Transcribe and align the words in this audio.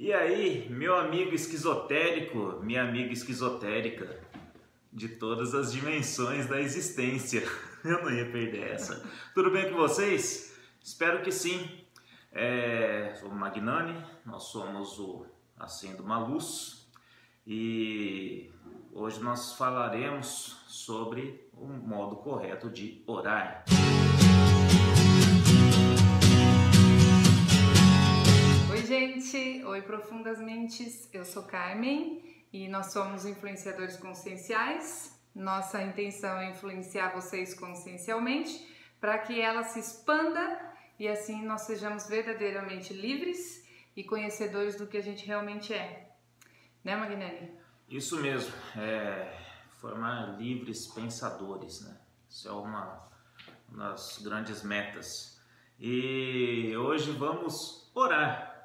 E 0.00 0.12
aí, 0.12 0.68
meu 0.70 0.94
amigo 0.94 1.34
esquizotérico, 1.34 2.60
minha 2.62 2.84
amiga 2.84 3.12
esquizotérica, 3.12 4.16
de 4.92 5.08
todas 5.08 5.56
as 5.56 5.72
dimensões 5.72 6.46
da 6.46 6.60
existência. 6.60 7.42
Eu 7.84 8.04
não 8.04 8.10
ia 8.12 8.30
perder 8.30 8.74
essa. 8.74 9.04
Tudo 9.34 9.50
bem 9.50 9.68
com 9.68 9.76
vocês? 9.76 10.56
Espero 10.80 11.20
que 11.20 11.32
sim. 11.32 11.68
É, 12.30 13.12
sou 13.18 13.28
o 13.28 13.34
Magnani, 13.34 14.00
nós 14.24 14.44
somos 14.44 15.00
o 15.00 15.26
Acendo 15.58 16.04
uma 16.04 16.24
Luz 16.24 16.88
e 17.44 18.52
hoje 18.92 19.20
nós 19.20 19.54
falaremos 19.54 20.62
sobre 20.68 21.50
o 21.52 21.66
modo 21.66 22.18
correto 22.18 22.70
de 22.70 23.02
orar. 23.04 23.64
Gente! 28.88 29.62
Oi, 29.66 29.82
Profundas 29.82 30.40
Mentes! 30.40 31.10
Eu 31.12 31.22
sou 31.22 31.42
Carmen 31.42 32.24
e 32.50 32.66
nós 32.68 32.90
somos 32.90 33.26
influenciadores 33.26 33.98
conscienciais. 33.98 35.20
Nossa 35.34 35.82
intenção 35.82 36.38
é 36.38 36.52
influenciar 36.52 37.10
vocês 37.10 37.52
consciencialmente 37.52 38.66
para 38.98 39.18
que 39.18 39.38
ela 39.38 39.62
se 39.62 39.78
expanda 39.78 40.58
e 40.98 41.06
assim 41.06 41.44
nós 41.44 41.66
sejamos 41.66 42.08
verdadeiramente 42.08 42.94
livres 42.94 43.62
e 43.94 44.02
conhecedores 44.02 44.74
do 44.76 44.86
que 44.86 44.96
a 44.96 45.02
gente 45.02 45.26
realmente 45.26 45.74
é. 45.74 46.10
Né, 46.82 46.96
Magnani? 46.96 47.52
Isso 47.90 48.18
mesmo, 48.22 48.54
é 48.74 49.38
formar 49.80 50.38
livres 50.38 50.86
pensadores, 50.86 51.82
né? 51.82 51.94
Isso 52.26 52.48
é 52.48 52.52
uma, 52.52 53.06
uma 53.68 53.90
das 53.90 54.16
grandes 54.22 54.62
metas. 54.62 55.38
E 55.78 56.74
hoje 56.74 57.12
vamos 57.12 57.90
orar 57.94 58.57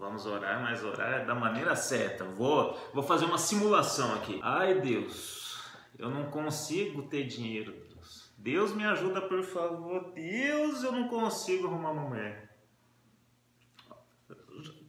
Vamos 0.00 0.24
orar, 0.24 0.62
mas 0.62 0.82
orar 0.82 1.26
da 1.26 1.34
maneira 1.34 1.76
certa. 1.76 2.24
Vou, 2.24 2.74
vou 2.94 3.02
fazer 3.02 3.26
uma 3.26 3.36
simulação 3.36 4.14
aqui. 4.14 4.40
Ai 4.42 4.80
Deus, 4.80 5.62
eu 5.98 6.08
não 6.08 6.30
consigo 6.30 7.02
ter 7.02 7.24
dinheiro. 7.26 7.72
Deus, 7.72 8.32
Deus 8.38 8.74
me 8.74 8.82
ajuda, 8.86 9.20
por 9.20 9.42
favor. 9.42 10.10
Deus, 10.14 10.82
eu 10.82 10.92
não 10.92 11.06
consigo 11.06 11.66
arrumar 11.66 11.90
uma 11.90 12.08
mulher. 12.08 12.48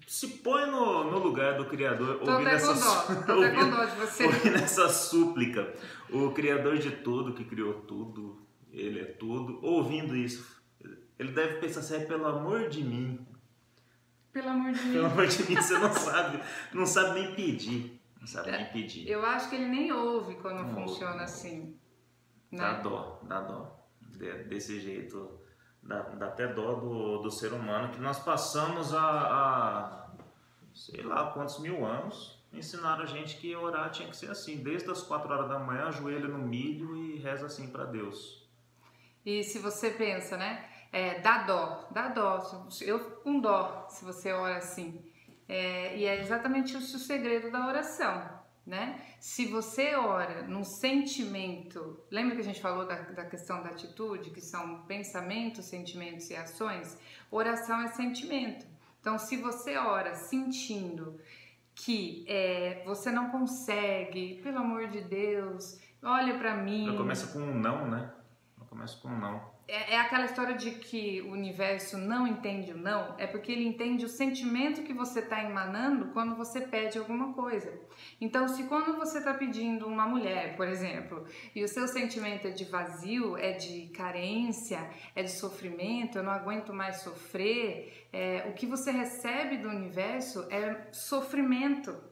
Se 0.07 0.27
põe 0.27 0.65
no, 0.71 1.03
no 1.11 1.19
lugar 1.19 1.57
do 1.57 1.65
Criador, 1.65 2.19
Tô 2.19 2.31
ouvindo 2.31 2.47
essa, 2.47 2.71
ouvindo, 3.33 3.75
dó 3.75 3.85
de 3.85 3.95
você. 3.97 4.25
ouvindo 4.25 4.55
essa 4.55 4.87
súplica. 4.87 5.73
O 6.09 6.31
Criador 6.31 6.77
de 6.77 6.89
tudo, 6.91 7.33
que 7.33 7.43
criou 7.43 7.81
tudo, 7.81 8.41
Ele 8.71 9.01
é 9.01 9.05
tudo. 9.05 9.59
Ouvindo 9.61 10.15
isso, 10.15 10.61
ele 11.19 11.33
deve 11.33 11.59
pensar 11.59 11.81
assim, 11.81 11.95
é 11.95 11.99
pelo 11.99 12.25
amor 12.25 12.67
de 12.67 12.83
mim, 12.83 13.23
pelo 14.31 14.49
amor 14.49 14.71
de 14.71 14.83
mim. 14.83 14.93
Pelo 14.93 15.05
amor 15.05 15.27
de 15.27 15.43
mim, 15.43 15.55
você 15.55 15.77
não 15.77 15.91
sabe, 15.93 16.43
não 16.73 16.85
sabe 16.85 17.19
nem 17.19 17.35
pedir. 17.35 18.01
Não 18.19 18.27
sabe 18.27 18.51
nem 18.51 18.65
pedir. 18.71 19.07
Eu 19.09 19.25
acho 19.25 19.49
que 19.49 19.55
ele 19.55 19.67
nem 19.67 19.91
ouve 19.91 20.35
quando 20.35 20.63
não 20.63 20.73
funciona 20.73 21.13
ouve. 21.13 21.23
assim. 21.23 21.77
Né? 22.51 22.59
Dá 22.59 22.73
dó, 22.81 23.19
dá 23.23 23.41
dó. 23.41 23.79
Desse 24.47 24.79
jeito, 24.79 25.39
dá, 25.81 26.01
dá 26.01 26.27
até 26.27 26.47
dó 26.47 26.75
do, 26.75 27.17
do 27.19 27.31
ser 27.31 27.53
humano 27.53 27.91
que 27.91 27.99
nós 27.99 28.19
passamos 28.19 28.93
a, 28.93 29.01
a 29.01 30.11
sei 30.73 31.01
lá 31.01 31.31
quantos 31.31 31.59
mil 31.59 31.83
anos 31.85 32.39
ensinaram 32.53 33.03
a 33.03 33.07
gente 33.07 33.37
que 33.37 33.55
orar 33.55 33.89
tinha 33.89 34.09
que 34.09 34.15
ser 34.15 34.29
assim, 34.29 34.57
desde 34.57 34.89
as 34.91 35.01
quatro 35.01 35.31
horas 35.31 35.47
da 35.47 35.57
manhã, 35.57 35.85
ajoelha 35.85 36.27
no 36.27 36.37
milho 36.37 36.95
e 36.95 37.17
reza 37.17 37.45
assim 37.45 37.71
para 37.71 37.85
Deus. 37.85 38.47
E 39.25 39.43
se 39.43 39.59
você 39.59 39.91
pensa, 39.91 40.35
né? 40.37 40.69
É, 40.91 41.19
dá 41.21 41.43
dó, 41.43 41.87
dá 41.91 42.09
dó. 42.09 42.67
Eu 42.81 42.99
com 43.21 43.39
dó, 43.39 43.87
se 43.89 44.03
você 44.03 44.31
ora 44.31 44.57
assim. 44.57 45.01
É, 45.47 45.97
e 45.97 46.05
é 46.05 46.19
exatamente 46.19 46.77
isso 46.77 46.97
o 46.97 46.99
segredo 46.99 47.51
da 47.51 47.67
oração, 47.67 48.29
né? 48.65 49.01
Se 49.19 49.45
você 49.45 49.95
ora 49.95 50.43
num 50.43 50.63
sentimento, 50.63 51.99
lembra 52.09 52.35
que 52.35 52.41
a 52.41 52.45
gente 52.45 52.61
falou 52.61 52.85
da, 52.85 52.95
da 52.95 53.25
questão 53.25 53.61
da 53.63 53.69
atitude, 53.69 54.31
que 54.31 54.41
são 54.41 54.83
pensamentos, 54.83 55.65
sentimentos 55.65 56.29
e 56.29 56.35
ações? 56.35 56.97
Oração 57.29 57.81
é 57.81 57.87
sentimento. 57.89 58.65
Então, 58.99 59.17
se 59.17 59.37
você 59.37 59.77
ora 59.77 60.13
sentindo 60.13 61.19
que 61.73 62.25
é, 62.27 62.83
você 62.85 63.11
não 63.11 63.29
consegue, 63.29 64.39
pelo 64.43 64.59
amor 64.59 64.87
de 64.87 65.01
Deus, 65.01 65.79
olha 66.03 66.37
para 66.37 66.55
mim. 66.55 66.85
Já 66.85 66.97
começa 66.97 67.27
com 67.27 67.39
um 67.39 67.59
não, 67.59 67.89
né? 67.89 68.13
Já 68.59 68.65
começa 68.65 68.97
com 69.01 69.07
um 69.07 69.19
não 69.19 69.50
é, 69.67 69.93
é, 69.93 69.99
aquela 69.99 70.25
história 70.25 70.55
de 70.55 70.71
que 70.71 71.21
o 71.21 71.31
universo 71.31 71.97
não 71.97 72.27
entende 72.27 72.73
o 72.73 72.77
não, 72.77 73.15
é 73.17 73.25
porque 73.25 73.51
ele 73.51 73.65
entende 73.65 74.03
o 74.03 74.09
sentimento 74.09 74.83
que 74.83 74.93
você 74.93 75.19
está 75.19 75.43
emanando 75.43 76.07
quando 76.13 76.35
você 76.35 76.61
pede 76.61 76.97
alguma 76.97 77.33
coisa. 77.33 77.71
Então, 78.19 78.47
se 78.47 78.63
quando 78.63 78.97
você 78.97 79.19
está 79.19 79.33
pedindo 79.33 79.87
uma 79.87 80.05
mulher, 80.05 80.55
por 80.57 80.67
exemplo, 80.67 81.25
e 81.55 81.63
o 81.63 81.67
seu 81.67 81.87
sentimento 81.87 82.47
é 82.47 82.51
de 82.51 82.65
vazio, 82.65 83.37
é 83.37 83.53
de 83.53 83.87
carência, 83.87 84.89
é 85.15 85.23
de 85.23 85.31
sofrimento, 85.31 86.17
eu 86.17 86.23
não 86.23 86.31
aguento 86.31 86.73
mais 86.73 86.97
sofrer, 86.97 88.07
é, 88.11 88.45
o 88.49 88.53
que 88.53 88.65
você 88.65 88.91
recebe 88.91 89.57
do 89.57 89.69
universo 89.69 90.47
é 90.51 90.91
sofrimento. 90.91 92.10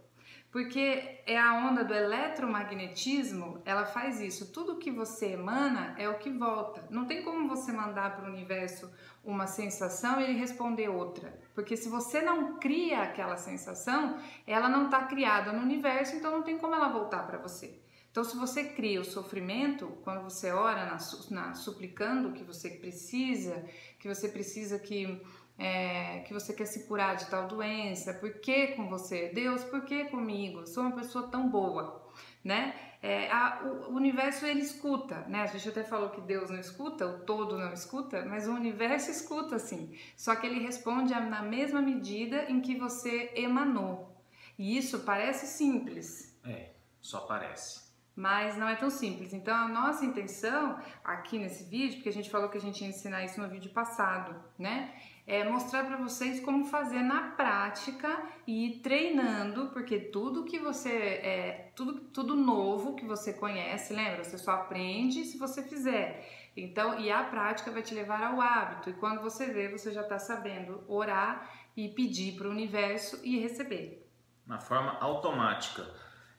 Porque 0.52 1.22
é 1.28 1.40
a 1.40 1.54
onda 1.54 1.84
do 1.84 1.94
eletromagnetismo, 1.94 3.62
ela 3.64 3.86
faz 3.86 4.20
isso. 4.20 4.52
Tudo 4.52 4.78
que 4.78 4.90
você 4.90 5.34
emana 5.34 5.94
é 5.98 6.10
o 6.10 6.18
que 6.18 6.32
volta. 6.32 6.88
Não 6.90 7.06
tem 7.06 7.24
como 7.24 7.48
você 7.48 7.72
mandar 7.72 8.16
para 8.16 8.26
o 8.26 8.34
universo 8.34 8.92
uma 9.24 9.46
sensação 9.46 10.20
e 10.20 10.24
ele 10.24 10.40
responder 10.40 10.90
outra. 10.90 11.40
Porque 11.54 11.78
se 11.78 11.88
você 11.88 12.22
não 12.22 12.58
cria 12.58 13.04
aquela 13.04 13.38
sensação, 13.38 14.18
ela 14.48 14.68
não 14.68 14.86
está 14.86 15.04
criada 15.04 15.54
no 15.54 15.62
universo, 15.62 16.16
então 16.16 16.32
não 16.32 16.42
tem 16.42 16.58
como 16.58 16.74
ela 16.74 16.88
voltar 16.90 17.28
para 17.28 17.38
você. 17.38 17.80
Então, 18.12 18.24
se 18.24 18.36
você 18.36 18.64
cria 18.64 19.00
o 19.00 19.06
sofrimento, 19.06 19.88
quando 20.04 20.24
você 20.24 20.52
ora 20.52 20.86
na, 20.86 20.98
na, 21.30 21.54
suplicando 21.54 22.34
que 22.34 22.44
você 22.44 22.72
precisa, 22.72 23.64
que 24.00 24.08
você 24.08 24.28
precisa 24.28 24.80
que 24.80 25.22
é, 25.59 26.20
que 26.20 26.34
você 26.34 26.53
quer 26.53 26.66
se 26.66 26.86
curar 26.88 27.18
de 27.18 27.30
tal 27.30 27.47
doença, 27.47 28.14
por 28.14 28.31
que 28.40 28.68
com 28.68 28.88
você? 28.88 29.30
Deus, 29.30 29.64
por 29.66 29.81
que 29.81 30.06
comigo? 30.06 30.66
Sou 30.66 30.84
uma 30.84 30.96
pessoa 30.96 31.28
tão 31.28 31.50
boa, 31.50 32.09
né? 32.44 32.74
É, 33.02 33.30
a, 33.31 33.62
o, 33.64 33.94
universo 33.94 34.46
ele 34.46 34.62
escuta, 34.62 35.22
né? 35.28 35.42
A 35.42 35.48
gente 35.48 35.68
até 35.68 35.84
falou 35.84 36.09
que 36.09 36.22
Deus 36.22 36.50
não 36.50 36.59
escuta, 36.59 37.06
o 37.06 37.19
todo 37.19 37.58
não 37.58 37.74
escuta, 37.74 38.25
mas 38.25 38.48
o 38.48 38.53
universo 38.53 39.12
escuta 39.12 39.59
sim. 39.59 39.98
Só 40.16 40.36
que 40.36 40.48
ele 40.48 40.59
responde 40.59 41.14
na 41.14 41.42
mesma 41.42 41.81
medida 41.81 42.50
em 42.50 42.62
que 42.62 42.75
você 42.75 43.31
emanou. 43.36 44.18
E 44.58 44.78
isso 44.78 45.00
parece 45.00 45.46
simples. 45.46 46.38
É, 46.44 46.72
só 47.02 47.22
parece 47.22 47.88
mas 48.19 48.57
não 48.57 48.68
é 48.68 48.75
tão 48.75 48.90
simples. 48.90 49.34
Então, 49.34 49.56
a 49.56 49.68
nossa 49.68 50.06
intenção 50.06 50.78
aqui 51.03 51.40
nesse 51.40 51.63
vídeo, 51.69 51.96
porque 51.96 52.09
a 52.09 52.13
gente 52.13 52.30
falou 52.30 52.50
que 52.50 52.57
a 52.57 52.62
gente 52.62 52.81
ia 52.81 52.90
ensinar 52.90 53.24
isso 53.24 53.41
no 53.41 53.47
vídeo 53.47 53.72
passado, 53.72 54.35
né? 54.57 54.94
é 55.30 55.44
mostrar 55.44 55.85
para 55.85 55.96
vocês 55.97 56.40
como 56.40 56.66
fazer 56.66 57.03
na 57.03 57.30
prática 57.34 58.19
e 58.47 58.66
ir 58.66 58.80
treinando, 58.80 59.68
porque 59.68 60.00
tudo 60.00 60.44
que 60.44 60.57
você 60.57 60.90
é 60.90 61.72
tudo, 61.75 62.00
tudo 62.12 62.35
novo 62.35 62.96
que 62.96 63.06
você 63.06 63.31
conhece, 63.34 63.94
lembra? 63.94 64.24
Você 64.24 64.40
só 64.40 64.53
aprende 64.53 65.24
se 65.24 65.38
você 65.38 65.62
fizer. 65.62 66.28
Então, 66.57 67.00
e 67.00 67.12
a 67.12 67.24
prática 67.24 67.69
vai 67.69 67.84
te 67.84 67.94
levar 67.94 68.24
ao 68.24 68.41
hábito. 68.41 68.90
E 68.90 68.94
quando 68.94 69.22
você 69.22 69.46
vê, 69.53 69.69
você 69.69 69.91
já 69.91 70.01
está 70.01 70.18
sabendo 70.18 70.84
orar 70.88 71.47
e 71.78 71.88
pedir 71.90 72.36
para 72.36 72.47
o 72.47 72.51
universo 72.51 73.19
e 73.24 73.38
receber. 73.38 74.03
Na 74.47 74.59
forma 74.59 74.97
automática. 75.00 75.86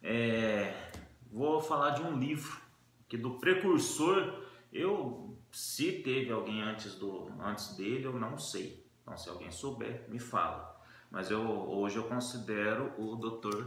É, 0.03 0.90
vou 1.31 1.61
falar 1.61 1.91
de 1.91 2.03
um 2.03 2.19
livro 2.19 2.61
que 3.09 3.17
do 3.17 3.39
precursor 3.39 4.45
eu 4.73 5.37
se 5.51 5.93
teve 5.93 6.31
alguém 6.31 6.63
antes, 6.63 6.95
do, 6.95 7.29
antes 7.41 7.77
dele, 7.77 8.07
eu 8.07 8.13
não 8.13 8.39
sei. 8.39 8.87
Então, 9.03 9.17
se 9.17 9.29
alguém 9.29 9.51
souber, 9.51 10.09
me 10.09 10.19
fala. 10.19 10.81
Mas 11.11 11.31
eu, 11.31 11.41
hoje 11.41 11.97
eu 11.97 12.05
considero 12.05 12.93
o 12.97 13.17
Dr. 13.17 13.67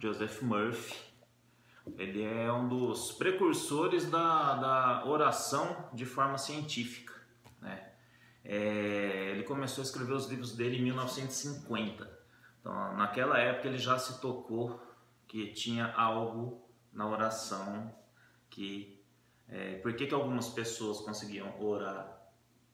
Joseph 0.00 0.42
Murphy. 0.42 0.96
Ele 1.96 2.22
é 2.22 2.52
um 2.52 2.66
dos 2.66 3.12
precursores 3.12 4.10
da, 4.10 4.54
da 4.54 5.06
oração 5.06 5.88
de 5.92 6.04
forma 6.04 6.36
científica. 6.36 7.14
Né? 7.60 7.92
É, 8.44 9.30
ele 9.30 9.44
começou 9.44 9.82
a 9.82 9.84
escrever 9.84 10.14
os 10.14 10.28
livros 10.28 10.56
dele 10.56 10.78
em 10.78 10.82
1950. 10.82 12.10
Então, 12.60 12.96
naquela 12.96 13.38
época 13.38 13.68
ele 13.68 13.78
já 13.78 13.98
se 13.98 14.20
tocou 14.20 14.82
que 15.28 15.52
tinha 15.52 15.92
algo 15.92 16.63
na 16.94 17.06
oração 17.08 17.92
que 18.48 19.02
é, 19.48 19.74
por 19.76 19.94
que, 19.94 20.06
que 20.06 20.14
algumas 20.14 20.48
pessoas 20.48 21.00
conseguiam 21.00 21.52
orar 21.60 22.18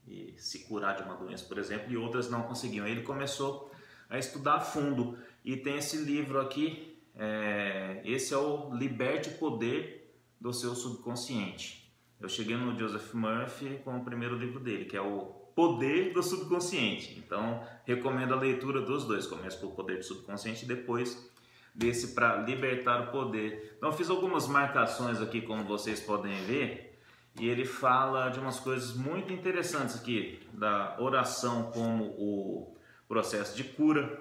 e 0.06 0.34
se 0.38 0.61
curar 0.67 0.96
de 0.96 1.02
uma 1.02 1.17
doença, 1.17 1.44
por 1.44 1.58
exemplo, 1.58 1.90
e 1.90 1.96
outras 1.96 2.31
não 2.31 2.43
conseguiam? 2.43 2.87
Ele 2.87 3.02
começou 3.02 3.70
a 4.08 4.19
estudar 4.19 4.55
a 4.56 4.61
fundo 4.61 5.19
e 5.44 5.56
tem 5.56 5.78
esse 5.78 5.96
livro 5.96 6.40
aqui, 6.40 6.99
é, 7.17 8.02
esse 8.05 8.32
é 8.32 8.37
o 8.37 8.75
Liberte 8.75 9.31
o 9.31 9.38
Poder 9.38 10.14
do 10.40 10.52
Seu 10.52 10.75
Subconsciente. 10.75 11.93
eu 12.20 12.28
cheguei 12.28 12.56
no 12.56 12.78
Joseph 12.78 13.12
Murphy 13.14 13.81
com 13.84 13.99
o 13.99 14.05
primeiro 14.05 14.37
livro 14.37 14.61
dele, 14.61 14.84
que 14.84 14.96
é 14.96 15.00
o 15.00 15.40
Poder 15.55 16.12
do 16.12 16.22
Subconsciente. 16.22 17.19
Então, 17.19 17.62
recomendo 17.84 18.32
a 18.32 18.37
leitura 18.37 18.81
dos 18.81 19.05
dois. 19.05 19.26
Começa 19.26 19.58
pelo 19.58 19.72
Poder 19.72 19.99
do 19.99 20.05
Subconsciente 20.05 20.64
e 20.64 20.69
depois 20.69 21.31
desse 21.75 22.08
para 22.14 22.37
libertar 22.38 23.08
o 23.08 23.11
poder. 23.11 23.75
Então, 23.76 23.93
fiz 23.93 24.11
algumas 24.11 24.46
marcações 24.46 25.20
aqui, 25.20 25.40
como 25.40 25.64
vocês 25.64 26.00
podem 26.00 26.34
ver, 26.44 26.99
e 27.38 27.49
ele 27.49 27.64
fala 27.64 28.28
de 28.28 28.38
umas 28.38 28.58
coisas 28.58 28.94
muito 28.94 29.32
interessantes 29.32 29.96
aqui, 29.96 30.40
da 30.52 30.96
oração 30.99 31.70
como 31.70 32.05
o 32.05 32.76
processo 33.08 33.56
de 33.56 33.64
cura. 33.64 34.20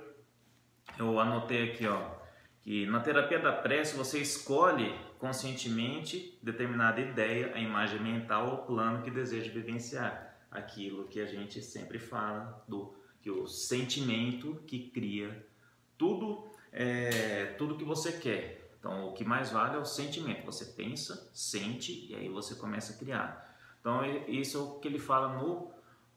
Eu 0.97 1.19
anotei 1.19 1.71
aqui, 1.71 1.87
ó, 1.87 1.99
que 2.61 2.85
na 2.85 2.99
terapia 2.99 3.39
da 3.39 3.51
prece 3.51 3.95
você 3.95 4.19
escolhe 4.19 4.93
conscientemente 5.17 6.37
determinada 6.41 7.01
ideia, 7.01 7.51
a 7.53 7.59
imagem 7.59 7.99
mental 7.99 8.49
ou 8.49 8.57
plano 8.59 9.03
que 9.03 9.11
deseja 9.11 9.51
vivenciar. 9.51 10.37
Aquilo 10.49 11.05
que 11.07 11.19
a 11.19 11.25
gente 11.25 11.61
sempre 11.61 11.99
fala 11.99 12.63
do 12.67 12.93
que 13.21 13.29
o 13.29 13.47
sentimento 13.47 14.63
que 14.65 14.89
cria 14.89 15.45
tudo 15.97 16.49
é, 16.71 17.55
tudo 17.57 17.77
que 17.77 17.83
você 17.83 18.13
quer. 18.13 18.59
Então, 18.79 19.09
o 19.09 19.13
que 19.13 19.25
mais 19.25 19.51
vale 19.51 19.75
é 19.75 19.79
o 19.79 19.85
sentimento. 19.85 20.45
Você 20.45 20.65
pensa, 20.65 21.29
sente 21.33 22.07
e 22.09 22.15
aí 22.15 22.29
você 22.29 22.55
começa 22.55 22.93
a 22.93 22.97
criar. 22.97 23.57
Então, 23.79 24.05
isso 24.27 24.57
é 24.57 24.61
o 24.61 24.79
que 24.79 24.87
ele 24.87 24.99
fala 24.99 25.37
no, 25.37 25.71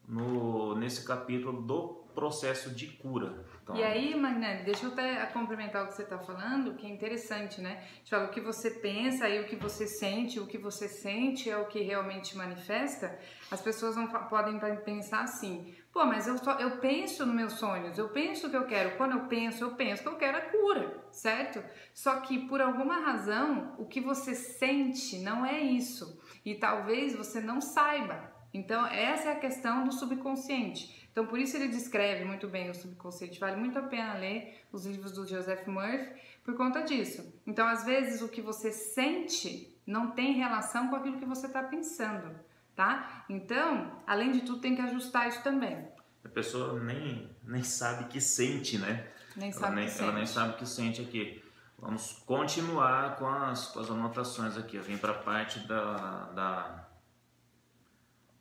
no 0.07 0.75
nesse 0.77 1.05
capítulo 1.05 1.63
do 1.63 2.03
processo 2.15 2.71
de 2.71 2.87
cura. 2.87 3.45
Então, 3.63 3.77
e 3.77 3.83
aí, 3.83 4.15
Magnani, 4.15 4.65
deixa 4.65 4.87
eu 4.87 4.93
até 4.93 5.25
complementar 5.27 5.85
o 5.85 5.89
que 5.89 5.95
você 5.95 6.03
está 6.03 6.19
falando, 6.19 6.75
que 6.75 6.87
é 6.87 6.91
interessante, 6.91 7.61
né? 7.61 7.85
Fala 8.09 8.27
o 8.27 8.31
que 8.31 8.41
você 8.41 8.71
pensa 8.71 9.29
e 9.29 9.41
o 9.41 9.47
que 9.47 9.57
você 9.57 9.87
sente, 9.87 10.41
o 10.41 10.47
que 10.47 10.59
você 10.59 10.89
sente 10.89 11.49
é 11.49 11.57
o 11.57 11.67
que 11.67 11.81
realmente 11.81 12.37
manifesta. 12.37 13.19
As 13.51 13.61
pessoas 13.61 13.97
não 13.97 14.09
podem 14.09 14.59
pensar 14.85 15.23
assim, 15.23 15.75
pô, 15.93 16.05
mas 16.05 16.27
eu, 16.27 16.39
só, 16.39 16.59
eu 16.59 16.79
penso 16.79 17.27
nos 17.27 17.35
meus 17.35 17.53
sonhos, 17.55 17.99
eu 17.99 18.09
penso 18.09 18.47
o 18.47 18.51
que 18.51 18.57
eu 18.57 18.67
quero. 18.67 18.97
Quando 18.97 19.13
eu 19.13 19.27
penso, 19.27 19.63
eu 19.63 19.75
penso 19.75 20.03
que 20.03 20.09
eu 20.09 20.17
quero 20.17 20.39
a 20.39 20.41
cura, 20.41 21.05
certo? 21.11 21.63
Só 21.93 22.21
que 22.21 22.47
por 22.49 22.61
alguma 22.61 23.01
razão, 23.01 23.75
o 23.79 23.87
que 23.87 24.01
você 24.01 24.35
sente 24.35 25.19
não 25.19 25.45
é 25.45 25.61
isso. 25.61 26.21
E 26.45 26.55
talvez 26.55 27.15
você 27.15 27.41
não 27.41 27.61
saiba. 27.61 28.33
Então, 28.55 28.87
essa 28.87 29.31
é 29.31 29.33
a 29.33 29.39
questão 29.39 29.85
do 29.85 29.93
subconsciente. 29.93 31.09
Então, 31.11 31.27
por 31.27 31.39
isso 31.39 31.57
ele 31.57 31.69
descreve 31.69 32.25
muito 32.25 32.49
bem 32.49 32.71
o 32.71 32.75
subconsciente. 32.75 33.41
Vale 33.41 33.57
muito 33.57 33.79
a 33.79 33.83
pena 33.83 34.15
ler 34.15 34.63
os 34.71 34.85
livros 34.87 35.13
do 35.13 35.27
Joseph 35.27 35.67
Murphy 35.67 36.21
por 36.45 36.55
conta 36.55 36.83
disso. 36.83 37.41
Então, 37.47 37.67
às 37.67 37.85
vezes, 37.85 38.21
o 38.21 38.29
que 38.29 38.43
você 38.43 38.73
sente 38.73 39.79
não 39.87 40.11
tem 40.11 40.33
relação 40.33 40.89
com 40.89 40.97
aquilo 40.97 41.19
que 41.19 41.25
você 41.25 41.47
está 41.47 41.63
pensando, 41.63 42.35
tá? 42.75 43.25
Então, 43.29 44.03
além 44.07 44.33
de 44.33 44.41
tudo, 44.41 44.61
tem 44.61 44.75
que 44.75 44.83
ajustar 44.83 45.29
isso 45.29 45.43
também. 45.43 45.89
A 46.25 46.29
pessoa 46.29 46.81
nem, 46.81 47.31
nem 47.45 47.63
sabe 47.63 48.05
que 48.09 48.21
sente, 48.21 48.79
né? 48.79 49.09
Nem 49.37 49.53
sabe 49.53 49.67
ela 49.67 49.75
nem, 49.75 49.85
que 49.85 49.91
sente. 49.91 50.03
Ela 50.05 50.13
nem 50.13 50.27
sabe 50.27 50.57
que 50.57 50.67
sente 50.67 51.03
aqui. 51.03 51.45
Vamos 51.79 52.13
continuar 52.25 53.17
com 53.17 53.27
as, 53.27 53.67
com 53.69 53.81
as 53.81 53.91
anotações 53.91 54.57
aqui. 54.57 54.77
Eu 54.77 54.83
vim 54.83 54.97
para 54.97 55.13
a 55.13 55.19
parte 55.19 55.59
da, 55.67 56.31
da 56.31 56.89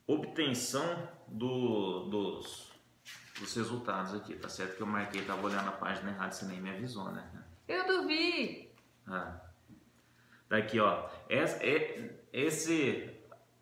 obtenção 0.05 1.09
do, 1.27 2.05
dos, 2.09 2.71
dos 3.39 3.55
resultados 3.55 4.13
aqui. 4.13 4.35
Tá 4.35 4.47
certo 4.47 4.75
que 4.75 4.81
eu 4.81 4.87
marquei, 4.87 5.23
tava 5.23 5.45
olhando 5.45 5.69
a 5.69 5.71
página 5.71 6.11
errada, 6.11 6.31
você 6.31 6.45
nem 6.45 6.61
me 6.61 6.69
avisou, 6.69 7.11
né? 7.11 7.27
Eu 7.67 7.87
duvi! 7.87 8.71
Ah. 9.07 9.39
Tá 10.47 10.57
aqui, 10.57 10.79
ó. 10.79 11.09
Esse, 11.29 12.11
esse 12.31 13.10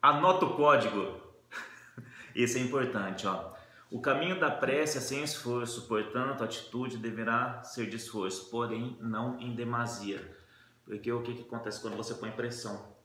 anota 0.01 0.45
o 0.45 0.55
código. 0.55 1.19
Esse 2.35 2.59
é 2.59 2.61
importante, 2.61 3.27
ó. 3.27 3.53
O 3.91 4.01
caminho 4.01 4.39
da 4.39 4.51
prece 4.51 4.99
é 4.99 5.01
sem 5.01 5.23
esforço, 5.23 5.87
portanto, 5.87 6.41
a 6.41 6.45
atitude 6.45 6.97
deverá 6.97 7.63
ser 7.63 7.89
de 7.89 7.95
esforço, 7.95 8.49
porém 8.51 8.97
não 9.01 9.39
em 9.39 9.55
demasia. 9.55 10.37
Porque 10.85 11.11
o 11.11 11.23
que, 11.23 11.33
que 11.33 11.41
acontece 11.41 11.81
quando 11.81 11.97
você 11.97 12.13
põe 12.13 12.31
pressão? 12.31 12.99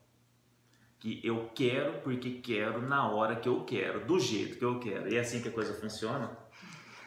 que 1.04 1.20
eu 1.22 1.50
quero 1.54 2.00
porque 2.00 2.40
quero 2.40 2.80
na 2.80 3.10
hora 3.10 3.36
que 3.36 3.46
eu 3.46 3.62
quero, 3.66 4.06
do 4.06 4.18
jeito 4.18 4.56
que 4.56 4.64
eu 4.64 4.80
quero. 4.80 5.12
E 5.12 5.18
é 5.18 5.20
assim 5.20 5.42
que 5.42 5.50
a 5.50 5.52
coisa 5.52 5.78
funciona? 5.78 6.34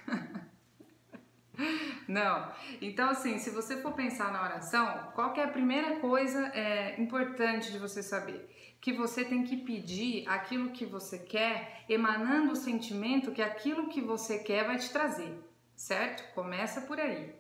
Não. 2.07 2.51
Então, 2.80 3.10
assim, 3.10 3.40
se 3.40 3.50
você 3.50 3.81
for 3.81 3.94
pensar 3.94 4.31
na 4.31 4.44
oração, 4.44 5.12
qual 5.16 5.36
é 5.36 5.44
a 5.44 5.48
primeira 5.48 6.00
coisa 6.00 6.45
é, 6.50 7.01
importante 7.01 7.72
de 7.72 7.80
você 7.80 8.04
saber? 8.04 8.48
Que 8.88 8.94
você 8.94 9.25
tem 9.25 9.44
que 9.44 9.57
pedir 9.57 10.25
aquilo 10.30 10.69
que 10.69 10.86
você 10.86 11.19
quer, 11.19 11.84
emanando 11.89 12.54
o 12.54 12.56
sentimento 12.56 13.34
que 13.34 13.42
aquilo 13.42 13.89
que 13.89 14.00
você 14.00 14.39
quer 14.39 14.66
vai 14.66 14.78
te 14.78 14.89
trazer, 14.89 15.38
certo? 15.75 16.34
Começa 16.34 16.80
por 16.80 16.98
aí. 16.98 17.36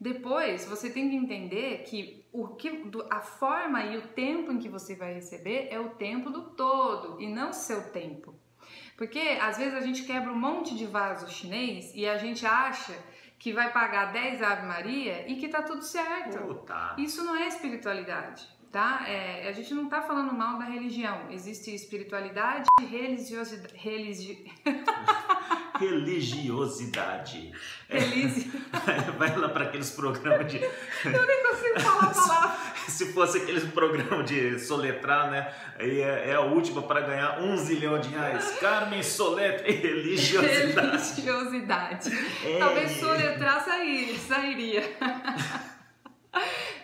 Depois, 0.00 0.64
você 0.64 0.90
tem 0.90 1.08
que 1.08 1.14
entender 1.14 1.84
que, 1.84 2.26
o 2.32 2.48
que 2.48 2.82
a 3.10 3.20
forma 3.20 3.84
e 3.84 3.96
o 3.96 4.08
tempo 4.08 4.50
em 4.50 4.58
que 4.58 4.68
você 4.68 4.96
vai 4.96 5.14
receber 5.14 5.68
é 5.70 5.78
o 5.78 5.90
tempo 5.90 6.30
do 6.30 6.50
todo 6.56 7.22
e 7.22 7.28
não 7.28 7.52
seu 7.52 7.92
tempo. 7.92 8.34
Porque 8.96 9.20
às 9.40 9.56
vezes 9.56 9.74
a 9.74 9.80
gente 9.80 10.02
quebra 10.02 10.32
um 10.32 10.40
monte 10.40 10.74
de 10.74 10.84
vaso 10.84 11.30
chinês 11.30 11.92
e 11.94 12.08
a 12.08 12.18
gente 12.18 12.44
acha 12.44 12.98
que 13.38 13.52
vai 13.52 13.72
pagar 13.72 14.12
10 14.12 14.42
Ave 14.42 14.66
Maria 14.66 15.30
e 15.30 15.36
que 15.36 15.46
tá 15.46 15.62
tudo 15.62 15.82
certo. 15.82 16.38
Puta. 16.38 16.96
Isso 16.98 17.22
não 17.22 17.36
é 17.36 17.46
espiritualidade, 17.46 18.48
tá? 18.72 19.04
É, 19.06 19.48
a 19.48 19.52
gente 19.52 19.72
não 19.74 19.88
tá 19.88 20.02
falando 20.02 20.32
mal 20.32 20.58
da 20.58 20.64
religião. 20.64 21.30
Existe 21.30 21.74
espiritualidade 21.74 22.66
e 22.80 22.84
religiosidade. 22.86 23.74
Religi... 25.78 26.36
religiosidade. 26.36 27.52
Religi... 27.88 28.50
Vai 29.16 29.36
lá 29.36 29.48
para 29.48 29.64
aqueles 29.66 29.90
programas 29.90 30.50
de. 30.50 30.58
Eu 30.58 31.26
nem 31.26 31.46
consigo 31.46 31.80
falar 31.80 32.10
a 32.10 32.14
palavra. 32.14 32.58
Se 32.88 33.12
fosse 33.12 33.38
aqueles 33.38 33.64
programas 33.64 34.28
de 34.28 34.58
soletrar, 34.58 35.30
né? 35.30 35.52
Aí 35.78 36.00
é, 36.00 36.30
é 36.30 36.34
a 36.34 36.40
última 36.40 36.82
para 36.82 37.02
ganhar 37.02 37.40
um 37.40 37.56
zilhão 37.56 38.00
de 38.00 38.08
reais. 38.08 38.58
Carmen 38.58 39.02
Soletra 39.02 39.68
e 39.70 39.72
religiosidade. 39.72 41.20
Religiosidade. 41.20 42.10
É. 42.44 42.58
Talvez 42.58 42.90
soletrar 42.98 43.64
sair, 43.64 44.18
sairia. 44.18 44.82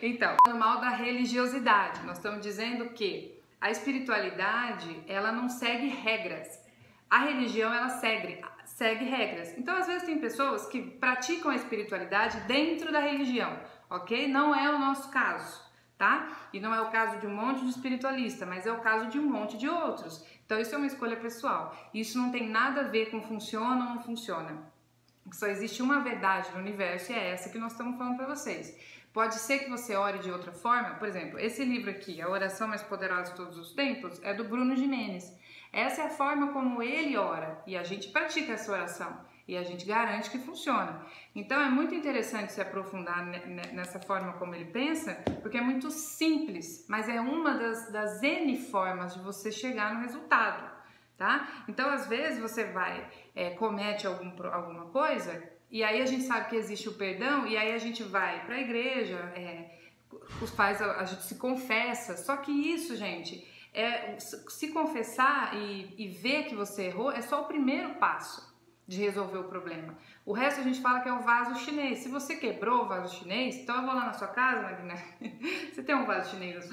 Então, 0.06 0.36
no 0.46 0.58
mal 0.58 0.82
da 0.82 0.90
religiosidade, 0.90 2.04
nós 2.04 2.18
estamos 2.18 2.42
dizendo 2.42 2.90
que 2.90 3.40
a 3.58 3.70
espiritualidade, 3.70 5.02
ela 5.08 5.32
não 5.32 5.48
segue 5.48 5.86
regras. 5.86 6.62
A 7.08 7.20
religião, 7.20 7.72
ela 7.72 7.88
segue, 7.88 8.44
segue 8.66 9.06
regras. 9.06 9.56
Então, 9.56 9.74
às 9.74 9.86
vezes, 9.86 10.02
tem 10.02 10.18
pessoas 10.18 10.66
que 10.66 10.82
praticam 10.82 11.50
a 11.50 11.54
espiritualidade 11.54 12.38
dentro 12.40 12.92
da 12.92 13.00
religião, 13.00 13.58
ok? 13.88 14.28
Não 14.28 14.54
é 14.54 14.68
o 14.68 14.78
nosso 14.78 15.10
caso, 15.10 15.58
tá? 15.96 16.36
E 16.52 16.60
não 16.60 16.74
é 16.74 16.82
o 16.82 16.90
caso 16.90 17.18
de 17.18 17.26
um 17.26 17.34
monte 17.34 17.64
de 17.64 17.70
espiritualista, 17.70 18.44
mas 18.44 18.66
é 18.66 18.72
o 18.72 18.82
caso 18.82 19.08
de 19.08 19.18
um 19.18 19.26
monte 19.26 19.56
de 19.56 19.70
outros. 19.70 20.22
Então, 20.44 20.60
isso 20.60 20.74
é 20.74 20.76
uma 20.76 20.86
escolha 20.86 21.16
pessoal. 21.16 21.74
Isso 21.94 22.18
não 22.18 22.30
tem 22.30 22.46
nada 22.46 22.82
a 22.82 22.88
ver 22.88 23.10
com 23.10 23.22
funciona 23.22 23.86
ou 23.86 23.94
não 23.94 24.02
funciona. 24.02 24.70
Só 25.32 25.46
existe 25.46 25.82
uma 25.82 26.00
verdade 26.00 26.50
no 26.52 26.58
universo 26.58 27.10
e 27.10 27.14
é 27.14 27.30
essa 27.30 27.48
que 27.48 27.58
nós 27.58 27.72
estamos 27.72 27.96
falando 27.96 28.18
para 28.18 28.26
vocês. 28.26 28.76
Pode 29.14 29.36
ser 29.36 29.60
que 29.60 29.70
você 29.70 29.94
ore 29.94 30.18
de 30.18 30.32
outra 30.32 30.50
forma, 30.50 30.96
por 30.96 31.06
exemplo, 31.06 31.38
esse 31.38 31.64
livro 31.64 31.88
aqui, 31.88 32.20
A 32.20 32.28
Oração 32.28 32.66
Mais 32.66 32.82
Poderosa 32.82 33.30
de 33.30 33.36
Todos 33.36 33.56
os 33.56 33.72
Tempos, 33.72 34.20
é 34.24 34.34
do 34.34 34.42
Bruno 34.42 34.74
Jimenez. 34.74 35.32
Essa 35.72 36.02
é 36.02 36.06
a 36.06 36.10
forma 36.10 36.52
como 36.52 36.82
ele 36.82 37.16
ora 37.16 37.62
e 37.64 37.76
a 37.76 37.84
gente 37.84 38.08
pratica 38.08 38.54
essa 38.54 38.72
oração 38.72 39.16
e 39.46 39.56
a 39.56 39.62
gente 39.62 39.86
garante 39.86 40.30
que 40.30 40.38
funciona. 40.38 41.06
Então 41.32 41.60
é 41.60 41.68
muito 41.68 41.94
interessante 41.94 42.52
se 42.52 42.60
aprofundar 42.60 43.24
nessa 43.72 44.00
forma 44.00 44.32
como 44.32 44.52
ele 44.52 44.64
pensa, 44.64 45.14
porque 45.42 45.58
é 45.58 45.60
muito 45.60 45.92
simples, 45.92 46.84
mas 46.88 47.08
é 47.08 47.20
uma 47.20 47.54
das, 47.54 47.92
das 47.92 48.20
N 48.20 48.58
formas 48.68 49.14
de 49.14 49.20
você 49.20 49.52
chegar 49.52 49.94
no 49.94 50.00
resultado, 50.00 50.68
tá? 51.16 51.64
Então 51.68 51.88
às 51.88 52.08
vezes 52.08 52.40
você 52.40 52.64
vai, 52.64 53.08
é, 53.32 53.50
comete 53.50 54.08
algum, 54.08 54.32
alguma 54.52 54.86
coisa 54.86 55.53
e 55.74 55.84
aí 55.84 56.00
a 56.00 56.06
gente 56.06 56.24
sabe 56.24 56.48
que 56.48 56.56
existe 56.56 56.88
o 56.88 56.94
perdão 56.94 57.46
e 57.46 57.56
aí 57.56 57.72
a 57.72 57.78
gente 57.78 58.02
vai 58.02 58.44
para 58.46 58.54
a 58.54 58.60
igreja, 58.60 59.18
é, 59.34 59.78
os 60.40 60.50
pais, 60.50 60.80
a, 60.80 61.04
gente 61.04 61.24
se 61.24 61.34
confessa, 61.34 62.16
só 62.16 62.36
que 62.36 62.52
isso, 62.52 62.96
gente 62.96 63.34
é, 63.74 64.16
se 64.20 64.68
confessar 64.72 65.54
e, 65.56 65.92
e 65.98 66.08
ver 66.08 66.44
que 66.44 66.54
você 66.54 66.84
errou 66.84 67.10
é 67.10 67.20
só 67.20 67.42
o 67.42 67.46
primeiro 67.46 67.96
passo 67.96 68.54
de 68.86 69.00
resolver 69.00 69.38
o 69.38 69.44
problema. 69.44 69.96
O 70.24 70.32
resto 70.32 70.60
a 70.60 70.62
gente 70.62 70.80
fala 70.80 71.00
que 71.00 71.08
é 71.08 71.12
o 71.12 71.22
vaso 71.22 71.58
chinês. 71.64 71.98
Se 71.98 72.08
você 72.08 72.36
quebrou 72.36 72.84
o 72.84 72.86
vaso 72.86 73.16
chinês, 73.16 73.56
então 73.56 73.76
eu 73.76 73.82
vou 73.82 73.94
lá 73.94 74.06
na 74.06 74.12
sua 74.12 74.28
casa, 74.28 74.62
Magna. 74.62 74.94
Você 75.72 75.82
tem 75.82 75.94
um 75.94 76.04
vaso 76.04 76.30
chinês? 76.30 76.68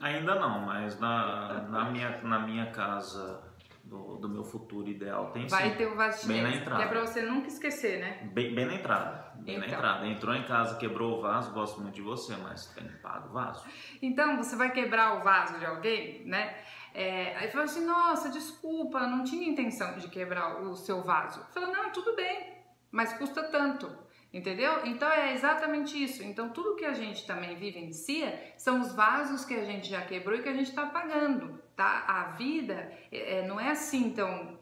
Ainda 0.00 0.36
não, 0.36 0.60
mas 0.66 0.98
na, 1.00 1.62
na, 1.62 1.90
minha, 1.90 2.22
na 2.22 2.38
minha 2.46 2.70
casa 2.70 3.42
do, 3.88 4.16
do 4.18 4.28
meu 4.28 4.44
futuro 4.44 4.88
ideal. 4.88 5.30
Tem 5.32 5.46
Vai 5.46 5.70
sim. 5.70 5.76
ter 5.76 5.86
o 5.86 5.96
vaso 5.96 6.26
Bem 6.28 6.42
na 6.42 6.48
chinês, 6.48 6.62
entrada. 6.62 6.82
que 6.82 6.88
é 6.88 6.90
pra 6.92 7.00
você 7.06 7.22
nunca 7.22 7.48
esquecer, 7.48 7.98
né? 8.00 8.28
Bem, 8.32 8.54
bem 8.54 8.66
na 8.66 8.74
entrada. 8.74 9.32
Bem 9.36 9.58
na 9.58 9.66
Então. 9.66 9.78
entrada. 9.78 10.06
Entrou 10.06 10.34
em 10.34 10.44
casa, 10.44 10.76
quebrou 10.76 11.18
o 11.18 11.22
vaso, 11.22 11.52
gosto 11.52 11.80
muito 11.80 11.94
de 11.94 12.02
você, 12.02 12.36
mas 12.36 12.66
tem 12.74 12.86
que 12.86 12.96
pagar 12.98 13.26
o 13.28 13.32
vaso. 13.32 13.64
Então, 14.02 14.36
você 14.36 14.54
vai 14.56 14.70
quebrar 14.72 15.18
o 15.18 15.22
vaso 15.24 15.58
de 15.58 15.64
alguém, 15.64 16.24
né? 16.26 16.54
É, 16.94 17.36
aí 17.36 17.48
fala 17.50 17.64
assim, 17.64 17.84
nossa, 17.86 18.28
desculpa, 18.30 19.06
não 19.06 19.24
tinha 19.24 19.48
intenção 19.48 19.96
de 19.98 20.08
quebrar 20.08 20.60
o 20.62 20.74
seu 20.76 21.02
vaso. 21.02 21.40
Fala, 21.54 21.68
não, 21.68 21.90
tudo 21.90 22.14
bem, 22.16 22.54
mas 22.90 23.12
custa 23.14 23.42
tanto. 23.44 23.88
Entendeu? 24.32 24.84
Então 24.84 25.10
é 25.10 25.32
exatamente 25.32 26.02
isso. 26.02 26.22
Então 26.22 26.50
tudo 26.50 26.76
que 26.76 26.84
a 26.84 26.92
gente 26.92 27.26
também 27.26 27.56
vivencia 27.56 28.52
são 28.58 28.80
os 28.80 28.94
vasos 28.94 29.44
que 29.44 29.54
a 29.54 29.64
gente 29.64 29.88
já 29.88 30.02
quebrou 30.02 30.38
e 30.38 30.42
que 30.42 30.48
a 30.48 30.52
gente 30.52 30.68
está 30.68 30.86
pagando, 30.86 31.58
tá? 31.74 32.04
A 32.06 32.24
vida 32.36 32.92
é, 33.10 33.46
não 33.46 33.58
é 33.58 33.70
assim 33.70 34.10
tão 34.10 34.58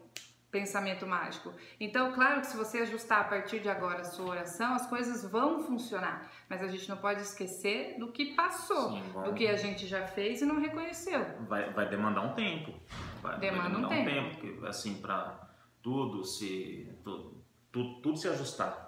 pensamento 0.49 1.05
mágico. 1.05 1.53
Então, 1.79 2.13
claro 2.13 2.41
que 2.41 2.47
se 2.47 2.57
você 2.57 2.79
ajustar 2.79 3.21
a 3.21 3.23
partir 3.25 3.59
de 3.59 3.69
agora 3.69 3.99
a 3.99 4.03
sua 4.03 4.29
oração, 4.29 4.73
as 4.73 4.87
coisas 4.87 5.29
vão 5.29 5.59
funcionar. 5.59 6.31
Mas 6.49 6.63
a 6.63 6.67
gente 6.67 6.87
não 6.87 6.97
pode 6.97 7.21
esquecer 7.21 7.97
do 7.99 8.11
que 8.11 8.33
passou, 8.33 8.91
Sim, 8.91 9.03
do 9.25 9.33
que 9.33 9.47
a 9.47 9.57
gente 9.57 9.85
já 9.85 10.07
fez 10.07 10.41
e 10.41 10.45
não 10.45 10.59
reconheceu. 10.59 11.23
Vai, 11.47 11.71
vai 11.73 11.89
demandar 11.89 12.21
um 12.21 12.33
tempo. 12.33 12.73
Vai, 13.21 13.37
Demanda 13.39 13.63
vai 13.63 13.69
um 13.69 13.87
demandar 13.89 14.11
tempo. 14.11 14.37
porque, 14.37 14.67
assim, 14.67 14.95
para 14.95 15.47
tudo 15.81 16.23
se. 16.23 16.89
Tudo, 17.03 17.43
tudo, 17.71 18.01
tudo 18.01 18.17
se 18.17 18.27
ajustar. 18.29 18.86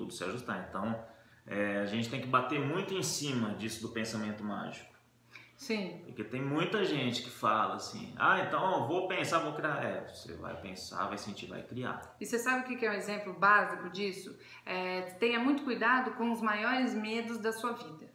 Tudo 0.00 0.14
se 0.14 0.24
ajustar. 0.24 0.66
Então, 0.66 0.98
é, 1.46 1.76
a 1.80 1.84
gente 1.84 2.08
tem 2.08 2.22
que 2.22 2.26
bater 2.26 2.58
muito 2.58 2.94
em 2.94 3.02
cima 3.02 3.54
disso 3.54 3.82
do 3.82 3.90
pensamento 3.90 4.42
mágico. 4.42 4.88
Sim. 5.54 6.00
Porque 6.06 6.24
tem 6.24 6.40
muita 6.40 6.86
gente 6.86 7.22
que 7.22 7.28
fala 7.28 7.74
assim, 7.74 8.14
ah, 8.16 8.40
então 8.40 8.80
eu 8.80 8.88
vou 8.88 9.06
pensar, 9.06 9.40
vou 9.40 9.52
criar. 9.52 9.84
É, 9.84 10.08
você 10.08 10.32
vai 10.36 10.58
pensar, 10.58 11.06
vai 11.06 11.18
sentir, 11.18 11.48
vai 11.48 11.62
criar. 11.62 12.16
E 12.18 12.24
você 12.24 12.38
sabe 12.38 12.62
o 12.62 12.64
que 12.64 12.76
que 12.76 12.86
é 12.86 12.90
um 12.90 12.94
exemplo 12.94 13.34
básico 13.34 13.90
disso? 13.90 14.38
É, 14.64 15.02
tenha 15.20 15.38
muito 15.38 15.62
cuidado 15.62 16.12
com 16.12 16.32
os 16.32 16.40
maiores 16.40 16.94
medos 16.94 17.36
da 17.36 17.52
sua 17.52 17.72
vida. 17.72 18.09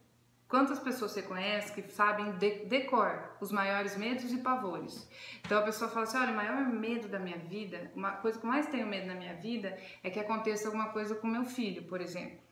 Quantas 0.47 0.79
pessoas 0.79 1.11
você 1.11 1.23
conhece 1.23 1.73
que 1.73 1.91
sabem 1.91 2.33
de, 2.33 2.65
decor 2.65 3.35
os 3.41 3.51
maiores 3.51 3.97
medos 3.97 4.31
e 4.31 4.37
pavores? 4.37 5.09
Então 5.43 5.57
a 5.59 5.63
pessoa 5.63 5.89
fala 5.89 6.03
assim: 6.03 6.17
olha, 6.17 6.31
o 6.31 6.35
maior 6.35 6.67
medo 6.67 7.07
da 7.07 7.19
minha 7.19 7.37
vida, 7.37 7.91
uma 7.95 8.11
coisa 8.11 8.39
que 8.39 8.45
eu 8.45 8.49
mais 8.49 8.67
tenho 8.67 8.85
medo 8.85 9.07
na 9.07 9.15
minha 9.15 9.33
vida 9.33 9.77
é 10.03 10.09
que 10.09 10.19
aconteça 10.19 10.67
alguma 10.67 10.89
coisa 10.89 11.15
com 11.15 11.27
meu 11.27 11.45
filho, 11.45 11.83
por 11.83 11.99
exemplo. 11.99 12.45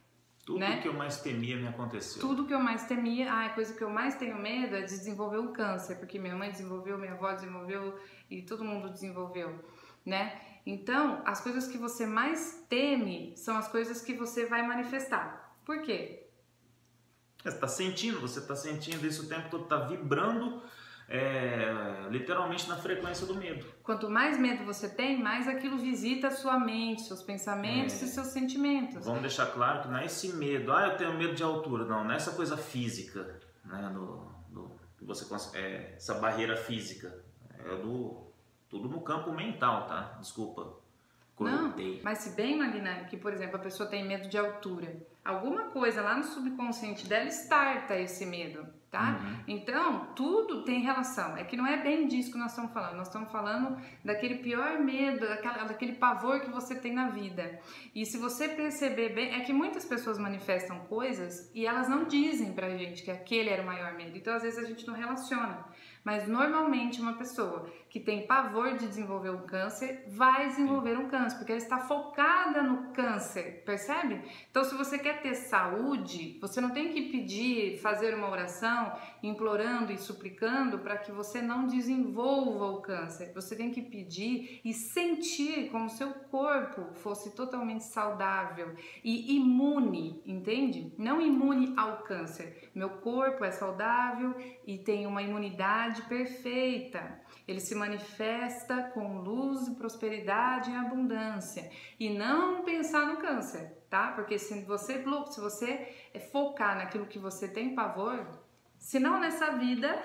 Tudo 0.46 0.60
Né? 0.60 0.82
que 0.82 0.90
eu 0.90 0.94
mais 0.94 1.22
temia 1.22 1.56
me 1.56 1.68
aconteceu. 1.68 2.20
Tudo 2.20 2.46
que 2.46 2.54
eu 2.54 2.60
mais 2.60 2.84
temia, 2.86 3.32
ah, 3.32 3.46
a 3.46 3.50
coisa 3.50 3.74
que 3.74 3.82
eu 3.82 3.90
mais 3.90 4.16
tenho 4.16 4.38
medo 4.38 4.76
é 4.76 4.82
de 4.82 4.90
desenvolver 4.90 5.38
um 5.38 5.54
câncer, 5.54 5.96
porque 5.96 6.20
minha 6.20 6.36
mãe 6.36 6.52
desenvolveu, 6.52 6.98
minha 6.98 7.14
avó 7.14 7.32
desenvolveu 7.32 7.98
e 8.30 8.42
todo 8.42 8.66
mundo 8.66 8.90
desenvolveu, 8.90 9.64
né? 10.06 10.42
Então, 10.66 11.22
as 11.24 11.40
coisas 11.40 11.68
que 11.68 11.78
você 11.78 12.06
mais 12.06 12.66
teme 12.68 13.34
são 13.38 13.56
as 13.56 13.70
coisas 13.70 14.02
que 14.02 14.14
você 14.14 14.46
vai 14.46 14.68
manifestar. 14.68 15.56
Por 15.64 15.82
quê? 15.82 16.23
Você 17.44 17.50
está 17.50 17.68
sentindo, 17.68 18.22
você 18.22 18.40
está 18.40 18.56
sentindo 18.56 19.06
isso 19.06 19.24
o 19.24 19.28
tempo 19.28 19.50
todo, 19.50 19.64
está 19.64 19.78
vibrando 19.80 20.62
é, 21.10 22.08
literalmente 22.10 22.70
na 22.70 22.78
frequência 22.78 23.28
do 23.28 23.36
medo. 23.36 23.66
Quanto 23.84 24.10
mais 24.10 24.38
medo 24.40 24.64
você 24.64 24.88
tem, 24.88 25.22
mais 25.22 25.46
aquilo 25.48 25.78
visita 25.78 26.28
a 26.28 26.32
sua 26.32 26.58
mente, 26.58 27.02
seus 27.02 27.22
pensamentos 27.22 28.02
É. 28.02 28.06
e 28.06 28.08
seus 28.08 28.28
sentimentos. 28.28 29.06
Vamos 29.06 29.22
deixar 29.22 29.48
claro 29.48 29.82
que 29.82 29.90
não 29.90 29.98
é 29.98 30.06
esse 30.06 30.30
medo, 30.34 30.72
ah, 30.72 30.88
eu 30.88 30.98
tenho 30.98 31.14
medo 31.14 31.36
de 31.36 31.44
altura, 31.44 31.84
não, 31.84 32.06
não 32.06 32.12
é 32.12 32.16
essa 32.16 32.32
coisa 32.32 32.56
física, 32.56 33.40
né, 33.66 33.92
do, 33.94 34.32
você 35.02 35.26
é, 35.58 35.96
essa 35.98 36.14
barreira 36.14 36.56
física, 36.56 37.14
é 37.60 37.76
do 37.76 38.24
tudo 38.70 38.88
no 38.88 39.02
campo 39.02 39.34
mental, 39.34 39.86
tá? 39.86 40.18
Desculpa, 40.20 40.78
Não, 41.38 41.66
cortei. 41.66 42.00
mas 42.04 42.20
se 42.20 42.30
bem 42.38 42.56
imaginar 42.56 43.06
que, 43.08 43.18
por 43.18 43.34
exemplo, 43.34 43.58
a 43.58 43.60
pessoa 43.60 43.88
tem 43.88 44.08
medo 44.08 44.30
de 44.30 44.38
altura, 44.38 44.96
alguma 45.24 45.63
coisa 45.70 46.01
lá 46.01 46.18
no 46.18 46.24
subconsciente 46.24 47.08
dela 47.08 47.30
starta 47.30 47.98
esse 47.98 48.25
medo, 48.25 48.68
tá? 48.92 49.20
Uhum. 49.22 49.44
Então, 49.48 50.08
tudo 50.15 50.63
tem 50.63 50.82
relação. 50.82 51.38
É 51.38 51.44
que 51.44 51.56
não 51.56 51.65
é 51.65 51.82
bem 51.82 52.08
disso 52.08 52.32
que 52.32 52.38
nós 52.38 52.51
estamos 52.51 52.74
falando. 52.74 52.98
Nós 52.98 53.08
estamos 53.08 53.32
falando 53.32 53.77
daquele 54.03 54.39
pior 54.39 54.80
medo, 54.80 55.27
daquela, 55.27 55.63
daquele 55.63 55.94
pavor 55.94 56.42
que 56.42 56.50
você 56.50 56.75
tem 56.75 56.94
na 56.94 57.10
vida. 57.10 57.60
E 57.96 58.06
se 58.06 58.18
você 58.18 58.50
perceber 58.50 59.10
bem, 59.10 59.34
é 59.34 59.39
que 59.39 59.53
muitas 59.53 59.86
pessoas 59.86 60.18
manifestam 60.18 60.80
coisas 60.82 61.50
e 61.53 61.65
elas 61.65 61.88
não 61.88 62.03
dizem 62.03 62.53
pra 62.53 62.77
gente 62.77 63.01
que 63.03 63.12
aquele 63.12 63.50
era 63.50 63.63
o 63.63 63.65
maior 63.65 63.94
medo. 63.94 64.18
Então, 64.18 64.34
às 64.36 64.44
vezes, 64.44 64.60
a 64.60 64.68
gente 64.68 64.86
não 64.86 64.94
relaciona. 64.94 65.65
Mas 66.03 66.27
normalmente 66.27 67.00
uma 67.00 67.13
pessoa 67.13 67.72
que 67.94 68.00
tem 68.00 68.26
pavor 68.26 68.76
de 68.76 68.88
desenvolver 68.88 69.30
um 69.30 69.46
câncer 69.46 70.04
vai 70.08 70.48
desenvolver 70.48 70.98
um 70.98 71.08
câncer, 71.08 71.38
porque 71.38 71.52
ela 71.52 71.62
está 71.62 71.78
focada 71.78 72.64
no 72.64 72.92
câncer, 72.92 73.62
percebe? 73.64 74.20
Então, 74.50 74.64
se 74.64 74.74
você 74.74 74.98
quer 74.98 75.22
ter 75.22 75.36
saúde, 75.36 76.40
você 76.42 76.60
não 76.60 76.72
tem 76.72 76.92
que 76.92 77.12
pedir, 77.12 77.78
fazer 77.78 78.16
uma 78.16 78.32
oração 78.32 78.94
implorando 79.22 79.92
e 79.92 80.00
suplicando 80.00 80.80
para 80.80 80.98
que 80.98 81.12
você 81.12 81.40
não 81.40 81.68
desenvolva 81.68 82.66
o 82.66 82.82
câncer. 82.82 83.32
Você 83.36 83.56
tem 83.56 83.70
que 83.70 83.84
pedir 83.84 84.60
e 84.66 84.74
sentir 84.74 85.70
como 85.70 85.88
seu 85.88 86.16
corpo 86.32 86.96
fosse 86.96 87.36
totalmente 87.36 87.84
saudável 87.84 88.74
e 89.04 89.36
imune, 89.36 90.20
entende? 90.26 90.92
Não 90.98 91.22
imune 91.22 91.76
ao 91.78 91.98
câncer. 91.98 92.72
Meu 92.74 92.90
corpo 92.90 93.46
é 93.46 93.52
saudável 93.52 94.36
e 94.66 94.80
tem 94.80 95.06
uma 95.06 95.22
imunidade 95.22 96.02
perfeita. 96.04 97.22
Ele 97.48 97.60
se 97.60 97.75
manifesta 97.75 98.92
com 98.94 99.20
luz, 99.20 99.70
prosperidade 99.70 100.72
e 100.72 100.75
abundância. 100.75 101.70
E 102.00 102.10
não 102.10 102.63
pensar 102.63 103.06
no 103.08 103.18
câncer, 103.18 103.78
tá? 103.90 104.12
Porque 104.12 104.40
se 104.40 104.62
você, 104.63 105.04
se 105.30 105.40
você 105.40 106.10
é, 106.13 106.20
focar 106.20 106.78
naquilo 106.78 107.06
que 107.06 107.20
você 107.20 107.48
tem 107.48 107.75
pavor, 107.75 108.25
se 108.78 109.00
não 109.00 109.20
nessa 109.20 109.52
vida, 109.52 110.02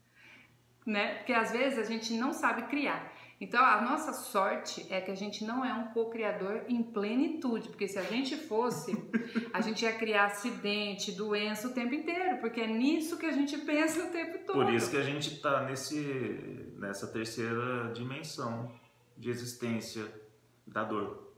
né? 0.84 1.16
Porque 1.16 1.32
às 1.32 1.50
vezes 1.50 1.78
a 1.78 1.84
gente 1.84 2.12
não 2.14 2.32
sabe 2.32 2.62
criar. 2.64 3.09
Então 3.40 3.64
a 3.64 3.80
nossa 3.80 4.12
sorte 4.12 4.86
é 4.90 5.00
que 5.00 5.10
a 5.10 5.14
gente 5.14 5.44
não 5.46 5.64
é 5.64 5.72
um 5.72 5.88
co-criador 5.94 6.62
em 6.68 6.82
plenitude, 6.82 7.70
porque 7.70 7.88
se 7.88 7.98
a 7.98 8.02
gente 8.02 8.36
fosse, 8.36 8.92
a 9.50 9.62
gente 9.62 9.82
ia 9.82 9.94
criar 9.94 10.26
acidente, 10.26 11.10
doença 11.10 11.68
o 11.68 11.72
tempo 11.72 11.94
inteiro, 11.94 12.38
porque 12.38 12.60
é 12.60 12.66
nisso 12.66 13.16
que 13.16 13.24
a 13.24 13.32
gente 13.32 13.56
pensa 13.56 14.04
o 14.04 14.10
tempo 14.10 14.44
todo. 14.44 14.62
Por 14.62 14.70
isso 14.74 14.90
que 14.90 14.98
a 14.98 15.02
gente 15.02 15.34
está 15.34 15.62
nessa 15.62 17.06
terceira 17.06 17.90
dimensão 17.94 18.70
de 19.16 19.30
existência 19.30 20.06
da 20.66 20.84
dor. 20.84 21.32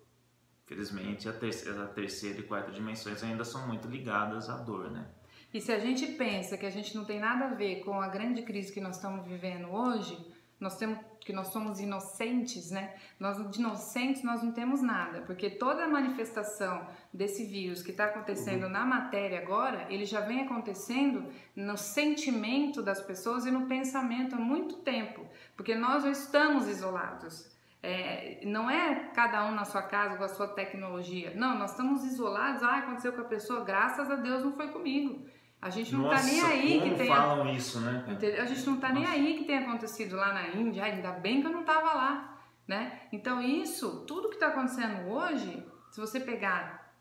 Felizmente, 0.67 1.29
a 1.29 1.33
terceira, 1.33 1.85
a 1.85 1.87
terceira 1.87 2.41
e 2.41 2.43
quarta 2.43 2.73
dimensões 2.73 3.23
ainda 3.23 3.45
são 3.45 3.67
muito 3.69 3.87
ligadas 3.87 4.49
à 4.49 4.57
dor, 4.57 4.91
né? 4.91 5.07
E 5.55 5.61
se 5.61 5.71
a 5.71 5.79
gente 5.79 6.07
pensa 6.07 6.57
que 6.57 6.67
a 6.67 6.71
gente 6.71 6.97
não 6.97 7.05
tem 7.05 7.21
nada 7.21 7.45
a 7.45 7.55
ver 7.55 7.85
com 7.85 8.01
a 8.01 8.09
grande 8.09 8.43
crise 8.43 8.73
que 8.73 8.81
nós 8.81 8.97
estamos 8.97 9.27
vivendo 9.27 9.71
hoje, 9.71 10.19
nós 10.59 10.79
temos 10.79 10.99
que 11.25 11.33
nós 11.33 11.49
somos 11.49 11.81
inocentes, 11.81 12.71
né? 12.71 12.95
Nós 13.19 13.51
de 13.51 13.59
inocentes 13.59 14.23
nós 14.23 14.43
não 14.43 14.53
temos 14.53 14.83
nada, 14.83 15.23
porque 15.23 15.49
toda 15.51 15.85
a 15.85 15.89
manifestação 15.89 16.87
desse 17.13 17.45
vírus 17.45 17.83
que 17.83 17.91
está 17.91 18.07
acontecendo 18.07 18.69
na 18.69 18.85
matéria 18.85 19.39
agora, 19.39 19.87
ele 19.89 20.05
já 20.05 20.21
vem 20.21 20.43
acontecendo 20.43 21.27
no 21.55 21.77
sentimento 21.77 22.83
das 22.83 23.01
pessoas 23.01 23.47
e 23.47 23.51
no 23.51 23.67
pensamento 23.67 24.35
há 24.35 24.39
muito 24.39 24.77
tempo, 24.77 25.25
porque 25.57 25.75
nós 25.75 26.05
não 26.05 26.11
estamos 26.11 26.69
isolados. 26.69 27.51
É, 27.85 28.41
não 28.45 28.71
é 28.71 29.11
cada 29.13 29.45
um 29.45 29.55
na 29.55 29.65
sua 29.65 29.83
casa 29.83 30.17
com 30.17 30.23
a 30.23 30.29
sua 30.29 30.47
tecnologia. 30.47 31.33
Não, 31.35 31.59
nós 31.59 31.73
estamos 31.73 32.05
isolados. 32.05 32.63
Ah, 32.63 32.79
aconteceu 32.79 33.13
com 33.13 33.23
a 33.23 33.25
pessoa, 33.25 33.65
graças 33.65 34.09
a 34.09 34.15
Deus 34.15 34.45
não 34.45 34.53
foi 34.53 34.69
comigo. 34.69 35.27
A 35.63 35.71
gente 35.71 35.95
não 35.95 36.03
Nossa, 36.03 36.17
tá 36.17 36.23
nem 36.25 36.43
aí 36.43 36.81
que 36.83 36.95
tenha. 36.97 37.15
falam 37.17 37.49
isso, 37.55 37.81
né? 37.81 38.05
Entendeu? 38.09 38.43
A 38.43 38.47
gente 38.47 38.67
não 38.67 38.77
tá 38.81 38.89
nem 38.89 39.05
Nossa. 39.05 39.15
aí 39.15 39.39
que 39.39 39.45
tenha 39.45 39.61
acontecido 39.61 40.17
lá 40.17 40.33
na 40.33 40.49
Índia, 40.49 40.83
ainda 40.83 41.13
bem 41.13 41.41
que 41.41 41.47
eu 41.47 41.53
não 41.53 41.63
tava 41.63 41.93
lá, 41.95 42.37
né? 42.67 43.03
Então 43.13 43.41
isso, 43.41 44.05
tudo 44.05 44.29
que 44.29 44.35
está 44.35 44.49
acontecendo 44.49 45.09
hoje, 45.09 45.65
se 45.93 46.01
você 46.01 46.19
pegar 46.19 46.93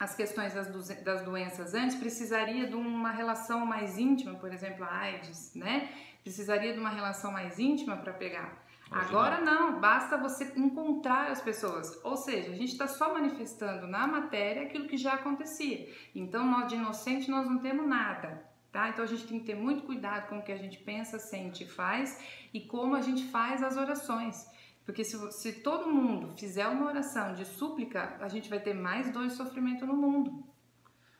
as 0.00 0.14
questões 0.14 0.54
das, 0.54 0.68
duze- 0.68 1.04
das 1.04 1.20
doenças 1.22 1.74
antes, 1.74 1.96
precisaria 1.96 2.66
de 2.66 2.74
uma 2.74 3.10
relação 3.10 3.66
mais 3.66 3.98
íntima, 3.98 4.34
por 4.36 4.50
exemplo, 4.54 4.84
a 4.84 4.90
AIDS, 5.00 5.54
né? 5.54 5.90
Precisaria 6.22 6.72
de 6.72 6.78
uma 6.80 6.90
relação 6.90 7.30
mais 7.30 7.58
íntima 7.58 7.96
para 7.98 8.12
pegar. 8.14 8.56
Agora 8.90 9.40
não, 9.40 9.80
basta 9.80 10.16
você 10.16 10.52
encontrar 10.56 11.30
as 11.30 11.42
pessoas. 11.42 12.00
Ou 12.02 12.16
seja, 12.16 12.50
a 12.50 12.54
gente 12.54 12.72
está 12.72 12.88
só 12.88 13.12
manifestando 13.12 13.86
na 13.86 14.06
matéria 14.06 14.62
aquilo 14.62 14.88
que 14.88 14.96
já 14.96 15.14
acontecia. 15.14 15.92
Então, 16.14 16.46
nós 16.46 16.68
de 16.68 16.76
inocente 16.76 17.30
nós 17.30 17.46
não 17.46 17.58
temos 17.58 17.86
nada, 17.86 18.42
tá? 18.72 18.88
Então 18.88 19.04
a 19.04 19.08
gente 19.08 19.26
tem 19.26 19.40
que 19.40 19.46
ter 19.46 19.54
muito 19.54 19.82
cuidado 19.82 20.28
com 20.28 20.38
o 20.38 20.42
que 20.42 20.52
a 20.52 20.56
gente 20.56 20.78
pensa, 20.78 21.18
sente 21.18 21.64
e 21.64 21.68
faz 21.68 22.18
e 22.52 22.60
como 22.62 22.96
a 22.96 23.02
gente 23.02 23.24
faz 23.26 23.62
as 23.62 23.76
orações. 23.76 24.50
Porque 24.86 25.04
se, 25.04 25.32
se 25.32 25.60
todo 25.62 25.86
mundo 25.86 26.34
fizer 26.38 26.66
uma 26.66 26.86
oração 26.86 27.34
de 27.34 27.44
súplica, 27.44 28.16
a 28.20 28.28
gente 28.28 28.48
vai 28.48 28.58
ter 28.58 28.72
mais 28.72 29.12
dor 29.12 29.26
e 29.26 29.30
sofrimento 29.30 29.84
no 29.84 29.94
mundo. 29.94 30.42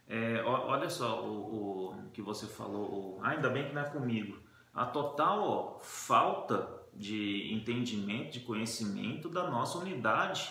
É, 0.09 0.43
olha 0.43 0.89
só 0.89 1.23
o, 1.23 1.91
o 1.91 2.11
que 2.15 2.23
você 2.23 2.47
falou, 2.47 3.21
ainda 3.23 3.51
bem 3.51 3.69
que 3.69 3.75
não 3.75 3.83
é 3.83 3.91
comigo. 3.91 4.39
A 4.73 4.87
total 4.87 5.43
ó, 5.43 5.79
falta 5.81 6.78
de 6.99 7.53
entendimento, 7.55 8.33
de 8.33 8.41
conhecimento 8.41 9.29
da 9.29 9.49
nossa 9.51 9.79
unidade 9.79 10.51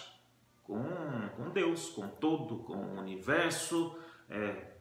com, 0.63 0.81
com 1.35 1.49
Deus, 1.51 1.89
com 1.89 2.07
todo, 2.07 2.57
com 2.59 2.73
o 2.75 2.99
universo, 2.99 3.95
é, 4.29 4.71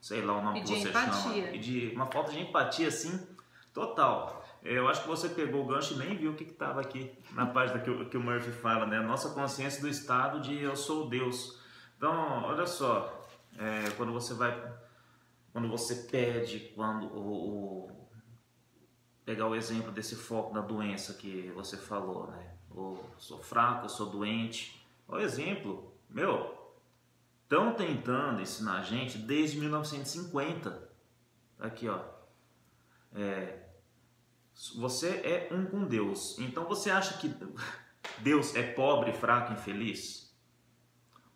sei 0.00 0.22
lá 0.22 0.38
o 0.38 0.42
nome 0.42 0.60
E 0.60 0.62
que 0.62 0.68
você 0.80 0.88
empatia. 0.88 1.12
chama. 1.44 1.56
E 1.56 1.58
de 1.58 1.88
uma 1.94 2.06
falta 2.06 2.32
de 2.32 2.40
empatia, 2.40 2.88
assim, 2.88 3.26
total. 3.72 4.44
É, 4.64 4.78
Eu 4.78 4.88
acho 4.88 5.02
que 5.02 5.08
você 5.08 5.28
pegou 5.28 5.62
o 5.62 5.66
gancho 5.66 5.94
e 5.94 5.96
nem 5.98 6.16
viu 6.16 6.32
o 6.32 6.34
que 6.36 6.44
estava 6.44 6.80
aqui 6.80 7.10
na 7.32 7.46
página 7.46 7.80
que, 7.80 7.90
o- 7.90 8.08
que 8.08 8.16
o 8.16 8.20
Murphy 8.22 8.52
fala, 8.52 8.86
né? 8.86 9.00
Nossa 9.00 9.30
consciência 9.30 9.80
do 9.80 9.88
estado 9.88 10.40
de 10.40 10.56
eu 10.62 10.76
sou 10.76 11.08
Deus. 11.08 11.58
Então, 11.96 12.44
olha 12.44 12.66
só, 12.66 13.26
é, 13.58 13.90
quando 13.96 14.12
você 14.12 14.34
vai, 14.34 14.52
quando 15.52 15.68
você 15.68 15.94
pede, 16.10 16.72
quando 16.76 17.06
o, 17.06 17.86
o- 17.88 18.01
pegar 19.24 19.46
o 19.46 19.54
exemplo 19.54 19.92
desse 19.92 20.16
foco 20.16 20.52
da 20.52 20.60
doença 20.60 21.14
que 21.14 21.50
você 21.54 21.76
falou, 21.76 22.26
né? 22.28 22.54
Eu 22.74 23.04
sou 23.18 23.42
fraco, 23.42 23.88
sou 23.88 24.10
doente. 24.10 24.84
O 25.06 25.18
exemplo, 25.18 25.92
meu, 26.08 26.72
estão 27.42 27.74
tentando 27.74 28.40
ensinar 28.40 28.78
a 28.78 28.82
gente 28.82 29.18
desde 29.18 29.58
1950. 29.58 30.90
Aqui, 31.58 31.88
ó. 31.88 32.00
É, 33.14 33.62
você 34.76 35.08
é 35.08 35.48
um 35.52 35.66
com 35.66 35.84
Deus. 35.84 36.38
Então 36.38 36.64
você 36.64 36.90
acha 36.90 37.18
que 37.18 37.34
Deus 38.18 38.54
é 38.54 38.62
pobre, 38.62 39.12
fraco, 39.12 39.52
infeliz? 39.52 40.32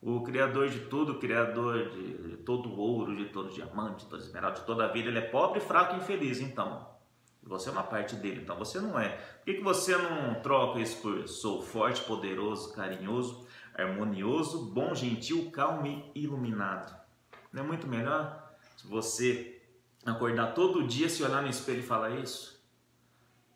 O 0.00 0.22
Criador 0.22 0.68
de 0.68 0.80
tudo, 0.86 1.12
o 1.12 1.18
Criador 1.18 1.90
de 1.90 2.36
todo 2.38 2.72
ouro, 2.78 3.16
de 3.16 3.26
todo 3.26 3.52
diamante, 3.52 4.04
de 4.04 4.10
toda 4.10 4.22
esmeralda, 4.22 4.60
de 4.60 4.66
toda 4.66 4.84
a 4.84 4.88
vida, 4.88 5.08
ele 5.08 5.18
é 5.18 5.22
pobre, 5.22 5.60
fraco 5.60 5.94
e 5.94 5.98
infeliz. 5.98 6.40
Então, 6.40 6.95
você 7.48 7.68
é 7.68 7.72
uma 7.72 7.82
parte 7.82 8.16
dele, 8.16 8.40
então 8.42 8.56
você 8.56 8.80
não 8.80 8.98
é. 8.98 9.10
Por 9.10 9.44
que, 9.44 9.54
que 9.54 9.62
você 9.62 9.96
não 9.96 10.34
troca 10.42 10.80
isso 10.80 11.00
por 11.00 11.28
sou 11.28 11.62
forte, 11.62 12.02
poderoso, 12.02 12.72
carinhoso, 12.72 13.46
harmonioso, 13.74 14.66
bom, 14.66 14.94
gentil, 14.94 15.50
calmo 15.50 15.86
e 15.86 16.10
iluminado? 16.14 16.94
Não 17.52 17.62
é 17.62 17.66
muito 17.66 17.86
melhor 17.86 18.52
se 18.76 18.86
você 18.86 19.62
acordar 20.04 20.54
todo 20.54 20.86
dia, 20.86 21.08
se 21.08 21.22
olhar 21.22 21.42
no 21.42 21.48
espelho 21.48 21.80
e 21.80 21.82
falar 21.82 22.10
isso? 22.10 22.56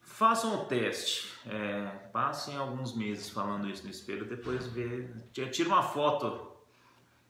Façam 0.01 0.61
o 0.61 0.65
teste. 0.67 1.33
É, 1.47 1.87
passem 2.13 2.57
alguns 2.57 2.95
meses 2.97 3.31
falando 3.31 3.69
isso 3.69 3.85
no 3.85 3.91
espelho, 3.91 4.27
depois 4.29 4.67
vê. 4.67 5.09
Tira 5.33 5.69
uma 5.69 5.83
foto 5.83 6.51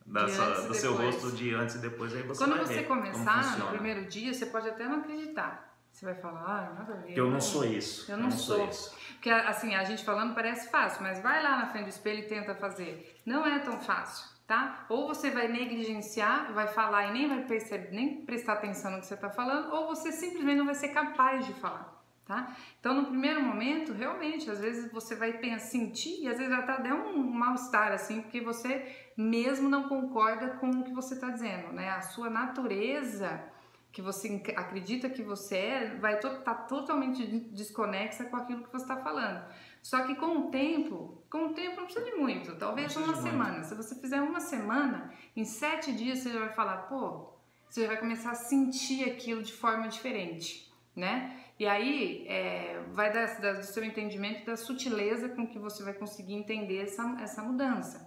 da 0.05 0.25
De 0.25 0.31
sua- 0.33 0.45
antes 0.47 0.65
do 0.65 0.73
seu 0.73 0.95
rosto 0.95 1.31
de 1.31 1.53
antes 1.53 1.75
e 1.75 1.79
depois, 1.79 2.13
aí 2.13 2.23
você 2.23 2.43
Quando 2.43 2.57
você 2.59 2.73
ver 2.75 2.87
começar, 2.87 3.57
no 3.59 3.67
primeiro 3.67 4.05
dia, 4.09 4.33
você 4.33 4.45
pode 4.47 4.67
até 4.67 4.85
não 4.87 4.97
acreditar. 4.99 5.70
Você 5.91 6.05
vai 6.05 6.15
falar, 6.15 6.41
ah, 6.41 6.73
nada 6.73 6.93
a 6.93 6.97
ver. 6.97 7.17
Eu 7.17 7.29
não 7.29 7.41
sou 7.41 7.65
isso. 7.65 8.11
Eu 8.11 8.17
não 8.17 8.31
sou. 8.31 8.67
isso. 8.67 8.95
Porque, 9.13 9.29
assim, 9.29 9.75
a 9.75 9.83
gente 9.83 10.03
falando 10.03 10.33
parece 10.33 10.71
fácil, 10.71 11.03
mas 11.03 11.21
vai 11.21 11.43
lá 11.43 11.57
na 11.57 11.67
frente 11.67 11.85
do 11.85 11.89
espelho 11.89 12.19
e 12.19 12.27
tenta 12.27 12.55
fazer. 12.55 13.21
Não 13.25 13.45
é 13.45 13.59
tão 13.59 13.79
fácil, 13.79 14.25
tá? 14.47 14.85
Ou 14.89 15.07
você 15.07 15.29
vai 15.29 15.47
negligenciar, 15.47 16.51
vai 16.53 16.67
falar 16.67 17.07
e 17.09 17.13
nem 17.13 17.27
vai 17.27 17.43
perceber, 17.43 17.91
nem 17.91 18.25
prestar 18.25 18.53
atenção 18.53 18.91
no 18.91 18.99
que 18.99 19.05
você 19.05 19.13
está 19.13 19.29
falando, 19.29 19.71
ou 19.73 19.87
você 19.87 20.11
simplesmente 20.11 20.57
não 20.57 20.65
vai 20.65 20.75
ser 20.75 20.89
capaz 20.89 21.45
de 21.45 21.53
falar, 21.53 22.03
tá? 22.25 22.55
Então, 22.79 22.95
no 22.95 23.05
primeiro 23.05 23.43
momento, 23.43 23.93
realmente, 23.93 24.49
às 24.49 24.59
vezes 24.59 24.91
você 24.91 25.13
vai 25.13 25.33
pensar, 25.33 25.59
sentir, 25.59 26.23
e 26.23 26.27
às 26.27 26.37
vezes 26.39 26.51
até 26.51 26.81
dá 26.81 26.95
um 26.95 27.21
mal-estar, 27.31 27.91
assim, 27.91 28.21
porque 28.21 28.41
você 28.41 28.95
mesmo 29.15 29.69
não 29.69 29.87
concorda 29.87 30.51
com 30.55 30.69
o 30.69 30.83
que 30.83 30.93
você 30.93 31.13
está 31.13 31.29
dizendo, 31.29 31.71
né? 31.73 31.89
A 31.89 32.01
sua 32.01 32.29
natureza 32.29 33.50
que 33.91 34.01
você 34.01 34.41
acredita 34.55 35.09
que 35.09 35.21
você 35.21 35.57
é, 35.57 35.95
vai 35.99 36.15
estar 36.15 36.29
tá 36.37 36.53
totalmente 36.53 37.25
de- 37.27 37.39
desconexa 37.51 38.25
com 38.25 38.37
aquilo 38.37 38.63
que 38.63 38.71
você 38.71 38.83
está 38.85 38.97
falando. 38.97 39.43
Só 39.81 40.05
que 40.05 40.15
com 40.15 40.37
o 40.37 40.51
tempo, 40.51 41.21
com 41.29 41.47
o 41.47 41.53
tempo 41.53 41.77
não 41.77 41.85
precisa 41.85 42.05
de 42.05 42.13
muito, 42.13 42.55
talvez 42.55 42.95
uma 42.95 43.07
de 43.07 43.13
muito. 43.13 43.29
semana. 43.29 43.63
Se 43.63 43.75
você 43.75 43.95
fizer 43.95 44.21
uma 44.21 44.39
semana, 44.39 45.11
em 45.35 45.43
sete 45.43 45.91
dias 45.91 46.19
você 46.19 46.31
já 46.31 46.39
vai 46.39 46.53
falar, 46.53 46.77
pô, 46.83 47.31
você 47.67 47.81
já 47.81 47.87
vai 47.87 47.97
começar 47.97 48.31
a 48.31 48.35
sentir 48.35 49.09
aquilo 49.09 49.41
de 49.41 49.53
forma 49.53 49.87
diferente, 49.87 50.71
né? 50.95 51.40
E 51.61 51.67
aí 51.67 52.25
é, 52.27 52.81
vai 52.97 53.13
da, 53.13 53.23
da- 53.43 53.53
do 53.53 53.63
seu 53.63 53.83
entendimento 53.83 54.43
da 54.49 54.57
sutileza 54.57 55.29
com 55.29 55.45
que 55.45 55.59
você 55.59 55.83
vai 55.83 55.93
conseguir 55.93 56.33
entender 56.33 56.79
essa, 56.87 57.03
essa 57.21 57.43
mudança. 57.43 57.97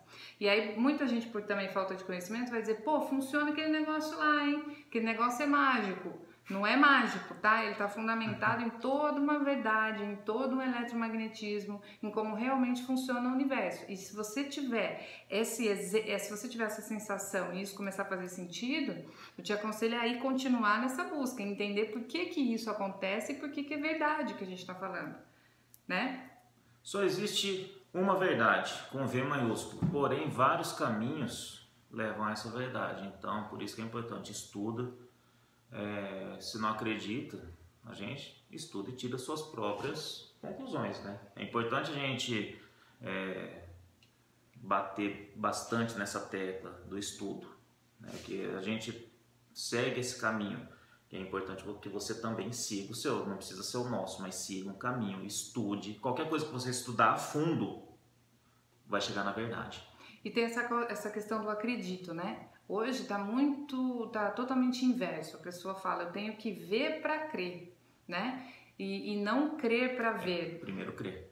E 0.41 0.49
aí 0.49 0.77
muita 0.77 1.07
gente, 1.07 1.29
por 1.29 1.43
também 1.43 1.69
falta 1.69 1.95
de 1.95 2.03
conhecimento, 2.03 2.51
vai 2.51 2.61
dizer, 2.63 2.83
pô, 2.83 3.01
funciona 3.03 3.53
aquele 3.53 3.71
negócio 3.81 4.19
lá, 4.19 4.45
hein? 4.45 4.57
Aquele 4.89 5.05
negócio 5.13 5.41
é 5.45 5.47
mágico. 5.47 6.09
Não 6.49 6.67
é 6.67 6.77
mágico, 6.77 7.35
tá? 7.37 7.63
Ele 7.63 7.73
está 7.73 7.89
fundamentado 7.89 8.63
em 8.63 8.69
toda 8.69 9.19
uma 9.19 9.39
verdade, 9.39 10.03
em 10.03 10.17
todo 10.17 10.57
um 10.57 10.63
eletromagnetismo, 10.63 11.81
em 12.03 12.11
como 12.11 12.35
realmente 12.35 12.83
funciona 12.83 13.31
o 13.31 13.33
universo. 13.33 13.85
E 13.89 13.97
se 13.97 14.15
você 14.15 14.45
tiver 14.45 15.25
esse, 15.31 15.67
eh, 15.67 16.19
se 16.19 16.31
você 16.31 16.47
tiver 16.47 16.65
essa 16.65 16.83
sensação 16.83 17.55
e 17.55 17.63
isso 17.63 17.75
começar 17.75 18.03
a 18.03 18.07
fazer 18.07 18.29
sentido, 18.29 18.95
eu 19.39 19.43
te 19.43 19.55
aconselho 19.55 19.99
a 19.99 20.07
ir 20.07 20.19
continuar 20.19 20.83
nessa 20.83 21.05
busca, 21.05 21.43
entender 21.43 21.87
por 21.87 22.03
que 22.03 22.27
que 22.27 22.41
isso 22.41 22.71
acontece 22.71 23.33
e 23.33 23.37
por 23.37 23.51
que 23.51 23.65
que 23.65 23.73
é 23.73 23.79
verdade 23.79 24.35
que 24.35 24.45
a 24.45 24.47
gente 24.47 24.61
está 24.61 24.75
falando, 24.75 25.17
né? 25.89 26.31
Só 26.83 27.03
existe 27.03 27.83
uma 27.95 28.19
verdade, 28.19 28.75
com 28.93 29.07
V 29.07 29.23
maiúsculo, 29.23 29.91
porém 29.91 30.29
vários 30.29 30.73
caminhos 30.73 31.67
levam 31.91 32.27
a 32.27 32.33
essa 32.33 32.51
verdade. 32.51 33.11
Então, 33.17 33.45
por 33.45 33.63
isso 33.63 33.77
que 33.77 33.81
é 33.81 33.85
importante, 33.85 34.31
estuda. 34.31 34.93
É, 35.75 36.41
se 36.41 36.57
não 36.59 36.69
acredita, 36.69 37.53
a 37.85 37.93
gente 37.93 38.47
estuda 38.51 38.91
e 38.91 38.95
tira 38.95 39.19
suas 39.19 39.43
próprias 39.43 40.33
conclusões. 40.41 41.03
Né? 41.03 41.19
É 41.35 41.43
importante 41.43 41.91
a 41.91 41.95
gente 41.95 42.59
é, 43.03 43.65
bater 44.57 45.33
bastante 45.35 45.99
nessa 45.99 46.21
tecla 46.21 46.71
do 46.89 46.97
estudo, 46.97 47.49
né? 48.01 48.11
que 48.25 48.45
a 48.55 48.61
gente 48.61 49.13
segue 49.53 50.01
esse 50.01 50.21
caminho. 50.21 50.67
É 51.11 51.19
importante 51.19 51.65
que 51.81 51.89
você 51.89 52.21
também 52.21 52.53
siga 52.53 52.93
o 52.93 52.95
seu, 52.95 53.27
não 53.27 53.37
precisa 53.37 53.63
ser 53.63 53.77
o 53.77 53.89
nosso, 53.89 54.21
mas 54.21 54.35
siga 54.37 54.69
um 54.69 54.79
caminho, 54.79 55.25
estude. 55.25 55.95
Qualquer 55.95 56.29
coisa 56.29 56.45
que 56.45 56.53
você 56.53 56.71
estudar 56.71 57.13
a 57.13 57.17
fundo 57.17 57.85
vai 58.87 59.01
chegar 59.01 59.25
na 59.25 59.33
verdade. 59.33 59.87
E 60.25 60.31
tem 60.31 60.45
essa, 60.45 60.63
essa 60.89 61.11
questão 61.11 61.43
do 61.43 61.51
acredito, 61.51 62.15
né? 62.15 62.49
Hoje 62.69 63.05
tá 63.05 63.19
muito, 63.19 64.09
tá 64.09 64.31
totalmente 64.31 64.85
inverso. 64.85 65.37
A 65.37 65.41
pessoa 65.41 65.75
fala, 65.75 66.05
eu 66.05 66.13
tenho 66.13 66.37
que 66.37 66.51
ver 66.51 67.03
para 67.03 67.27
crer, 67.27 67.77
né? 68.09 68.49
E, 68.79 69.13
e 69.13 69.23
não 69.23 69.57
crer 69.57 69.97
para 69.97 70.13
ver. 70.13 70.61
Primeiro 70.61 70.93
crer. 70.93 71.31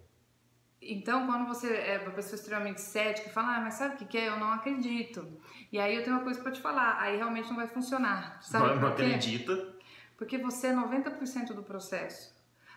Então, 0.81 1.27
quando 1.27 1.47
você 1.47 1.73
é 1.75 1.99
uma 1.99 2.11
pessoa 2.11 2.35
extremamente 2.35 2.81
cética 2.81 3.29
e 3.29 3.33
fala, 3.33 3.57
ah, 3.57 3.61
mas 3.61 3.75
sabe 3.75 3.95
o 3.95 3.99
que, 3.99 4.05
que 4.05 4.19
é? 4.19 4.29
Eu 4.29 4.39
não 4.39 4.53
acredito. 4.53 5.27
E 5.71 5.79
aí 5.79 5.95
eu 5.95 6.03
tenho 6.03 6.17
uma 6.17 6.25
coisa 6.25 6.41
para 6.43 6.51
te 6.51 6.61
falar, 6.61 7.01
aí 7.01 7.17
realmente 7.17 7.49
não 7.49 7.57
vai 7.57 7.69
funcionar. 7.69 8.43
Sabe 8.43 8.67
não, 8.67 8.81
não 8.81 8.89
acredita, 8.89 9.75
Porque 10.17 10.37
você 10.37 10.69
é 10.69 10.75
90% 10.75 11.55
do 11.55 11.63
processo. 11.63 12.35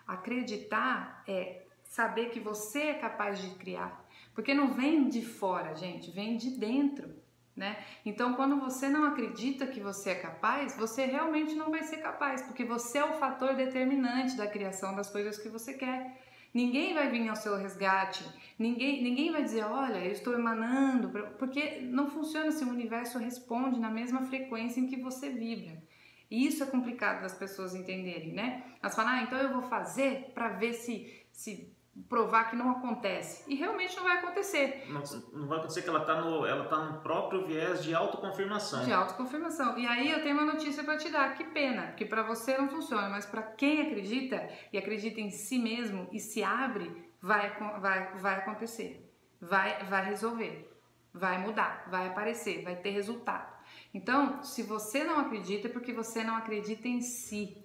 Acreditar 0.08 1.24
é 1.28 1.64
saber 1.84 2.30
que 2.30 2.40
você 2.40 2.80
é 2.84 2.94
capaz 2.94 3.42
de 3.42 3.50
criar. 3.56 4.06
Porque 4.36 4.54
não 4.54 4.74
vem 4.74 5.10
de 5.10 5.26
fora, 5.26 5.74
gente, 5.74 6.12
vem 6.12 6.38
de 6.38 6.52
dentro, 6.52 7.10
né? 7.56 7.78
Então, 8.06 8.34
quando 8.34 8.60
você 8.60 8.90
não 8.90 9.06
acredita 9.06 9.66
que 9.66 9.80
você 9.80 10.12
é 10.12 10.16
capaz, 10.16 10.76
você 10.76 11.06
realmente 11.06 11.56
não 11.56 11.72
vai 11.72 11.84
ser 11.84 11.98
capaz, 11.98 12.42
porque 12.42 12.66
você 12.66 12.98
é 12.98 13.06
o 13.06 13.14
fator 13.14 13.56
determinante 13.56 14.36
da 14.36 14.46
criação 14.46 14.96
das 14.96 15.10
coisas 15.10 15.38
que 15.38 15.48
você 15.48 15.74
quer. 15.74 16.22
Ninguém 16.54 16.94
vai 16.94 17.10
vir 17.10 17.28
ao 17.28 17.36
seu 17.36 17.58
resgate, 17.58 18.24
ninguém, 18.58 19.04
ninguém 19.04 19.32
vai 19.32 19.44
dizer, 19.44 19.64
olha, 19.64 19.98
eu 19.98 20.12
estou 20.12 20.34
emanando, 20.34 21.10
porque 21.38 21.82
não 21.82 22.10
funciona 22.10 22.52
se 22.52 22.64
o 22.64 22.70
universo 22.70 23.18
responde 23.18 23.80
na 23.80 23.90
mesma 23.90 24.22
frequência 24.22 24.80
em 24.80 24.88
que 24.88 25.02
você 25.02 25.30
vibra. 25.30 25.84
E 26.32 26.48
isso 26.48 26.64
é 26.64 26.66
complicado 26.66 27.22
das 27.22 27.34
pessoas 27.34 27.76
entenderem, 27.76 28.34
né? 28.34 28.64
Elas 28.82 28.96
falam, 28.96 29.12
ah, 29.12 29.24
então 29.24 29.38
eu 29.38 29.52
vou 29.52 29.64
fazer 29.64 30.32
para 30.34 30.50
ver 30.50 30.74
se, 30.74 31.26
se 31.32 31.75
provar 32.10 32.50
que 32.50 32.56
não 32.56 32.72
acontece. 32.72 33.44
E 33.48 33.56
realmente 33.56 33.96
não 33.96 34.04
vai 34.04 34.18
acontecer. 34.18 34.86
não, 34.90 35.02
não 35.34 35.48
vai 35.48 35.60
acontecer 35.60 35.82
que 35.82 35.90
ela 35.90 36.02
está 36.02 36.22
no, 36.22 36.46
ela 36.46 36.66
tá 36.66 36.78
no 36.78 37.02
próprio 37.02 37.48
viés 37.48 37.84
de 37.84 37.96
autoconfirmação. 37.96 38.84
De 38.84 38.92
autoconfirmação. 38.92 39.78
E 39.78 39.88
aí 39.88 40.12
eu 40.12 40.22
tenho 40.22 40.36
uma 40.36 40.54
notícia 40.54 40.84
para 40.84 40.98
te 40.98 41.10
dar. 41.10 41.34
Que 41.36 41.46
pena, 41.46 41.88
porque 41.88 42.06
para 42.06 42.24
você 42.24 42.58
não 42.58 42.68
funciona, 42.68 43.10
mas 43.10 43.26
para 43.26 43.42
quem 43.42 43.82
acredita 43.82 44.50
e 44.72 44.78
acredita 44.78 45.22
em 45.22 45.30
si 45.30 45.58
mesmo 45.58 46.08
e 46.12 46.20
se 46.20 46.44
abre, 46.44 47.12
vai, 47.22 47.58
vai, 47.80 48.14
vai 48.18 48.36
acontecer. 48.36 49.10
Vai, 49.40 49.84
vai 49.86 50.06
resolver. 50.06 50.72
Vai 51.14 51.38
mudar, 51.38 51.88
vai 51.90 52.08
aparecer, 52.08 52.62
vai 52.62 52.76
ter 52.76 52.90
resultado. 52.90 53.56
Então, 53.94 54.44
se 54.44 54.62
você 54.64 55.04
não 55.06 55.20
acredita, 55.20 55.70
é 55.70 55.72
porque 55.72 55.94
você 55.94 56.24
não 56.24 56.36
acredita 56.36 56.88
em 56.88 57.02
si. 57.02 57.65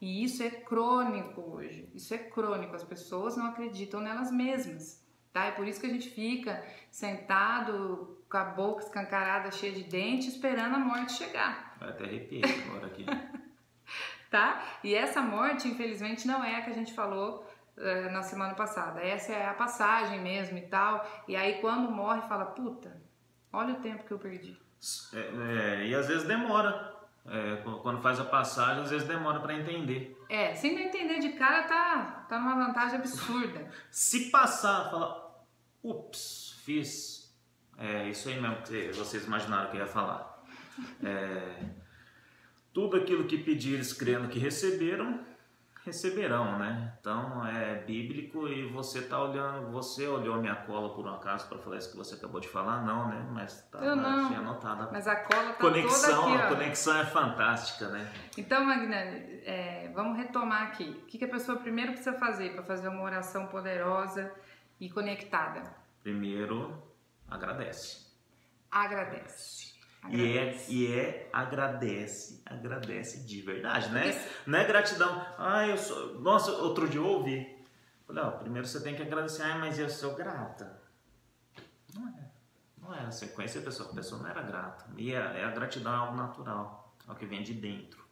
E 0.00 0.22
isso 0.22 0.42
é 0.42 0.50
crônico 0.50 1.40
hoje. 1.40 1.90
Isso 1.94 2.14
é 2.14 2.18
crônico. 2.18 2.74
As 2.74 2.84
pessoas 2.84 3.36
não 3.36 3.46
acreditam 3.46 4.00
nelas 4.00 4.30
mesmas. 4.30 5.04
Tá? 5.32 5.46
É 5.46 5.50
por 5.50 5.66
isso 5.66 5.80
que 5.80 5.86
a 5.86 5.90
gente 5.90 6.08
fica 6.10 6.64
sentado 6.90 8.16
com 8.30 8.36
a 8.36 8.44
boca 8.44 8.84
escancarada, 8.84 9.50
cheia 9.50 9.72
de 9.72 9.84
dente, 9.84 10.28
esperando 10.28 10.76
a 10.76 10.78
morte 10.78 11.12
chegar. 11.12 11.76
Vai 11.80 11.88
até 11.88 12.04
arrepiar 12.04 12.50
agora 12.66 12.86
aqui. 12.86 13.04
Tá? 14.30 14.62
E 14.84 14.94
essa 14.94 15.22
morte, 15.22 15.68
infelizmente, 15.68 16.26
não 16.26 16.44
é 16.44 16.56
a 16.56 16.60
que 16.60 16.68
a 16.68 16.74
gente 16.74 16.92
falou 16.92 17.50
uh, 17.78 18.12
na 18.12 18.22
semana 18.22 18.54
passada. 18.54 19.00
Essa 19.00 19.32
é 19.32 19.46
a 19.46 19.54
passagem 19.54 20.20
mesmo 20.20 20.58
e 20.58 20.66
tal. 20.66 21.08
E 21.26 21.34
aí 21.34 21.62
quando 21.62 21.90
morre, 21.90 22.20
fala, 22.28 22.44
puta, 22.44 22.94
olha 23.50 23.72
o 23.72 23.80
tempo 23.80 24.04
que 24.04 24.12
eu 24.12 24.18
perdi. 24.18 24.54
É, 25.14 25.80
é, 25.80 25.86
e 25.86 25.94
às 25.94 26.06
vezes 26.06 26.24
demora. 26.24 26.97
É, 27.30 27.56
quando 27.82 28.00
faz 28.00 28.18
a 28.18 28.24
passagem, 28.24 28.82
às 28.82 28.90
vezes 28.90 29.06
demora 29.06 29.40
para 29.40 29.54
entender. 29.54 30.18
É, 30.28 30.54
sem 30.54 30.74
não 30.74 30.80
entender 30.80 31.18
de 31.18 31.30
cara, 31.30 31.62
tá, 31.64 32.26
tá 32.28 32.38
numa 32.38 32.66
vantagem 32.66 32.98
absurda. 32.98 33.70
Se 33.90 34.30
passar, 34.30 34.90
fala, 34.90 35.44
ups, 35.82 36.60
fiz. 36.64 37.36
É 37.76 38.08
isso 38.08 38.28
aí 38.28 38.40
mesmo 38.40 38.62
que 38.62 38.92
vocês 38.92 39.24
imaginaram 39.26 39.70
que 39.70 39.76
eu 39.76 39.80
ia 39.80 39.86
falar. 39.86 40.42
É, 41.04 41.64
tudo 42.72 42.96
aquilo 42.96 43.24
que 43.24 43.38
pedires 43.38 43.92
crendo 43.92 44.28
que 44.28 44.38
receberam, 44.38 45.20
receberão, 45.88 46.58
né? 46.58 46.92
Então 47.00 47.46
é 47.46 47.74
bíblico 47.76 48.46
e 48.46 48.68
você 48.70 49.02
tá 49.02 49.20
olhando, 49.22 49.70
você 49.72 50.06
olhou 50.06 50.36
minha 50.36 50.54
cola 50.54 50.94
por 50.94 51.06
um 51.06 51.14
acaso 51.14 51.48
para 51.48 51.58
falar 51.58 51.76
isso 51.78 51.90
que 51.90 51.96
você 51.96 52.14
acabou 52.14 52.40
de 52.40 52.48
falar, 52.48 52.84
não, 52.84 53.08
né? 53.08 53.26
Mas 53.32 53.62
tá 53.70 53.78
Eu 53.78 53.96
não. 53.96 54.28
tinha 54.28 54.38
anotado. 54.38 54.88
Mas 54.92 55.06
a 55.08 55.16
cola 55.16 55.52
tá 55.52 55.60
conexão, 55.60 56.22
toda 56.22 56.34
aqui, 56.34 56.42
ó. 56.42 56.46
a 56.46 56.48
conexão 56.48 56.96
é 56.96 57.04
fantástica, 57.06 57.88
né? 57.88 58.12
Então, 58.36 58.64
Magna, 58.64 58.96
é, 58.96 59.90
vamos 59.94 60.16
retomar 60.16 60.62
aqui. 60.62 60.88
O 61.02 61.06
que, 61.06 61.18
que 61.18 61.24
a 61.24 61.28
pessoa 61.28 61.58
primeiro 61.58 61.92
precisa 61.92 62.16
fazer 62.18 62.52
para 62.54 62.62
fazer 62.62 62.88
uma 62.88 63.02
oração 63.02 63.46
poderosa 63.46 64.32
e 64.78 64.88
conectada? 64.88 65.62
Primeiro, 66.02 66.80
agradece. 67.28 68.06
Agradece. 68.70 69.67
E 70.10 70.36
é, 70.36 70.40
Agradece. 70.40 70.72
e 70.72 70.92
é 70.94 71.28
agradece, 71.32 72.42
agradece 72.46 73.26
de 73.26 73.42
verdade, 73.42 73.90
né? 73.90 74.18
Não 74.46 74.58
é 74.58 74.64
gratidão. 74.64 75.26
Ah, 75.36 75.66
eu 75.66 75.76
sou. 75.76 76.20
Nossa, 76.20 76.52
outro 76.52 76.88
dia 76.88 77.00
eu 77.00 77.06
ouvi. 77.06 77.58
Falei, 78.06 78.22
ó, 78.24 78.30
primeiro 78.30 78.66
você 78.66 78.80
tem 78.80 78.94
que 78.94 79.02
agradecer, 79.02 79.42
ah, 79.42 79.58
mas 79.58 79.78
eu 79.78 79.90
sou 79.90 80.14
grata. 80.14 80.80
Não 81.94 82.08
é. 82.08 82.30
Não 82.80 82.94
é. 82.94 83.04
Você 83.10 83.26
conhece 83.28 83.58
a 83.58 83.62
pessoa, 83.62 83.90
a 83.90 83.94
pessoa 83.94 84.22
não 84.22 84.30
era 84.30 84.40
grata. 84.42 84.86
E 84.96 85.12
é, 85.12 85.16
é 85.16 85.44
a 85.44 85.50
gratidão 85.50 85.92
é 85.92 85.96
algo 85.96 86.16
natural, 86.16 86.94
é 87.06 87.12
o 87.12 87.14
que 87.14 87.26
vem 87.26 87.42
de 87.42 87.52
dentro. 87.52 88.02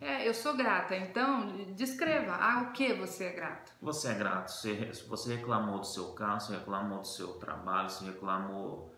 É, 0.00 0.26
eu 0.28 0.34
sou 0.34 0.56
grata. 0.56 0.96
Então, 0.96 1.46
descreva. 1.74 2.32
Ah, 2.34 2.62
o 2.68 2.72
que 2.72 2.94
você 2.94 3.24
é 3.24 3.32
grato? 3.32 3.72
Você 3.80 4.08
é 4.08 4.14
grato, 4.14 4.50
você, 4.50 4.92
você 5.08 5.36
reclamou 5.36 5.78
do 5.78 5.86
seu 5.86 6.12
carro, 6.12 6.40
você 6.40 6.54
reclamou 6.56 6.98
do 7.00 7.06
seu 7.06 7.34
trabalho, 7.34 7.88
você 7.88 8.04
reclamou. 8.06 8.93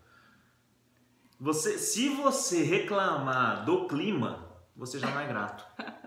Você, 1.38 1.78
se 1.78 2.08
você 2.08 2.62
reclamar 2.62 3.64
do 3.66 3.86
clima, 3.86 4.56
você 4.74 4.98
já 4.98 5.10
não 5.10 5.20
é 5.20 5.26
grato. 5.26 5.66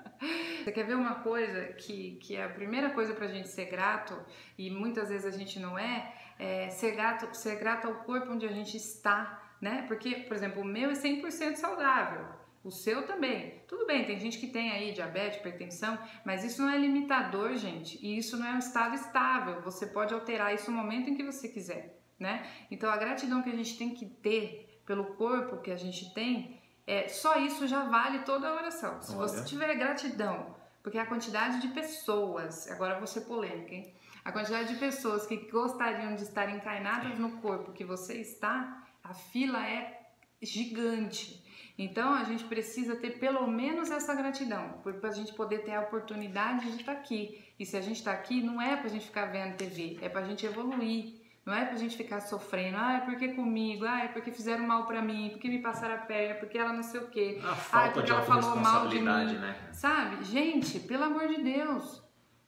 Você 0.59 0.73
quer 0.73 0.85
ver 0.85 0.95
uma 0.95 1.15
coisa 1.15 1.67
que, 1.73 2.17
que 2.17 2.35
é 2.35 2.43
a 2.43 2.49
primeira 2.49 2.89
coisa 2.89 3.13
pra 3.13 3.27
gente 3.27 3.47
ser 3.47 3.65
grato, 3.65 4.13
e 4.57 4.69
muitas 4.69 5.07
vezes 5.07 5.25
a 5.25 5.35
gente 5.35 5.57
não 5.57 5.79
é, 5.79 6.13
é 6.37 6.69
ser, 6.69 6.91
grato, 6.91 7.33
ser 7.33 7.55
grato 7.55 7.87
ao 7.87 8.03
corpo 8.03 8.33
onde 8.33 8.45
a 8.45 8.51
gente 8.51 8.75
está, 8.75 9.41
né? 9.61 9.85
Porque, 9.87 10.15
por 10.27 10.35
exemplo, 10.35 10.61
o 10.61 10.65
meu 10.65 10.89
é 10.89 10.93
100% 10.93 11.55
saudável, 11.55 12.27
o 12.61 12.69
seu 12.69 13.07
também. 13.07 13.63
Tudo 13.65 13.87
bem, 13.87 14.05
tem 14.05 14.19
gente 14.19 14.37
que 14.37 14.47
tem 14.47 14.71
aí 14.71 14.91
diabetes, 14.91 15.39
hipertensão, 15.39 15.97
mas 16.25 16.43
isso 16.43 16.61
não 16.61 16.69
é 16.69 16.77
limitador, 16.77 17.55
gente, 17.55 17.97
e 18.05 18.17
isso 18.17 18.35
não 18.35 18.45
é 18.45 18.51
um 18.51 18.59
estado 18.59 18.95
estável. 18.95 19.61
Você 19.61 19.87
pode 19.87 20.13
alterar 20.13 20.53
isso 20.53 20.69
no 20.69 20.75
momento 20.75 21.09
em 21.09 21.15
que 21.15 21.23
você 21.23 21.47
quiser, 21.47 21.97
né? 22.19 22.45
Então 22.69 22.91
a 22.91 22.97
gratidão 22.97 23.41
que 23.41 23.49
a 23.49 23.55
gente 23.55 23.77
tem 23.77 23.91
que 23.91 24.05
ter 24.05 24.68
pelo 24.89 25.05
corpo 25.13 25.57
que 25.57 25.69
a 25.69 25.77
gente 25.77 26.11
tem, 26.15 26.59
é, 26.87 27.07
só 27.07 27.37
isso 27.37 27.67
já 27.67 27.83
vale 27.83 28.23
toda 28.23 28.49
a 28.49 28.55
oração. 28.55 28.99
Se 29.03 29.11
Olha. 29.11 29.27
você 29.27 29.45
tiver 29.45 29.71
gratidão, 29.75 30.55
porque 30.81 30.97
a 30.97 31.05
quantidade 31.05 31.61
de 31.61 31.67
pessoas, 31.67 32.67
agora 32.71 33.05
ser 33.05 33.21
polêmica, 33.21 33.75
hein? 33.75 33.93
A 34.25 34.31
quantidade 34.31 34.73
de 34.73 34.79
pessoas 34.79 35.27
que 35.27 35.37
gostariam 35.51 36.15
de 36.15 36.23
estar 36.23 36.49
encarnadas 36.49 37.19
no 37.19 37.33
corpo 37.33 37.71
que 37.71 37.83
você 37.83 38.15
está, 38.15 38.83
a 39.03 39.13
fila 39.13 39.63
é 39.63 40.07
gigante. 40.41 41.45
Então 41.77 42.11
a 42.11 42.23
gente 42.23 42.45
precisa 42.45 42.95
ter 42.95 43.19
pelo 43.19 43.45
menos 43.45 43.91
essa 43.91 44.15
gratidão, 44.15 44.81
para 44.99 45.09
a 45.09 45.13
gente 45.13 45.33
poder 45.33 45.59
ter 45.59 45.73
a 45.73 45.81
oportunidade 45.81 46.71
de 46.71 46.79
estar 46.79 46.93
aqui. 46.93 47.45
E 47.59 47.63
se 47.63 47.77
a 47.77 47.81
gente 47.81 47.97
está 47.97 48.11
aqui, 48.11 48.41
não 48.41 48.59
é 48.59 48.75
para 48.75 48.87
a 48.87 48.89
gente 48.89 49.05
ficar 49.05 49.27
vendo 49.27 49.55
TV, 49.55 49.99
é 50.01 50.09
para 50.09 50.21
a 50.21 50.27
gente 50.27 50.47
evoluir. 50.47 51.18
Não 51.49 51.55
é 51.57 51.65
pra 51.65 51.75
gente 51.77 51.97
ficar 51.97 52.19
sofrendo, 52.21 52.77
ah, 52.77 52.93
é 52.97 52.99
porque 53.01 53.29
comigo, 53.29 53.83
ah, 53.83 54.03
é 54.03 54.07
porque 54.09 54.31
fizeram 54.31 54.67
mal 54.67 54.85
pra 54.85 55.01
mim, 55.01 55.29
porque 55.31 55.49
me 55.49 55.59
passaram 55.63 55.95
a 55.95 55.97
perna, 55.97 56.35
porque 56.35 56.57
ela 56.59 56.71
não 56.73 56.83
sei 56.83 56.99
o 56.99 57.07
quê. 57.07 57.39
A 57.43 57.51
Ah, 57.51 57.55
falta 57.55 57.91
porque 57.93 58.05
de 58.05 58.11
ela 58.11 58.21
falou 58.21 58.55
mal 58.57 58.87
de 58.87 58.99
mim. 58.99 59.05
né? 59.05 59.55
Sabe? 59.73 60.23
Gente, 60.25 60.79
pelo 60.81 61.05
amor 61.05 61.27
de 61.27 61.41
Deus. 61.41 62.03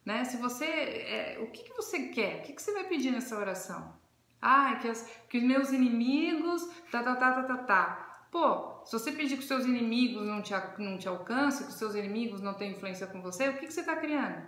Né? 0.05 0.23
Se 0.23 0.37
você. 0.37 0.65
é, 0.65 1.37
o 1.41 1.47
que, 1.51 1.63
que 1.63 1.73
você 1.73 2.09
quer? 2.09 2.37
O 2.37 2.41
que, 2.43 2.53
que 2.53 2.61
você 2.61 2.71
vai 2.73 2.83
pedir 2.83 3.09
nessa 3.11 3.35
oração? 3.37 3.99
Ah, 4.39 4.75
que, 4.79 4.87
as, 4.87 5.01
que 5.27 5.39
os 5.39 5.43
meus 5.43 5.71
inimigos. 5.71 6.61
Tá, 6.91 7.01
tá, 7.01 7.15
tá, 7.15 7.31
tá, 7.33 7.43
tá, 7.43 7.57
tá. 7.57 8.25
Pô, 8.31 8.83
se 8.85 8.93
você 8.93 9.11
pedir 9.11 9.33
que 9.35 9.41
os 9.41 9.47
seus 9.47 9.65
inimigos 9.65 10.25
não 10.27 10.41
te, 10.43 10.53
não 10.77 10.97
te 10.97 11.07
alcancem, 11.07 11.65
que 11.65 11.71
os 11.73 11.77
seus 11.79 11.95
inimigos 11.95 12.39
não 12.39 12.53
tenham 12.53 12.75
influência 12.75 13.05
com 13.07 13.19
você, 13.21 13.49
o 13.49 13.57
que, 13.57 13.65
que 13.65 13.73
você 13.73 13.83
tá 13.83 13.95
criando? 13.95 14.41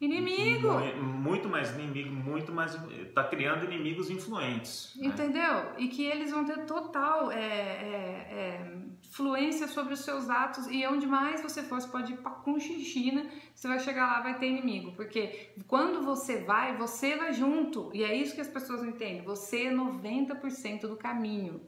Inimigo! 0.00 0.68
Mu- 0.68 1.02
Muito 1.24 1.48
mais 1.48 1.70
inimigo, 1.72 2.10
muito 2.14 2.52
mais. 2.52 2.76
Tá 3.14 3.24
criando 3.24 3.64
inimigos 3.64 4.10
influentes. 4.10 4.92
né? 4.96 5.06
Entendeu? 5.06 5.72
E 5.78 5.88
que 5.88 6.04
eles 6.04 6.30
vão 6.30 6.44
ter 6.44 6.66
total 6.66 7.30
é, 7.30 7.36
é, 7.38 8.28
é, 8.30 8.76
fluência 9.12 9.66
sobre 9.68 9.94
os 9.94 10.00
seus 10.00 10.28
atos 10.28 10.66
e 10.68 10.86
onde 10.86 11.06
mais 11.06 11.40
você 11.40 11.62
for, 11.62 11.80
você 11.80 11.88
pode 11.88 12.12
ir 12.12 12.16
pra 12.18 12.32
Conchichina, 12.32 13.26
você 13.54 13.68
vai 13.68 13.78
chegar 13.78 14.06
lá, 14.06 14.20
vai 14.20 14.36
ter 14.38 14.46
inimigo. 14.48 14.92
Porque 14.92 15.50
quando 15.66 16.02
você 16.02 16.38
vai, 16.42 16.76
você 16.76 17.16
vai 17.16 17.32
junto. 17.32 17.90
E 17.94 18.02
é 18.04 18.14
isso 18.14 18.34
que 18.34 18.40
as 18.40 18.48
pessoas 18.48 18.82
não 18.82 18.90
entendem. 18.90 19.22
Você 19.22 19.66
é 19.66 19.72
90% 19.72 20.82
do 20.88 20.96
caminho. 20.96 21.60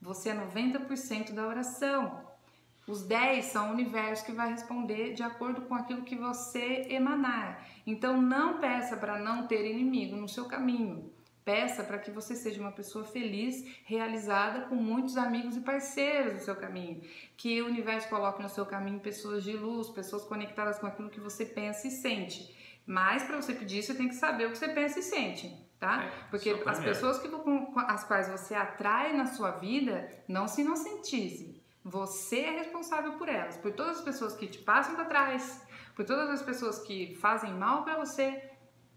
Você 0.00 0.28
é 0.30 0.34
90% 0.34 1.32
da 1.32 1.46
oração. 1.46 2.29
Os 2.90 3.02
10 3.04 3.44
são 3.44 3.68
o 3.68 3.72
universo 3.72 4.24
que 4.24 4.32
vai 4.32 4.50
responder 4.50 5.14
de 5.14 5.22
acordo 5.22 5.60
com 5.62 5.76
aquilo 5.76 6.02
que 6.02 6.16
você 6.16 6.86
emanar. 6.90 7.64
Então 7.86 8.20
não 8.20 8.58
peça 8.58 8.96
para 8.96 9.16
não 9.16 9.46
ter 9.46 9.64
inimigo 9.64 10.16
no 10.16 10.28
seu 10.28 10.46
caminho. 10.46 11.12
Peça 11.44 11.84
para 11.84 12.00
que 12.00 12.10
você 12.10 12.34
seja 12.34 12.60
uma 12.60 12.72
pessoa 12.72 13.04
feliz, 13.04 13.64
realizada, 13.84 14.62
com 14.62 14.74
muitos 14.74 15.16
amigos 15.16 15.56
e 15.56 15.60
parceiros 15.60 16.32
no 16.32 16.40
seu 16.40 16.56
caminho. 16.56 17.00
Que 17.36 17.62
o 17.62 17.66
universo 17.66 18.08
coloque 18.08 18.42
no 18.42 18.48
seu 18.48 18.66
caminho 18.66 18.98
pessoas 18.98 19.44
de 19.44 19.52
luz, 19.52 19.88
pessoas 19.90 20.24
conectadas 20.24 20.80
com 20.80 20.88
aquilo 20.88 21.10
que 21.10 21.20
você 21.20 21.46
pensa 21.46 21.86
e 21.86 21.92
sente. 21.92 22.56
Mas 22.84 23.22
para 23.22 23.40
você 23.40 23.54
pedir, 23.54 23.84
você 23.84 23.94
tem 23.94 24.08
que 24.08 24.16
saber 24.16 24.46
o 24.46 24.50
que 24.50 24.58
você 24.58 24.68
pensa 24.68 24.98
e 24.98 25.02
sente, 25.04 25.56
tá? 25.78 26.02
É, 26.02 26.28
Porque 26.28 26.50
as 26.66 26.80
pessoas 26.80 27.20
que, 27.20 27.28
com 27.28 27.66
com 27.66 27.78
as 27.78 28.02
quais 28.02 28.28
você 28.28 28.56
atrai 28.56 29.16
na 29.16 29.26
sua 29.26 29.52
vida, 29.52 30.10
não 30.26 30.48
se 30.48 30.62
inocentize. 30.62 31.59
Você 31.84 32.40
é 32.40 32.50
responsável 32.58 33.12
por 33.14 33.28
elas, 33.28 33.56
por 33.56 33.72
todas 33.72 33.98
as 33.98 34.04
pessoas 34.04 34.34
que 34.34 34.46
te 34.46 34.58
passam 34.58 34.94
para 34.94 35.06
trás, 35.06 35.66
por 35.94 36.04
todas 36.04 36.28
as 36.28 36.42
pessoas 36.42 36.78
que 36.78 37.14
fazem 37.16 37.54
mal 37.54 37.84
para 37.84 37.96
você, 37.96 38.50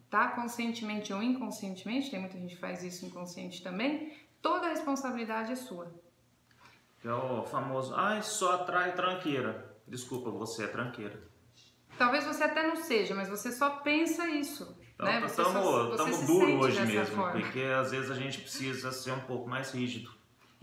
tá? 0.10 0.30
Conscientemente 0.30 1.14
ou 1.14 1.24
inconscientemente, 1.24 2.12
tem 2.12 2.20
muita 2.20 2.38
gente 2.38 2.56
que 2.56 2.62
faz 2.62 2.84
isso 2.84 3.06
inconsciente 3.06 3.64
também. 3.64 4.14
Toda 4.42 4.68
a 4.68 4.70
responsabilidade 4.70 5.54
é 5.54 5.56
sua. 5.56 5.94
É 7.04 7.14
o 7.14 7.44
famoso, 7.44 7.94
ai, 7.96 8.22
só 8.22 8.56
atrai 8.56 8.94
tranqueira. 8.94 9.76
Desculpa, 9.88 10.30
você 10.30 10.66
é 10.66 10.68
tranqueira. 10.68 11.22
Talvez 11.98 12.26
você 12.26 12.44
até 12.44 12.68
não 12.68 12.76
seja, 12.76 13.14
mas 13.14 13.30
você 13.30 13.52
só 13.52 13.70
pensa 13.78 14.28
isso. 14.28 14.78
Então, 14.94 15.06
né? 15.06 15.26
Estamos 15.26 16.16
se 16.16 16.26
duro 16.26 16.60
hoje 16.60 16.86
mesmo, 16.86 17.16
forma. 17.16 17.40
porque 17.40 17.62
às 17.62 17.92
vezes 17.92 18.12
a 18.12 18.16
gente 18.16 18.42
precisa 18.42 18.92
ser 18.92 19.12
um 19.12 19.22
pouco 19.22 19.50
mais 19.50 19.72
rígido. 19.72 20.12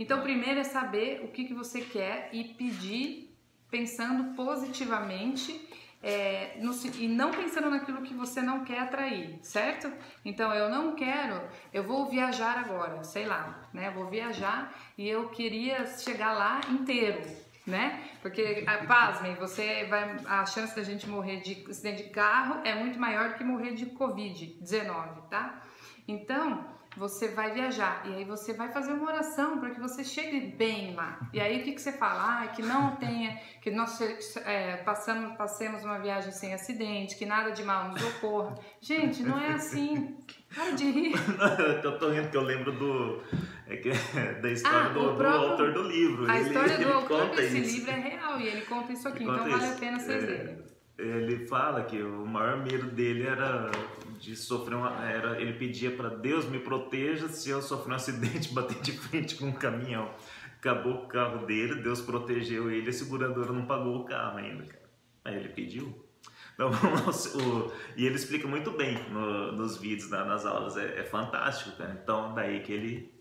Então, 0.01 0.23
primeiro 0.23 0.59
é 0.59 0.65
saber 0.65 1.21
o 1.23 1.29
que, 1.29 1.45
que 1.45 1.53
você 1.53 1.83
quer 1.83 2.31
e 2.33 2.43
pedir 2.43 3.37
pensando 3.71 4.35
positivamente 4.35 5.69
é, 6.03 6.57
no 6.59 6.73
e 6.97 7.07
não 7.07 7.31
pensando 7.31 7.69
naquilo 7.69 8.01
que 8.01 8.15
você 8.15 8.41
não 8.41 8.65
quer 8.65 8.79
atrair, 8.81 9.39
certo? 9.43 9.93
Então, 10.25 10.55
eu 10.55 10.71
não 10.71 10.95
quero, 10.95 11.39
eu 11.71 11.85
vou 11.85 12.09
viajar 12.09 12.57
agora, 12.57 13.05
sei 13.05 13.27
lá, 13.27 13.69
né? 13.75 13.91
Vou 13.91 14.09
viajar 14.09 14.75
e 14.97 15.07
eu 15.07 15.29
queria 15.29 15.87
chegar 15.87 16.33
lá 16.33 16.63
inteiro, 16.71 17.21
né? 17.67 18.03
Porque, 18.23 18.65
ah, 18.67 18.87
pasmem, 18.87 19.35
você 19.35 19.85
vai, 19.85 20.17
a 20.25 20.47
chance 20.47 20.75
da 20.75 20.83
gente 20.83 21.07
morrer 21.07 21.41
de 21.43 21.63
acidente 21.69 22.05
de 22.05 22.09
carro 22.09 22.63
é 22.65 22.75
muito 22.75 22.99
maior 22.99 23.29
do 23.29 23.35
que 23.35 23.45
morrer 23.45 23.75
de 23.75 23.85
Covid-19, 23.85 25.29
tá? 25.29 25.63
Então, 26.09 26.65
você 26.97 27.29
vai 27.29 27.53
viajar 27.53 28.03
e 28.05 28.15
aí 28.15 28.25
você 28.25 28.53
vai 28.53 28.69
fazer 28.73 28.93
uma 28.93 29.07
oração 29.07 29.59
para 29.59 29.71
que 29.71 29.81
você 29.81 30.03
chegue 30.05 30.41
bem 30.41 30.95
lá. 30.95 31.21
E 31.33 31.41
aí 31.41 31.61
o 31.61 31.65
que, 31.65 31.73
que 31.73 31.81
você 31.81 31.93
fala? 31.93 32.43
Ah, 32.43 32.47
que 32.49 32.63
não 32.63 32.97
tenha, 32.97 33.39
que 33.63 33.71
nós 33.71 33.99
é, 34.45 34.77
passamos, 34.79 35.37
passemos 35.37 35.85
uma 35.85 35.99
viagem 35.99 36.33
sem 36.33 36.53
acidente, 36.53 37.17
que 37.17 37.25
nada 37.25 37.51
de 37.53 37.63
mal 37.63 37.89
nos 37.91 38.03
ocorra. 38.03 38.59
Gente, 38.81 39.23
não 39.23 39.39
é 39.39 39.53
assim. 39.53 40.17
Para 40.55 40.73
de 40.73 40.91
rir. 40.91 41.13
eu 41.85 41.97
tô 41.99 42.11
rindo 42.11 42.29
que 42.29 42.37
eu 42.37 42.43
lembro 42.43 42.73
do, 42.73 43.23
é 43.69 43.77
que- 43.77 43.91
da 44.43 44.51
história 44.51 44.81
Ah, 44.81 44.89
do, 44.89 45.01
o 45.01 45.11
do 45.13 45.17
próprio- 45.17 45.51
autor 45.53 45.73
do 45.73 45.83
livro. 45.85 46.29
A 46.29 46.39
Ele- 46.41 46.49
história 46.49 46.73
ele 46.75 46.85
do 46.85 46.93
autor 46.93 47.21
conta 47.29 47.37
desse 47.37 47.59
isso. 47.61 47.77
livro 47.77 47.91
é 47.93 47.95
real 48.01 48.41
e 48.41 48.47
ele 48.49 48.63
conta 48.63 48.93
isso 48.93 49.07
aqui, 49.07 49.23
Ele 49.23 49.31
então 49.33 49.49
vale 49.49 49.65
isso. 49.65 49.73
a 49.75 49.77
pena 49.77 50.01
vocês 50.01 50.25
É, 50.25 50.27
lerem. 50.27 50.71
Ele 51.01 51.47
fala 51.47 51.83
que 51.85 52.01
o 52.03 52.27
maior 52.27 52.59
medo 52.59 52.91
dele 52.91 53.27
era 53.27 53.71
de 54.19 54.37
sofrer 54.37 54.75
uma, 54.75 55.03
era 55.05 55.41
ele 55.41 55.55
pedia 55.55 55.91
para 55.91 56.11
Deus 56.11 56.45
me 56.45 56.59
proteja 56.59 57.29
se 57.29 57.49
eu 57.49 57.63
sofrer 57.63 57.93
um 57.93 57.97
acidente 57.97 58.53
bater 58.55 58.81
de 58.81 58.93
frente 58.93 59.37
com 59.37 59.47
um 59.47 59.53
caminhão. 59.53 60.15
Acabou 60.59 61.05
o 61.05 61.09
carro 61.09 61.47
dele 61.47 61.77
Deus 61.77 62.03
protegeu 62.03 62.71
ele 62.71 62.91
a 62.91 62.93
seguradora 62.93 63.51
não 63.51 63.65
pagou 63.65 63.97
o 63.97 64.05
carro 64.05 64.39
ainda 64.39 64.65
cara. 64.65 64.91
aí 65.25 65.37
ele 65.37 65.49
pediu. 65.49 66.07
Então, 66.55 66.71
o, 66.71 67.73
e 67.97 68.05
ele 68.05 68.17
explica 68.17 68.47
muito 68.47 68.71
bem 68.73 69.03
no, 69.09 69.53
nos 69.53 69.79
vídeos 69.79 70.11
nas 70.11 70.45
aulas 70.45 70.77
é, 70.77 71.01
é 71.01 71.05
fantástico 71.05 71.77
cara. 71.79 71.99
então 72.03 72.35
daí 72.35 72.61
que 72.61 72.73
ele 72.73 73.15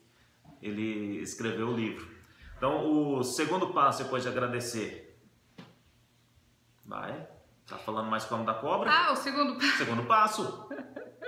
ele 0.61 1.21
escreveu 1.21 1.69
o 1.69 1.75
livro. 1.75 2.05
Então 2.57 3.17
o 3.17 3.23
segundo 3.23 3.67
passo 3.67 4.03
depois 4.03 4.23
de 4.23 4.27
agradecer. 4.27 5.17
Vai 6.85 7.38
Tá 7.69 7.77
falando 7.77 8.09
mais 8.09 8.25
como 8.25 8.43
da 8.43 8.55
cobra? 8.55 8.89
Ah, 8.91 9.11
o 9.11 9.15
segundo 9.15 9.55
passo. 9.55 9.77
Segundo 9.77 10.03
passo. 10.05 10.69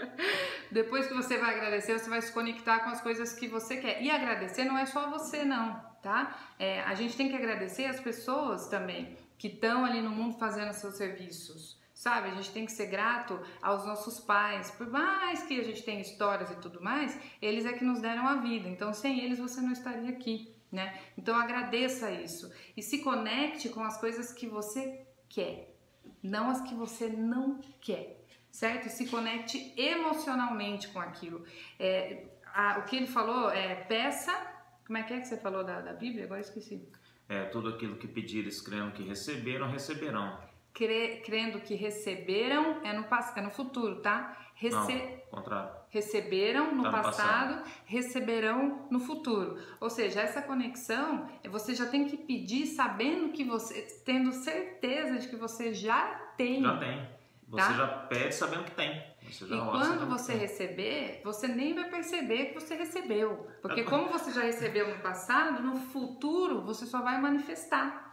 Depois 0.71 1.05
que 1.05 1.13
você 1.13 1.37
vai 1.37 1.55
agradecer, 1.55 1.99
você 1.99 2.09
vai 2.09 2.21
se 2.21 2.31
conectar 2.31 2.79
com 2.79 2.89
as 2.89 2.99
coisas 2.99 3.33
que 3.33 3.47
você 3.47 3.77
quer. 3.77 4.01
E 4.01 4.09
agradecer 4.09 4.65
não 4.65 4.75
é 4.77 4.87
só 4.87 5.07
você, 5.09 5.43
não, 5.45 5.79
tá? 6.01 6.35
É, 6.57 6.81
a 6.81 6.95
gente 6.95 7.15
tem 7.15 7.29
que 7.29 7.35
agradecer 7.35 7.85
as 7.85 7.99
pessoas 7.99 8.67
também 8.67 9.15
que 9.37 9.47
estão 9.47 9.85
ali 9.85 10.01
no 10.01 10.09
mundo 10.09 10.37
fazendo 10.39 10.73
seus 10.73 10.95
serviços. 10.95 11.79
Sabe, 11.93 12.29
a 12.29 12.33
gente 12.33 12.51
tem 12.51 12.65
que 12.65 12.71
ser 12.71 12.87
grato 12.87 13.39
aos 13.61 13.85
nossos 13.85 14.19
pais, 14.19 14.71
por 14.71 14.89
mais 14.89 15.43
que 15.43 15.59
a 15.59 15.63
gente 15.63 15.83
tenha 15.83 16.01
histórias 16.01 16.49
e 16.49 16.55
tudo 16.55 16.81
mais, 16.81 17.15
eles 17.39 17.63
é 17.63 17.73
que 17.73 17.83
nos 17.83 18.01
deram 18.01 18.27
a 18.27 18.37
vida. 18.37 18.67
Então, 18.67 18.91
sem 18.91 19.23
eles 19.23 19.37
você 19.37 19.61
não 19.61 19.71
estaria 19.71 20.09
aqui, 20.09 20.51
né? 20.71 20.99
Então, 21.15 21.35
agradeça 21.35 22.09
isso 22.09 22.51
e 22.75 22.81
se 22.81 23.03
conecte 23.03 23.69
com 23.69 23.83
as 23.83 23.99
coisas 23.99 24.33
que 24.33 24.47
você 24.47 25.05
quer 25.29 25.70
não 26.21 26.49
as 26.49 26.61
que 26.61 26.75
você 26.75 27.07
não 27.07 27.59
quer, 27.79 28.25
certo? 28.51 28.89
Se 28.89 29.07
conecte 29.07 29.73
emocionalmente 29.79 30.87
com 30.89 30.99
aquilo. 30.99 31.45
É, 31.79 32.27
a, 32.53 32.79
o 32.79 32.83
que 32.83 32.95
ele 32.95 33.07
falou 33.07 33.49
é 33.49 33.75
peça. 33.75 34.31
Como 34.85 34.97
é 34.97 35.03
que 35.03 35.13
é 35.13 35.19
que 35.19 35.27
você 35.27 35.37
falou 35.37 35.63
da, 35.63 35.81
da 35.81 35.93
Bíblia? 35.93 36.25
Agora 36.25 36.41
esqueci. 36.41 36.87
É, 37.29 37.45
tudo 37.45 37.69
aquilo 37.69 37.95
que 37.95 38.07
pedires 38.07 38.61
crendo 38.61 38.91
que 38.91 39.03
receberam, 39.03 39.69
receberão. 39.69 40.37
Cre, 40.73 41.21
crendo 41.25 41.59
que 41.59 41.75
receberam 41.75 42.81
é 42.83 42.93
no, 42.93 43.05
é 43.35 43.41
no 43.41 43.51
futuro, 43.51 43.97
tá? 43.97 44.37
Rece, 44.61 44.93
não, 44.93 45.39
contrário. 45.39 45.71
Receberam 45.89 46.75
no, 46.75 46.83
tá 46.83 46.91
no 46.91 47.03
passado, 47.03 47.55
passado, 47.55 47.71
receberão 47.83 48.87
no 48.91 48.99
futuro. 48.99 49.57
Ou 49.79 49.89
seja, 49.89 50.21
essa 50.21 50.39
conexão, 50.41 51.27
você 51.49 51.73
já 51.73 51.87
tem 51.87 52.05
que 52.05 52.15
pedir 52.15 52.67
sabendo 52.67 53.33
que 53.33 53.43
você, 53.43 53.81
tendo 54.05 54.31
certeza 54.31 55.17
de 55.17 55.27
que 55.27 55.35
você 55.35 55.73
já 55.73 56.05
tem. 56.37 56.61
Já 56.61 56.77
tem. 56.77 57.09
Você 57.47 57.67
tá? 57.67 57.73
já 57.73 57.87
pede 57.87 58.35
sabendo 58.35 58.63
que 58.65 58.71
tem. 58.71 59.03
e 59.29 59.47
quando 59.47 60.07
você 60.07 60.35
receber, 60.35 61.21
você 61.23 61.47
nem 61.47 61.73
vai 61.73 61.89
perceber 61.89 62.45
que 62.45 62.53
você 62.53 62.75
recebeu. 62.75 63.47
Porque 63.63 63.83
como 63.83 64.09
você 64.09 64.31
já 64.31 64.43
recebeu 64.43 64.95
no 64.95 65.01
passado, 65.01 65.61
no 65.63 65.75
futuro 65.75 66.61
você 66.61 66.85
só 66.85 67.01
vai 67.01 67.19
manifestar 67.19 68.10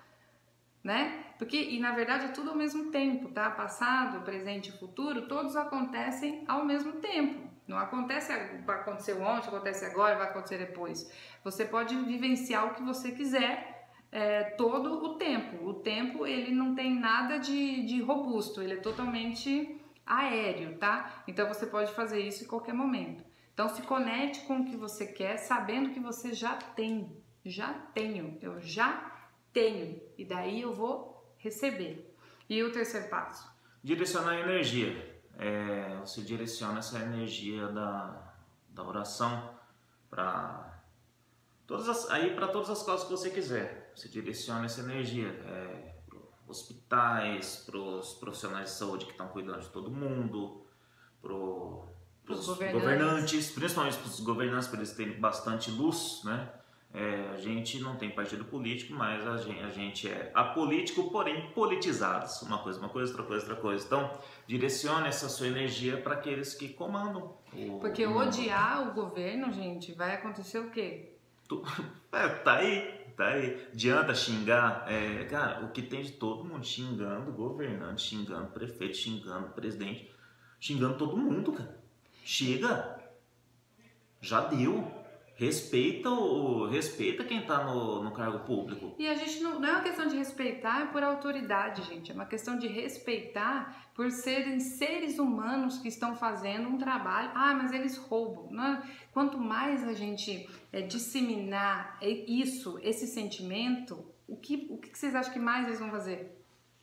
né? 0.82 1.24
Porque, 1.38 1.56
e 1.56 1.78
na 1.78 1.92
verdade 1.92 2.26
é 2.26 2.28
tudo 2.28 2.50
ao 2.50 2.56
mesmo 2.56 2.90
tempo, 2.90 3.28
tá? 3.30 3.50
Passado, 3.50 4.24
presente 4.24 4.70
e 4.70 4.78
futuro, 4.78 5.28
todos 5.28 5.56
acontecem 5.56 6.44
ao 6.48 6.64
mesmo 6.64 6.92
tempo. 6.94 7.48
Não 7.66 7.76
acontece, 7.76 8.32
vai 8.64 8.76
acontecer 8.76 9.12
ontem, 9.14 9.48
acontece 9.48 9.84
agora, 9.84 10.16
vai 10.16 10.28
acontecer 10.28 10.58
depois. 10.58 11.10
Você 11.44 11.64
pode 11.66 11.94
vivenciar 11.94 12.66
o 12.66 12.74
que 12.74 12.82
você 12.82 13.12
quiser 13.12 13.90
é, 14.10 14.44
todo 14.44 15.04
o 15.04 15.18
tempo. 15.18 15.64
O 15.66 15.74
tempo, 15.74 16.26
ele 16.26 16.52
não 16.52 16.74
tem 16.74 16.98
nada 16.98 17.38
de, 17.38 17.84
de 17.84 18.00
robusto, 18.00 18.62
ele 18.62 18.74
é 18.74 18.80
totalmente 18.80 19.78
aéreo, 20.06 20.78
tá? 20.78 21.22
Então 21.28 21.46
você 21.46 21.66
pode 21.66 21.92
fazer 21.92 22.20
isso 22.20 22.44
em 22.44 22.46
qualquer 22.46 22.72
momento. 22.72 23.22
Então 23.52 23.68
se 23.68 23.82
conecte 23.82 24.40
com 24.46 24.60
o 24.60 24.64
que 24.64 24.76
você 24.76 25.06
quer, 25.06 25.36
sabendo 25.36 25.90
que 25.90 26.00
você 26.00 26.32
já 26.32 26.54
tem. 26.54 27.22
Já 27.44 27.72
tenho, 27.94 28.38
eu 28.40 28.60
já 28.60 29.17
tenho 29.52 30.00
e 30.16 30.24
daí 30.24 30.62
eu 30.62 30.74
vou 30.74 31.34
receber. 31.38 32.14
E 32.48 32.62
o 32.62 32.72
terceiro 32.72 33.08
passo? 33.08 33.48
Direcionar 33.82 34.30
a 34.32 34.40
energia. 34.40 35.20
É, 35.38 35.96
você 36.00 36.22
direciona 36.22 36.80
essa 36.80 36.98
energia 36.98 37.68
da, 37.68 38.34
da 38.70 38.82
oração 38.82 39.54
para 40.10 40.82
todas 41.66 41.88
as, 41.88 42.10
aí 42.10 42.34
para 42.34 42.48
todas 42.48 42.70
as 42.70 42.82
causas 42.82 43.06
que 43.06 43.12
você 43.12 43.30
quiser. 43.30 43.92
Você 43.94 44.08
direciona 44.08 44.64
essa 44.64 44.80
energia 44.80 45.28
é, 45.28 45.94
para 46.08 46.18
hospitais, 46.48 47.64
para 47.66 47.78
os 47.78 48.14
profissionais 48.14 48.70
de 48.70 48.76
saúde 48.76 49.04
que 49.04 49.12
estão 49.12 49.28
cuidando 49.28 49.60
de 49.60 49.68
todo 49.68 49.90
mundo, 49.90 50.66
para 51.20 51.34
os 51.34 52.46
governantes. 52.46 52.72
governantes, 52.72 53.50
principalmente 53.50 53.98
para 53.98 54.06
os 54.06 54.20
governantes, 54.20 54.68
para 54.68 54.78
eles 54.78 54.92
terem 54.92 55.20
bastante 55.20 55.70
luz, 55.70 56.22
né? 56.24 56.52
É, 56.92 57.28
a 57.34 57.36
gente 57.36 57.78
não 57.80 57.96
tem 57.96 58.10
partido 58.10 58.46
político, 58.46 58.94
mas 58.94 59.26
a 59.26 59.36
gente, 59.36 59.62
a 59.62 59.68
gente 59.68 60.08
é 60.08 60.30
apolítico, 60.34 61.10
porém 61.10 61.50
politizados. 61.50 62.40
Uma 62.42 62.58
coisa, 62.58 62.78
uma 62.78 62.88
coisa, 62.88 63.12
outra 63.12 63.26
coisa, 63.26 63.44
outra 63.44 63.60
coisa. 63.60 63.84
Então, 63.84 64.10
direcione 64.46 65.06
essa 65.06 65.28
sua 65.28 65.48
energia 65.48 65.98
para 65.98 66.14
aqueles 66.14 66.54
que 66.54 66.68
comandam. 66.70 67.36
O, 67.52 67.78
Porque 67.78 68.06
o 68.06 68.16
odiar 68.16 68.88
o 68.88 68.94
governo, 68.94 69.52
gente, 69.52 69.92
vai 69.92 70.14
acontecer 70.14 70.60
o 70.60 70.70
quê? 70.70 71.12
Tu, 71.46 71.62
é, 72.10 72.28
tá 72.28 72.56
aí, 72.56 73.12
tá 73.14 73.26
aí. 73.26 73.68
Adianta 73.70 74.14
xingar. 74.14 74.90
É, 74.90 75.24
cara, 75.24 75.66
o 75.66 75.70
que 75.70 75.82
tem 75.82 76.02
de 76.02 76.12
todo 76.12 76.42
mundo 76.42 76.64
xingando 76.64 77.30
governante, 77.32 78.00
xingando 78.00 78.46
prefeito, 78.46 78.96
xingando 78.96 79.48
presidente, 79.48 80.10
xingando 80.58 80.96
todo 80.96 81.18
mundo, 81.18 81.52
cara. 81.52 81.78
Chega. 82.24 82.98
Já 84.20 84.40
deu 84.40 84.97
respeita 85.38 86.10
o 86.10 86.66
respeita 86.66 87.22
quem 87.22 87.38
está 87.38 87.62
no, 87.64 88.02
no 88.02 88.10
cargo 88.10 88.40
público. 88.40 88.96
E 88.98 89.06
a 89.06 89.14
gente 89.14 89.40
não, 89.40 89.60
não 89.60 89.68
é 89.68 89.72
uma 89.72 89.82
questão 89.82 90.08
de 90.08 90.16
respeitar 90.16 90.90
por 90.90 91.00
autoridade, 91.00 91.82
gente. 91.84 92.10
É 92.10 92.14
uma 92.14 92.26
questão 92.26 92.58
de 92.58 92.66
respeitar 92.66 93.88
por 93.94 94.10
serem 94.10 94.58
seres 94.58 95.20
humanos 95.20 95.78
que 95.78 95.86
estão 95.86 96.16
fazendo 96.16 96.68
um 96.68 96.76
trabalho. 96.76 97.30
Ah, 97.36 97.54
mas 97.54 97.72
eles 97.72 97.96
roubam. 97.96 98.50
Né? 98.50 98.82
Quanto 99.12 99.38
mais 99.38 99.86
a 99.86 99.92
gente 99.92 100.50
é, 100.72 100.82
disseminar 100.82 101.96
isso, 102.02 102.76
esse 102.82 103.06
sentimento, 103.06 104.04
o 104.26 104.36
que, 104.36 104.66
o 104.68 104.76
que 104.76 104.98
vocês 104.98 105.14
acham 105.14 105.32
que 105.32 105.38
mais 105.38 105.68
eles 105.68 105.78
vão 105.78 105.90
fazer? 105.90 106.36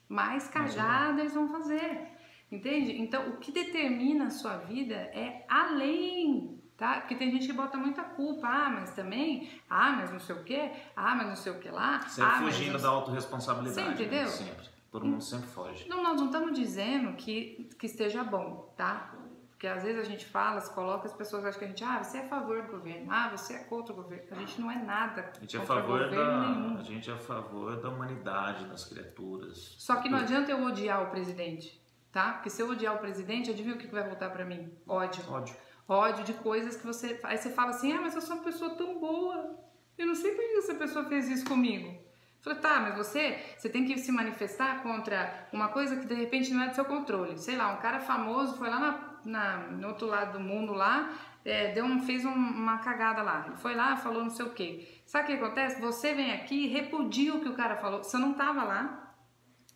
Mais 0.07 0.47
cagada 0.47 1.19
eles 1.19 1.33
vão 1.33 1.49
fazer. 1.49 2.07
Entende? 2.49 3.01
Então, 3.01 3.31
o 3.31 3.37
que 3.37 3.51
determina 3.51 4.27
a 4.27 4.29
sua 4.29 4.55
vida 4.55 4.95
é 4.95 5.45
além 5.49 6.54
tá? 6.77 6.99
Porque 6.99 7.15
tem 7.15 7.31
gente 7.31 7.47
que 7.47 7.53
bota 7.53 7.77
muita 7.77 8.03
culpa, 8.03 8.47
ah, 8.47 8.69
mas 8.69 8.91
também, 8.91 9.49
ah, 9.69 9.91
mas 9.91 10.11
não 10.11 10.19
sei 10.19 10.35
o 10.35 10.43
quê, 10.43 10.71
ah, 10.95 11.15
mas 11.15 11.27
não 11.27 11.35
sei 11.35 11.51
o 11.51 11.59
que 11.59 11.69
lá. 11.69 12.01
Sempre 12.07 12.31
ah, 12.31 12.39
fugindo 12.39 12.73
mas... 12.73 12.83
da 12.83 12.89
autorresponsabilidade. 12.89 13.75
Você 13.75 13.81
né? 13.81 13.93
entendeu? 13.93 14.23
Né? 14.23 14.29
Sempre. 14.29 14.75
Todo 14.91 15.05
mundo 15.05 15.23
sempre 15.23 15.47
foge. 15.47 15.89
Não, 15.89 16.01
nós 16.01 16.17
não 16.17 16.27
estamos 16.27 16.57
dizendo 16.57 17.13
que, 17.17 17.69
que 17.77 17.85
esteja 17.85 18.23
bom, 18.23 18.73
tá? 18.77 19.13
Porque 19.49 19.67
às 19.67 19.83
vezes 19.83 19.99
a 19.99 20.09
gente 20.09 20.25
fala, 20.25 20.61
se 20.61 20.73
coloca, 20.73 21.05
as 21.05 21.13
pessoas 21.13 21.43
acham 21.43 21.59
que 21.59 21.65
a 21.65 21.67
gente, 21.67 21.83
ah, 21.83 22.01
você 22.01 22.17
é 22.17 22.21
a 22.25 22.27
favor 22.29 22.61
do 22.61 22.71
governo, 22.71 23.11
ah, 23.11 23.29
você 23.29 23.55
é 23.55 23.59
contra 23.59 23.91
o 23.91 23.95
governo. 23.95 24.25
A 24.31 24.35
gente 24.35 24.61
não 24.61 24.71
é 24.71 24.75
nada. 24.75 25.33
A 25.35 25.39
gente 25.39 25.57
é 25.57 25.59
a 25.59 25.65
favor 25.65 26.09
da, 26.09 26.39
nenhum. 26.39 26.77
a 26.77 26.83
gente 26.83 27.09
é 27.09 27.13
a 27.13 27.17
favor 27.17 27.75
da 27.81 27.89
humanidade, 27.89 28.65
das 28.65 28.85
criaturas. 28.85 29.75
Só 29.77 29.97
que 29.97 30.07
não 30.07 30.19
adianta 30.19 30.51
eu 30.51 30.63
odiar 30.63 31.03
o 31.03 31.09
presidente, 31.09 31.81
tá? 32.11 32.33
Porque 32.33 32.49
se 32.49 32.61
eu 32.61 32.69
odiar 32.69 32.95
o 32.95 32.99
presidente, 32.99 33.49
adivinha 33.49 33.75
o 33.75 33.77
que 33.77 33.87
vai 33.87 34.03
voltar 34.03 34.29
para 34.29 34.45
mim? 34.45 34.71
Ódio. 34.87 35.23
Ódio 35.29 35.55
ódio 35.87 36.23
de 36.23 36.33
coisas 36.33 36.75
que 36.75 36.85
você. 36.85 37.19
Aí 37.23 37.37
você 37.37 37.49
fala 37.49 37.71
assim: 37.71 37.91
ah, 37.93 38.01
mas 38.01 38.15
eu 38.15 38.21
sou 38.21 38.35
uma 38.35 38.43
pessoa 38.43 38.71
tão 38.71 38.99
boa. 38.99 39.59
Eu 39.97 40.07
não 40.07 40.15
sei 40.15 40.31
por 40.31 40.43
que 40.43 40.57
essa 40.57 40.75
pessoa 40.75 41.05
fez 41.05 41.29
isso 41.29 41.45
comigo. 41.45 42.05
Falei, 42.41 42.59
tá, 42.59 42.79
mas 42.79 42.95
você, 42.95 43.39
você 43.57 43.67
tem 43.67 43.85
que 43.85 43.97
se 43.97 44.11
manifestar 44.11 44.83
contra 44.83 45.47
uma 45.51 45.69
coisa 45.69 45.95
que 45.95 46.05
de 46.05 46.13
repente 46.13 46.53
não 46.53 46.61
é 46.61 46.67
do 46.67 46.75
seu 46.75 46.85
controle. 46.85 47.39
Sei 47.39 47.55
lá, 47.55 47.73
um 47.73 47.77
cara 47.77 47.99
famoso 47.99 48.55
foi 48.55 48.69
lá 48.69 48.79
na, 48.79 49.19
na 49.25 49.57
no 49.71 49.87
outro 49.87 50.05
lado 50.05 50.37
do 50.37 50.39
mundo 50.39 50.71
lá, 50.71 51.11
é, 51.43 51.71
deu 51.71 51.83
um, 51.85 52.03
fez 52.03 52.23
um, 52.23 52.31
uma 52.31 52.77
cagada 52.77 53.23
lá. 53.23 53.53
Foi 53.55 53.73
lá, 53.73 53.95
falou 53.97 54.21
não 54.21 54.29
sei 54.29 54.45
o 54.45 54.51
quê. 54.51 54.87
Sabe 55.07 55.23
o 55.23 55.27
que 55.27 55.43
acontece? 55.43 55.81
Você 55.81 56.13
vem 56.13 56.33
aqui 56.33 56.65
e 56.65 56.67
repudia 56.67 57.33
o 57.33 57.41
que 57.41 57.49
o 57.49 57.55
cara 57.55 57.77
falou. 57.77 58.03
Você 58.03 58.17
não 58.17 58.33
tava 58.33 58.63
lá, 58.63 59.04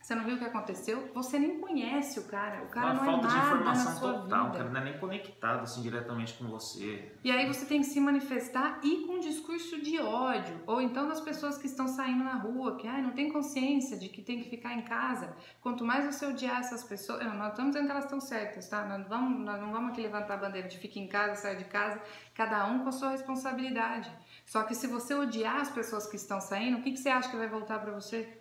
você 0.10 0.16
não 0.16 0.24
viu 0.24 0.38
o 0.38 0.40
que 0.40 0.46
aconteceu? 0.46 1.08
Você 1.14 1.38
nem 1.38 1.60
conhece 1.60 2.20
o 2.20 2.24
cara. 2.24 2.64
O 2.64 2.70
cara 2.70 2.94
Uma 2.94 2.96
não 2.96 3.04
é 3.04 3.16
nada 3.18 3.28
de 3.28 3.38
informação 3.38 3.86
na 3.86 4.00
sua 4.00 4.14
total. 4.14 4.46
Vida. 4.46 4.50
O 4.50 4.58
cara 4.58 4.70
não 4.72 4.82
é 4.82 4.84
nem 4.86 4.98
conectado 4.98 5.62
assim 5.62 5.84
diretamente 5.84 6.34
com 6.34 6.46
você. 6.46 7.12
E 7.24 7.32
aí 7.32 7.46
você 7.46 7.64
tem 7.68 7.82
que 7.82 7.86
se 7.86 8.00
manifestar 8.00 8.80
e 8.82 9.06
com 9.06 9.18
um 9.18 9.20
discurso 9.20 9.80
de 9.80 10.00
ódio. 10.00 10.60
Ou 10.66 10.82
então 10.82 11.08
das 11.08 11.22
pessoas 11.22 11.60
que 11.60 11.68
estão 11.68 11.88
saindo 11.88 12.24
na 12.24 12.34
rua, 12.38 12.76
que 12.76 12.88
ah, 12.88 12.98
não 12.98 13.12
tem 13.12 13.32
consciência 13.32 14.00
de 14.00 14.10
que 14.10 14.24
tem 14.24 14.42
que 14.42 14.50
ficar 14.50 14.74
em 14.74 14.82
casa. 14.82 15.32
Quanto 15.62 15.86
mais 15.86 16.06
você 16.06 16.26
odiar 16.26 16.60
essas 16.60 16.84
pessoas. 16.84 17.24
Não, 17.24 17.36
nós 17.36 17.50
estamos 17.50 17.74
dizendo 17.74 17.86
que 17.86 17.92
elas 17.92 18.06
estão 18.06 18.20
certas, 18.20 18.68
tá? 18.68 18.86
Nós, 18.86 19.08
vamos, 19.08 19.46
nós 19.46 19.62
não 19.62 19.72
vamos 19.72 19.92
aqui 19.92 20.02
levantar 20.02 20.34
a 20.34 20.38
bandeira 20.38 20.68
de 20.68 20.80
fique 20.80 21.00
em 21.00 21.08
casa, 21.08 21.36
saia 21.36 21.56
de 21.56 21.66
casa. 21.66 22.02
Cada 22.34 22.66
um 22.66 22.80
com 22.80 22.90
a 22.90 22.92
sua 22.92 23.12
responsabilidade. 23.12 24.12
Só 24.44 24.64
que 24.64 24.74
se 24.74 24.88
você 24.88 25.14
odiar 25.14 25.58
as 25.58 25.70
pessoas 25.70 26.08
que 26.08 26.16
estão 26.16 26.42
saindo, 26.42 26.80
o 26.80 26.82
que, 26.82 26.94
que 26.94 26.98
você 26.98 27.10
acha 27.10 27.30
que 27.30 27.38
vai 27.38 27.48
voltar 27.48 27.78
para 27.78 27.92
você? 27.92 28.39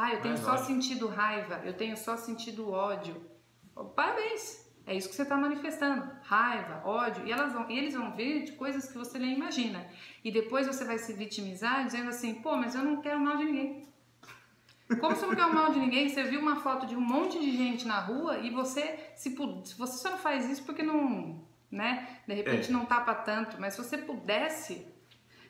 Ah, 0.00 0.12
eu 0.14 0.20
tenho 0.20 0.38
só 0.38 0.52
ódio. 0.52 0.64
sentido 0.64 1.08
raiva, 1.08 1.60
eu 1.64 1.74
tenho 1.74 1.96
só 1.96 2.16
sentido 2.16 2.70
ódio. 2.70 3.20
Parabéns! 3.96 4.66
É 4.86 4.94
isso 4.94 5.08
que 5.08 5.14
você 5.16 5.22
está 5.22 5.36
manifestando. 5.36 6.08
Raiva, 6.22 6.82
ódio. 6.86 7.26
E, 7.26 7.32
elas 7.32 7.52
vão, 7.52 7.68
e 7.68 7.76
eles 7.76 7.94
vão 7.94 8.14
vir 8.14 8.44
de 8.44 8.52
coisas 8.52 8.88
que 8.90 8.96
você 8.96 9.18
nem 9.18 9.34
imagina. 9.34 9.86
E 10.24 10.30
depois 10.30 10.66
você 10.66 10.84
vai 10.84 10.98
se 10.98 11.12
vitimizar 11.12 11.84
dizendo 11.84 12.08
assim, 12.10 12.34
pô, 12.34 12.56
mas 12.56 12.74
eu 12.74 12.82
não 12.82 13.00
quero 13.02 13.18
mal 13.20 13.36
de 13.36 13.44
ninguém. 13.44 13.88
Como 15.00 15.14
você 15.14 15.26
não 15.26 15.34
quer 15.34 15.44
o 15.44 15.54
mal 15.54 15.70
de 15.72 15.78
ninguém? 15.80 16.08
Você 16.08 16.22
viu 16.22 16.40
uma 16.40 16.56
foto 16.56 16.86
de 16.86 16.96
um 16.96 17.00
monte 17.00 17.38
de 17.38 17.54
gente 17.54 17.86
na 17.86 18.00
rua 18.00 18.38
e 18.38 18.50
você, 18.50 19.10
se 19.16 19.34
você 19.34 19.98
só 19.98 20.10
não 20.10 20.18
faz 20.18 20.48
isso 20.48 20.64
porque 20.64 20.82
não, 20.82 21.44
né? 21.70 22.20
De 22.26 22.32
repente 22.34 22.70
É. 22.70 22.72
não 22.72 22.86
tapa 22.86 23.14
tanto. 23.14 23.60
Mas 23.60 23.74
se 23.74 23.82
você 23.84 23.98
pudesse, 23.98 24.86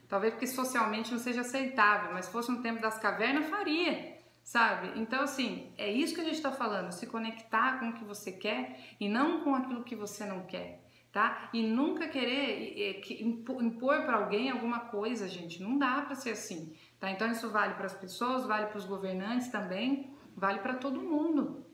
talvez 0.08 0.32
porque 0.32 0.46
socialmente 0.48 1.12
não 1.12 1.18
seja 1.20 1.42
aceitável, 1.42 2.12
mas 2.12 2.24
se 2.24 2.32
fosse 2.32 2.50
no 2.50 2.60
tempo 2.62 2.80
das 2.80 2.98
cavernas, 2.98 3.48
faria, 3.48 4.17
sabe? 4.48 4.98
Então, 4.98 5.20
assim, 5.22 5.70
é 5.76 5.92
isso 5.92 6.14
que 6.14 6.22
a 6.22 6.24
gente 6.24 6.36
está 6.36 6.50
falando, 6.50 6.90
se 6.90 7.06
conectar 7.06 7.78
com 7.78 7.90
o 7.90 7.92
que 7.92 8.02
você 8.02 8.32
quer 8.32 8.80
e 8.98 9.06
não 9.06 9.42
com 9.42 9.54
aquilo 9.54 9.84
que 9.84 9.94
você 9.94 10.24
não 10.24 10.46
quer, 10.46 10.82
tá? 11.12 11.50
E 11.52 11.62
nunca 11.62 12.08
querer 12.08 12.94
que- 13.02 13.22
impo- 13.22 13.60
impor 13.62 14.04
para 14.06 14.16
alguém 14.16 14.48
alguma 14.50 14.80
coisa, 14.80 15.28
gente, 15.28 15.62
não 15.62 15.76
dá 15.76 16.00
para 16.00 16.14
ser 16.14 16.30
assim, 16.30 16.74
tá? 16.98 17.10
Então, 17.10 17.30
isso 17.30 17.50
vale 17.50 17.74
para 17.74 17.84
as 17.84 17.92
pessoas, 17.92 18.46
vale 18.46 18.68
para 18.68 18.78
os 18.78 18.86
governantes 18.86 19.48
também, 19.48 20.14
vale 20.34 20.60
para 20.60 20.76
todo 20.76 20.98
mundo. 20.98 21.66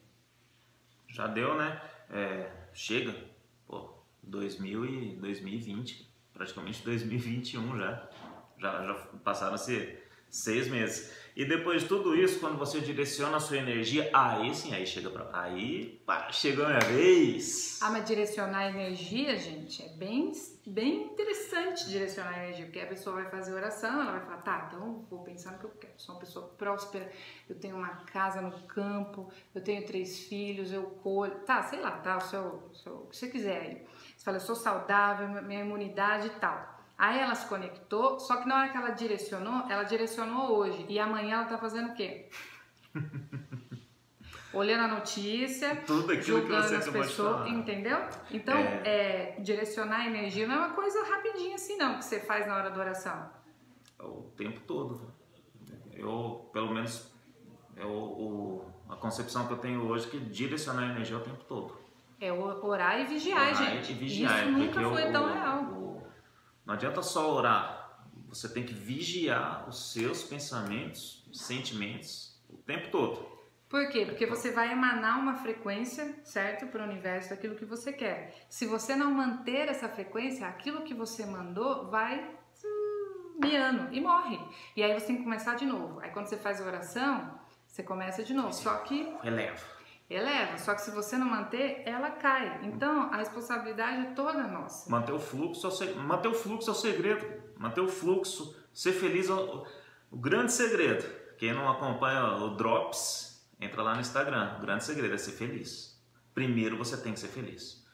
Já 1.06 1.28
deu, 1.28 1.56
né? 1.56 1.80
É, 2.10 2.50
chega. 2.72 3.14
Pô, 3.68 3.94
2000 4.20 4.84
e 4.84 5.14
2020, 5.14 6.10
praticamente 6.32 6.82
2021 6.84 7.78
já. 7.78 8.08
Já, 8.58 8.84
já 8.84 8.94
passaram-se 9.22 9.96
seis 10.28 10.66
meses. 10.68 11.23
E 11.36 11.44
depois 11.44 11.82
de 11.82 11.88
tudo 11.88 12.14
isso, 12.14 12.38
quando 12.38 12.56
você 12.56 12.80
direciona 12.80 13.38
a 13.38 13.40
sua 13.40 13.56
energia, 13.56 14.08
aí 14.14 14.54
sim, 14.54 14.72
aí 14.72 14.86
chega 14.86 15.10
pra. 15.10 15.28
Aí, 15.32 16.00
pá, 16.06 16.30
chegou 16.30 16.64
a 16.64 16.68
minha 16.68 16.80
vez. 16.80 17.80
Ah, 17.82 17.90
mas 17.90 18.04
direcionar 18.04 18.58
a 18.60 18.68
energia, 18.70 19.36
gente, 19.36 19.82
é 19.82 19.88
bem, 19.96 20.30
bem 20.64 21.02
interessante 21.06 21.88
direcionar 21.88 22.34
a 22.34 22.44
energia, 22.44 22.66
porque 22.66 22.78
a 22.78 22.86
pessoa 22.86 23.16
vai 23.16 23.28
fazer 23.30 23.52
oração, 23.52 24.00
ela 24.00 24.12
vai 24.12 24.20
falar, 24.20 24.36
tá, 24.42 24.68
então 24.68 25.04
vou 25.10 25.24
pensar 25.24 25.50
no 25.52 25.58
que 25.58 25.64
eu 25.64 25.70
quero. 25.70 25.92
Sou 25.96 26.14
uma 26.14 26.20
pessoa 26.20 26.46
próspera, 26.56 27.10
eu 27.50 27.56
tenho 27.58 27.74
uma 27.76 27.96
casa 28.06 28.40
no 28.40 28.52
campo, 28.68 29.28
eu 29.52 29.60
tenho 29.60 29.84
três 29.84 30.20
filhos, 30.20 30.72
eu 30.72 30.84
colho, 30.84 31.34
tá, 31.40 31.64
sei 31.64 31.80
lá, 31.80 31.90
tá, 31.98 32.14
o 32.16 32.18
o 32.18 32.74
seu- 32.76 32.94
o 32.94 33.06
que 33.08 33.16
você 33.16 33.28
quiser 33.28 33.60
aí. 33.60 33.86
Você 34.16 34.24
fala, 34.24 34.36
eu 34.36 34.40
sou 34.40 34.54
saudável, 34.54 35.28
minha 35.42 35.62
imunidade 35.62 36.28
e 36.28 36.30
tal. 36.30 36.73
Aí 36.96 37.18
ela 37.18 37.34
se 37.34 37.46
conectou, 37.48 38.18
só 38.20 38.36
que 38.36 38.46
na 38.48 38.56
hora 38.60 38.68
que 38.68 38.76
ela 38.76 38.90
direcionou, 38.90 39.64
ela 39.68 39.82
direcionou 39.82 40.56
hoje. 40.56 40.86
E 40.88 40.98
amanhã 40.98 41.36
ela 41.38 41.44
tá 41.46 41.58
fazendo 41.58 41.90
o 41.90 41.94
quê? 41.94 42.28
Olhando 44.52 44.84
a 44.84 44.88
notícia, 44.88 45.74
Tudo 45.84 46.12
aquilo 46.12 46.42
que 46.42 46.46
julgando 46.46 46.68
você 46.68 46.76
as 46.76 46.88
pessoas, 46.88 47.48
entendeu? 47.50 47.98
Então, 48.30 48.56
é, 48.56 49.34
direcionar 49.40 50.02
a 50.02 50.06
energia 50.06 50.46
não 50.46 50.54
é 50.54 50.58
uma 50.58 50.70
coisa 50.74 51.02
rapidinha 51.04 51.56
assim, 51.56 51.76
não, 51.76 51.98
que 51.98 52.04
você 52.04 52.20
faz 52.20 52.46
na 52.46 52.54
hora 52.56 52.70
da 52.70 52.78
oração. 52.78 53.28
O 53.98 54.30
tempo 54.36 54.60
todo. 54.60 55.12
Eu, 55.92 56.48
pelo 56.52 56.72
menos, 56.72 57.12
é 57.76 57.84
o, 57.84 58.64
a 58.88 58.94
concepção 58.94 59.48
que 59.48 59.54
eu 59.54 59.58
tenho 59.58 59.84
hoje 59.88 60.06
é 60.06 60.10
que 60.10 60.20
direcionar 60.20 60.82
a 60.84 60.92
energia 60.92 61.16
é 61.16 61.18
o 61.18 61.22
tempo 61.22 61.42
todo. 61.48 61.76
É 62.20 62.32
orar 62.32 63.00
e 63.00 63.06
vigiar, 63.06 63.40
Orar 63.48 63.54
gente. 63.56 63.90
e 63.90 63.94
vigiar, 63.96 64.42
Isso 64.42 64.52
nunca 64.52 64.80
foi 64.88 65.08
o- 65.08 65.12
tão 65.12 65.24
o- 65.24 65.32
real. 65.32 65.58
o- 65.64 65.93
não 66.66 66.74
adianta 66.74 67.02
só 67.02 67.34
orar, 67.34 68.00
você 68.28 68.48
tem 68.48 68.64
que 68.64 68.74
vigiar 68.74 69.68
os 69.68 69.92
seus 69.92 70.22
pensamentos, 70.22 71.28
sentimentos 71.32 72.40
o 72.48 72.56
tempo 72.56 72.90
todo. 72.90 73.34
Por 73.68 73.88
quê? 73.88 74.06
Porque 74.06 74.26
você 74.26 74.52
vai 74.52 74.70
emanar 74.70 75.18
uma 75.18 75.34
frequência, 75.34 76.14
certo? 76.22 76.66
Para 76.68 76.82
o 76.82 76.88
universo 76.88 77.30
daquilo 77.30 77.56
que 77.56 77.64
você 77.64 77.92
quer. 77.92 78.34
Se 78.48 78.66
você 78.66 78.94
não 78.94 79.10
manter 79.12 79.68
essa 79.68 79.88
frequência, 79.88 80.46
aquilo 80.46 80.82
que 80.82 80.94
você 80.94 81.26
mandou 81.26 81.90
vai 81.90 82.24
hum, 82.64 83.36
miando 83.40 83.92
e 83.92 84.00
morre. 84.00 84.38
E 84.76 84.82
aí 84.82 84.92
você 84.94 85.06
tem 85.06 85.16
que 85.16 85.24
começar 85.24 85.56
de 85.56 85.66
novo. 85.66 85.98
Aí 86.00 86.10
quando 86.10 86.26
você 86.26 86.36
faz 86.36 86.60
a 86.60 86.64
oração, 86.64 87.38
você 87.66 87.82
começa 87.82 88.22
de 88.22 88.32
novo. 88.32 88.52
Só 88.52 88.76
que 88.78 89.12
Releva. 89.22 89.73
Eleva. 90.08 90.58
Só 90.58 90.74
que 90.74 90.82
se 90.82 90.90
você 90.90 91.16
não 91.16 91.26
manter, 91.26 91.82
ela 91.86 92.10
cai. 92.10 92.60
Então 92.64 93.12
a 93.12 93.16
responsabilidade 93.16 94.06
é 94.06 94.10
toda 94.14 94.46
nossa. 94.46 94.90
Manter 94.90 95.12
o 95.12 95.18
fluxo 95.18 95.66
é 95.82 95.94
manter 95.94 96.28
o 96.28 96.34
fluxo 96.34 96.70
é 96.70 96.72
o 96.72 96.76
segredo. 96.76 97.42
Manter 97.58 97.80
o 97.80 97.88
fluxo, 97.88 98.56
ser 98.72 98.92
feliz 98.92 99.28
é 99.28 99.32
o, 99.32 99.66
o 100.10 100.16
grande 100.16 100.52
segredo. 100.52 101.04
Quem 101.38 101.52
não 101.52 101.68
acompanha 101.70 102.36
o 102.36 102.56
Drops, 102.56 103.48
entra 103.60 103.82
lá 103.82 103.94
no 103.94 104.00
Instagram. 104.00 104.56
O 104.58 104.60
grande 104.60 104.84
segredo 104.84 105.14
é 105.14 105.18
ser 105.18 105.32
feliz. 105.32 106.02
Primeiro 106.34 106.76
você 106.76 106.96
tem 106.96 107.12
que 107.12 107.20
ser 107.20 107.28
feliz. 107.28 107.84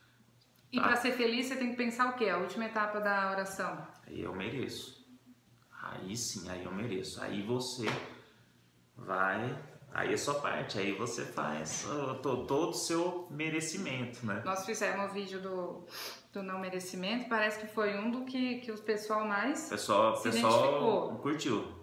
E 0.73 0.79
Tá. 0.79 0.87
para 0.87 0.97
ser 0.97 1.13
feliz, 1.13 1.47
você 1.47 1.57
tem 1.57 1.71
que 1.71 1.77
pensar 1.77 2.11
o 2.11 2.17
quê? 2.17 2.29
A 2.29 2.39
última 2.39 2.65
etapa 2.65 3.01
da 3.01 3.31
oração. 3.33 3.87
Eu 4.07 4.33
mereço. 4.35 5.01
Aí 5.83 6.17
sim, 6.17 6.49
aí 6.49 6.65
eu 6.65 6.73
mereço. 6.73 7.21
Aí 7.23 7.43
você 7.43 7.87
vai. 8.97 9.59
Aí 9.93 10.13
é 10.13 10.17
sua 10.17 10.35
parte. 10.35 10.79
Aí 10.79 10.93
você 10.93 11.25
faz 11.25 11.85
uh, 11.87 12.15
to- 12.23 12.45
todo 12.47 12.71
o 12.71 12.75
seu 12.75 13.27
merecimento, 13.31 14.25
né? 14.25 14.41
Nós 14.45 14.65
fizemos 14.65 15.11
o 15.11 15.15
vídeo 15.15 15.41
do, 15.41 15.85
do 16.33 16.43
não 16.43 16.61
merecimento, 16.61 17.29
parece 17.29 17.59
que 17.61 17.67
foi 17.67 17.99
um 17.99 18.11
do 18.11 18.25
que, 18.25 18.61
que 18.61 18.71
o 18.71 18.79
pessoal 18.79 19.25
mais. 19.27 19.69
pessoal, 19.69 20.17
Se 20.17 20.31
pessoal 20.31 21.19
curtiu. 21.21 21.81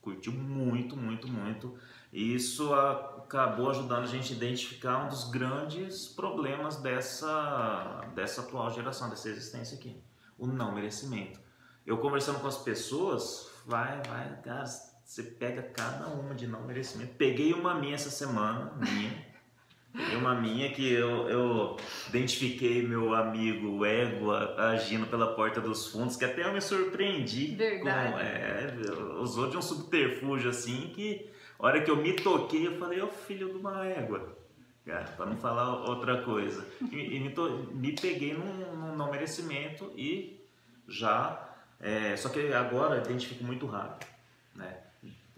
Curtiu 0.00 0.32
muito, 0.32 0.96
muito, 0.96 1.28
muito. 1.28 1.74
E 2.12 2.34
isso 2.34 2.72
acabou 2.74 3.70
ajudando 3.70 4.04
a 4.04 4.06
gente 4.06 4.32
a 4.32 4.36
identificar 4.36 5.04
um 5.04 5.08
dos 5.08 5.30
grandes 5.30 6.06
problemas 6.08 6.76
dessa, 6.76 8.00
dessa 8.14 8.40
atual 8.40 8.70
geração, 8.70 9.10
dessa 9.10 9.28
existência 9.28 9.76
aqui. 9.76 10.02
O 10.38 10.46
não 10.46 10.72
merecimento. 10.74 11.38
Eu 11.86 11.98
conversando 11.98 12.40
com 12.40 12.46
as 12.48 12.56
pessoas, 12.58 13.50
vai, 13.66 14.00
vai, 14.08 14.40
cara, 14.42 14.64
você 15.10 15.24
pega 15.24 15.60
cada 15.62 16.06
uma 16.06 16.36
de 16.36 16.46
não 16.46 16.62
merecimento. 16.62 17.14
Peguei 17.18 17.52
uma 17.52 17.74
minha 17.74 17.96
essa 17.96 18.10
semana, 18.10 18.72
minha. 18.76 19.10
Peguei 19.92 20.16
uma 20.16 20.36
minha 20.36 20.70
que 20.70 20.88
eu, 20.88 21.28
eu 21.28 21.76
identifiquei 22.08 22.80
meu 22.86 23.12
amigo 23.12 23.84
Égua 23.84 24.54
agindo 24.70 25.08
pela 25.08 25.34
porta 25.34 25.60
dos 25.60 25.88
fundos, 25.88 26.14
que 26.14 26.24
até 26.24 26.44
eu 26.46 26.52
me 26.52 26.60
surpreendi. 26.60 27.56
Verdade. 27.56 28.12
Com, 28.12 28.18
é, 28.20 29.18
usou 29.20 29.50
de 29.50 29.56
um 29.56 29.62
subterfúgio 29.62 30.48
assim 30.48 30.92
que, 30.94 31.28
a 31.58 31.66
hora 31.66 31.82
que 31.82 31.90
eu 31.90 31.96
me 31.96 32.12
toquei, 32.12 32.68
eu 32.68 32.78
falei, 32.78 33.02
ô 33.02 33.08
filho 33.08 33.48
de 33.48 33.56
uma 33.56 33.84
égua. 33.84 34.38
Cara, 34.86 35.06
pra 35.16 35.26
não 35.26 35.36
falar 35.36 35.88
outra 35.90 36.22
coisa. 36.22 36.64
E, 36.92 37.16
e 37.16 37.18
me, 37.18 37.30
to- 37.30 37.68
me 37.72 37.92
peguei 38.00 38.32
num, 38.32 38.76
num 38.76 38.94
não 38.96 39.10
merecimento 39.10 39.92
e 39.96 40.40
já. 40.86 41.48
é, 41.80 42.16
só 42.16 42.28
que 42.28 42.52
agora 42.52 42.94
eu 42.94 43.02
identifico 43.02 43.42
muito 43.42 43.66
rápido. 43.66 44.08
Né? 44.54 44.78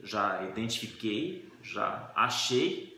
Já 0.02 0.42
identifiquei, 0.44 1.50
já 1.62 2.10
achei 2.14 2.92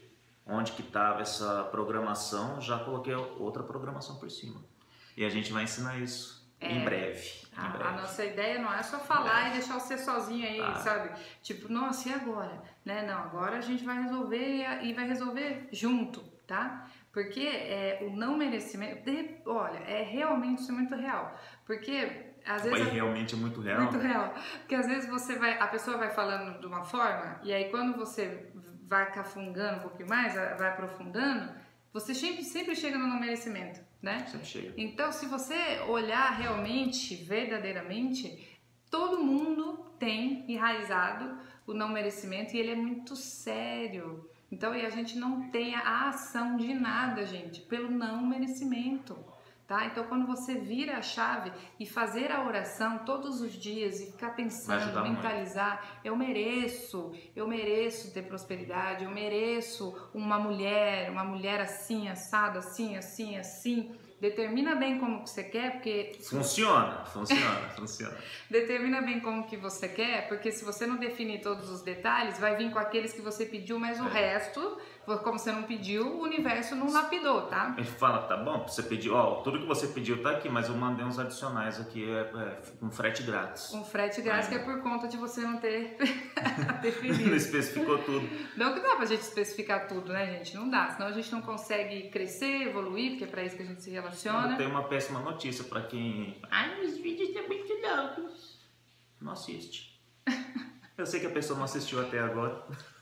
onde 0.46 0.72
que 0.72 0.82
estava 0.82 1.22
essa 1.22 1.64
programação, 1.64 2.60
já 2.60 2.78
coloquei 2.78 3.14
outra 3.14 3.62
programação 3.62 4.16
por 4.16 4.30
cima. 4.30 4.60
E 5.16 5.24
a 5.24 5.28
gente 5.28 5.52
vai 5.52 5.64
ensinar 5.64 5.98
isso 5.98 6.44
em 6.60 6.82
breve. 6.84 7.44
Em 7.52 7.60
A, 7.60 7.68
breve. 7.68 7.88
a 7.88 7.92
nossa 7.92 8.24
ideia 8.24 8.58
não 8.60 8.72
é 8.72 8.82
só 8.82 8.98
falar 8.98 9.48
e 9.50 9.52
deixar 9.52 9.78
você 9.78 9.96
sozinho 9.98 10.46
aí, 10.46 10.60
Ah. 10.60 10.74
sabe? 10.76 11.18
Tipo, 11.42 11.70
nossa, 11.72 12.08
e 12.08 12.12
agora? 12.12 12.62
Né? 12.84 13.06
Não, 13.06 13.18
agora 13.18 13.58
a 13.58 13.60
gente 13.60 13.84
vai 13.84 14.02
resolver 14.02 14.38
e- 14.82 14.88
e 14.88 14.92
vai 14.92 15.06
resolver 15.06 15.68
junto, 15.72 16.20
tá? 16.46 16.88
Porque 17.12 17.40
é, 17.46 18.00
o 18.02 18.16
não 18.16 18.36
merecimento, 18.36 19.04
de- 19.04 19.36
olha, 19.46 19.78
é 19.78 20.02
realmente 20.02 20.62
isso 20.62 20.72
é 20.72 20.74
muito 20.74 20.94
real. 20.94 21.38
Porque 21.64 22.32
às 22.46 22.62
vezes. 22.62 22.78
Mas 22.78 22.88
a- 22.88 22.92
realmente 22.92 23.34
é 23.34 23.38
muito 23.38 23.60
real. 23.60 23.82
Muito 23.82 23.98
real. 23.98 24.34
Porque 24.60 24.74
às 24.74 24.86
vezes 24.86 25.08
você 25.08 25.36
vai, 25.36 25.58
a 25.58 25.66
pessoa 25.66 25.96
vai 25.96 26.10
falando 26.10 26.60
de 26.60 26.66
uma 26.66 26.84
forma, 26.84 27.40
e 27.42 27.52
aí 27.52 27.70
quando 27.70 27.96
você 27.96 28.48
vai 28.86 29.10
cafungando 29.12 29.78
um 29.78 29.82
pouquinho 29.82 30.08
mais, 30.08 30.34
vai 30.34 30.68
aprofundando, 30.68 31.52
você 31.92 32.14
sempre, 32.14 32.42
sempre 32.44 32.74
chega 32.76 32.98
no 32.98 33.06
não 33.06 33.18
merecimento, 33.20 33.80
né? 34.02 34.26
Sempre 34.26 34.46
chega. 34.46 34.74
Então, 34.76 35.10
se 35.12 35.26
você 35.26 35.80
olhar 35.88 36.30
realmente, 36.32 37.14
verdadeiramente, 37.14 38.58
todo 38.90 39.22
mundo 39.22 39.92
tem 39.98 40.44
enraizado 40.48 41.38
o 41.66 41.72
não 41.72 41.88
merecimento 41.88 42.54
e 42.54 42.58
ele 42.58 42.72
é 42.72 42.76
muito 42.76 43.16
sério. 43.16 44.28
Então, 44.52 44.74
e 44.74 44.84
a 44.84 44.90
gente 44.90 45.16
não 45.18 45.48
tem 45.50 45.74
a 45.74 46.08
ação 46.08 46.56
de 46.56 46.74
nada, 46.74 47.24
gente, 47.24 47.60
pelo 47.62 47.90
não 47.90 48.24
merecimento. 48.26 49.16
Tá? 49.74 49.86
Então, 49.86 50.04
quando 50.04 50.24
você 50.24 50.54
vira 50.54 50.98
a 50.98 51.02
chave 51.02 51.50
e 51.80 51.84
fazer 51.84 52.30
a 52.30 52.46
oração 52.46 52.98
todos 52.98 53.40
os 53.40 53.52
dias 53.54 54.00
e 54.00 54.12
ficar 54.12 54.30
pensando, 54.30 54.76
ajudar 54.76 55.00
muito. 55.00 55.16
mentalizar, 55.16 55.98
eu 56.04 56.14
mereço, 56.14 57.12
eu 57.34 57.48
mereço 57.48 58.14
ter 58.14 58.22
prosperidade, 58.22 59.02
eu 59.02 59.10
mereço 59.10 59.92
uma 60.14 60.38
mulher, 60.38 61.10
uma 61.10 61.24
mulher 61.24 61.60
assim, 61.60 62.08
assado, 62.08 62.56
assim, 62.60 62.96
assim, 62.96 63.36
assim. 63.36 63.92
Determina 64.20 64.74
bem 64.74 64.98
como 64.98 65.22
que 65.22 65.30
você 65.30 65.44
quer, 65.44 65.72
porque 65.72 66.12
Funciona, 66.22 67.04
funciona, 67.04 67.68
funciona. 67.76 68.16
determina 68.50 69.00
bem 69.02 69.20
como 69.20 69.46
que 69.46 69.56
você 69.56 69.88
quer, 69.88 70.28
porque 70.28 70.50
se 70.50 70.64
você 70.64 70.86
não 70.86 70.96
definir 70.96 71.40
todos 71.40 71.68
os 71.70 71.82
detalhes, 71.82 72.38
vai 72.38 72.56
vir 72.56 72.70
com 72.70 72.78
aqueles 72.78 73.12
que 73.12 73.20
você 73.20 73.44
pediu, 73.44 73.78
mas 73.78 74.00
o 74.00 74.06
É. 74.06 74.12
resto, 74.12 74.78
como 75.22 75.38
você 75.38 75.52
não 75.52 75.64
pediu, 75.64 76.06
o 76.06 76.22
universo 76.22 76.74
não 76.74 76.90
lapidou, 76.90 77.42
tá? 77.48 77.74
Ele 77.76 77.86
fala, 77.86 78.22
tá 78.22 78.36
bom, 78.36 78.66
você 78.66 78.82
pediu, 78.82 79.14
ó, 79.14 79.42
tudo 79.42 79.58
que 79.60 79.66
você 79.66 79.86
pediu 79.88 80.22
tá 80.22 80.30
aqui, 80.30 80.48
mas 80.48 80.68
eu 80.68 80.74
mandei 80.74 81.04
uns 81.04 81.18
adicionais 81.18 81.78
aqui, 81.80 82.08
é, 82.08 82.20
é 82.20 82.58
com 82.80 82.90
frete 82.90 83.22
grátis. 83.22 83.72
Um 83.74 83.84
frete 83.84 84.22
grátis 84.22 84.48
que 84.48 84.54
é 84.54 84.58
por 84.60 84.80
conta 84.82 85.06
de 85.08 85.16
você 85.16 85.40
não 85.42 85.58
ter 85.58 85.96
definido. 86.80 87.28
Não 87.30 87.36
especificou 87.36 87.98
tudo. 87.98 88.28
Não 88.56 88.72
que 88.74 88.80
dá 88.80 88.96
pra 88.96 89.04
gente 89.06 89.20
especificar 89.20 89.86
tudo, 89.88 90.12
né, 90.12 90.26
gente? 90.36 90.54
Não 90.56 90.68
dá, 90.70 90.90
senão 90.90 91.08
a 91.08 91.12
gente 91.12 91.30
não 91.32 91.42
consegue 91.42 92.08
crescer, 92.08 92.62
evoluir, 92.68 93.10
porque 93.10 93.24
é 93.24 93.26
pra 93.26 93.42
isso 93.42 93.56
que 93.56 93.62
a 93.62 93.66
gente 93.66 93.82
se 93.82 93.90
Eu 94.24 94.32
relaciona. 94.32 94.56
tenho 94.56 94.70
uma 94.70 94.84
péssima 94.84 95.20
notícia 95.20 95.64
pra 95.64 95.82
quem. 95.82 96.40
Ai, 96.50 96.80
os 96.84 96.96
vídeos 96.98 97.32
são 97.32 97.46
muito 97.46 97.72
loucos. 97.80 98.58
Não 99.20 99.32
assiste. 99.32 100.00
Eu 100.96 101.06
sei 101.06 101.18
que 101.20 101.26
a 101.26 101.30
pessoa 101.30 101.56
não 101.58 101.64
assistiu 101.64 102.00
até 102.00 102.18
agora. 102.20 102.64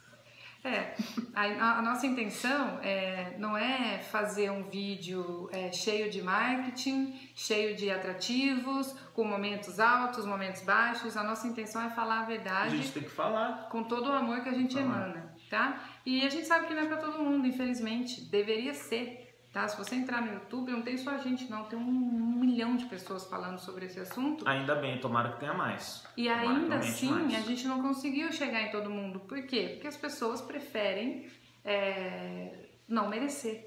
É, 0.65 0.95
a, 1.35 1.79
a 1.81 1.83
nossa 1.83 2.07
intenção 2.07 2.79
é, 2.85 3.35
não 3.37 3.57
é 3.59 3.99
fazer 3.99 4.49
um 4.49 4.63
vídeo 4.71 5.49
é, 5.51 5.73
cheio 5.73 6.09
de 6.09 6.23
marketing, 6.23 7.19
cheio 7.35 7.75
de 7.75 7.91
atrativos, 7.91 8.93
com 9.13 9.25
momentos 9.25 9.81
altos, 9.81 10.25
momentos 10.25 10.63
baixos. 10.63 11.17
A 11.17 11.25
nossa 11.25 11.49
intenção 11.49 11.83
é 11.83 11.91
falar 11.91 12.19
a 12.19 12.23
A 12.23 12.27
verdade 12.27 12.77
gente 12.77 12.93
tem 12.93 13.03
que 13.03 13.09
falar. 13.11 13.69
com 13.71 13.83
todo 13.83 14.09
o 14.09 14.13
amor 14.13 14.41
que 14.45 14.51
a 14.51 14.55
gente 14.55 14.79
Ah. 14.79 14.83
emana, 14.83 15.35
tá? 15.51 15.83
E 16.07 16.25
a 16.25 16.31
gente 16.31 16.47
sabe 16.47 16.69
que 16.69 16.75
não 16.75 16.83
é 16.83 16.87
pra 16.87 16.99
todo 16.99 17.19
mundo, 17.25 17.45
infelizmente. 17.45 18.21
Deveria 18.27 18.73
ser, 18.73 19.32
tá? 19.53 19.69
Se 19.69 19.77
você 19.77 19.95
entrar 19.95 20.23
no 20.23 20.33
YouTube, 20.33 20.73
não 20.73 20.83
tem 20.83 20.97
só 20.97 21.11
a 21.11 21.19
gente, 21.19 21.49
não. 21.51 21.65
Tem 21.65 21.79
um 21.79 22.41
milhão 22.41 22.77
de 22.77 22.87
pessoas 22.87 23.25
falando 23.27 23.59
sobre 23.59 23.87
esse 23.87 24.01
assunto. 24.01 24.49
Ainda 24.49 24.75
bem, 24.75 24.99
tomara 24.99 25.33
que 25.33 25.41
tenha 25.41 25.55
mais. 25.55 26.05
E 26.17 26.29
Tomara 26.29 26.49
ainda 26.49 26.77
assim, 26.77 27.11
mais. 27.11 27.35
a 27.35 27.41
gente 27.41 27.67
não 27.67 27.83
conseguiu 27.83 28.33
chegar 28.33 28.63
em 28.63 28.71
todo 28.71 28.91
mundo. 28.91 29.21
Por 29.21 29.43
quê? 29.47 29.71
Porque 29.75 29.89
as 29.89 29.97
pessoas 29.97 30.41
preferem 30.41 31.31
é, 31.65 32.67
não 32.89 33.09
merecer. 33.09 33.67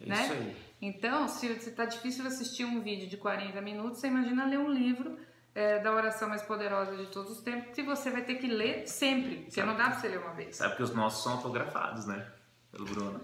É 0.00 0.06
né? 0.06 0.22
isso 0.22 0.32
aí. 0.32 0.56
Então, 0.82 1.28
se, 1.28 1.60
se 1.60 1.72
tá 1.72 1.84
difícil 1.84 2.26
assistir 2.26 2.64
um 2.64 2.80
vídeo 2.80 3.06
de 3.06 3.16
40 3.16 3.60
minutos, 3.60 4.00
você 4.00 4.06
imagina 4.06 4.46
ler 4.46 4.58
um 4.58 4.70
livro 4.70 5.18
é, 5.54 5.78
da 5.78 5.92
oração 5.92 6.28
mais 6.28 6.42
poderosa 6.42 6.96
de 6.96 7.06
todos 7.06 7.32
os 7.32 7.42
tempos, 7.42 7.74
que 7.74 7.82
você 7.82 8.10
vai 8.10 8.22
ter 8.22 8.36
que 8.36 8.46
ler 8.46 8.86
sempre, 8.86 9.36
porque 9.44 9.62
não 9.62 9.76
dá 9.76 9.90
pra 9.90 10.00
você 10.00 10.08
ler 10.08 10.20
uma 10.20 10.32
vez. 10.32 10.56
Sabe 10.56 10.76
que 10.76 10.82
os 10.82 10.94
nossos 10.94 11.22
são 11.22 11.32
autografados, 11.34 12.06
né? 12.06 12.26
Pelo 12.72 12.86
Bruno. 12.86 13.20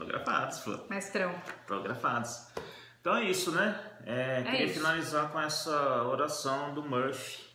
Autografados, 0.00 0.58
pô. 0.60 0.78
Mestrão. 0.90 1.34
Autografados. 1.62 2.48
Então 3.00 3.16
é 3.16 3.24
isso, 3.24 3.50
né? 3.52 3.80
É, 4.04 4.42
queria 4.42 4.64
isso. 4.66 4.74
finalizar 4.74 5.30
com 5.30 5.40
essa 5.40 6.02
oração 6.04 6.74
do 6.74 6.82
Murphy. 6.82 7.46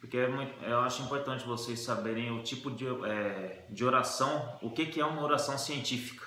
Porque 0.00 0.18
é 0.18 0.28
muito- 0.28 0.62
eu 0.64 0.80
acho 0.80 1.02
importante 1.02 1.46
vocês 1.46 1.80
saberem 1.80 2.30
o 2.30 2.42
tipo 2.42 2.70
de, 2.70 2.86
é, 3.06 3.64
de 3.70 3.84
oração, 3.84 4.58
o 4.60 4.70
que, 4.70 4.86
que 4.86 5.00
é 5.00 5.06
uma 5.06 5.22
oração 5.22 5.56
científica, 5.56 6.26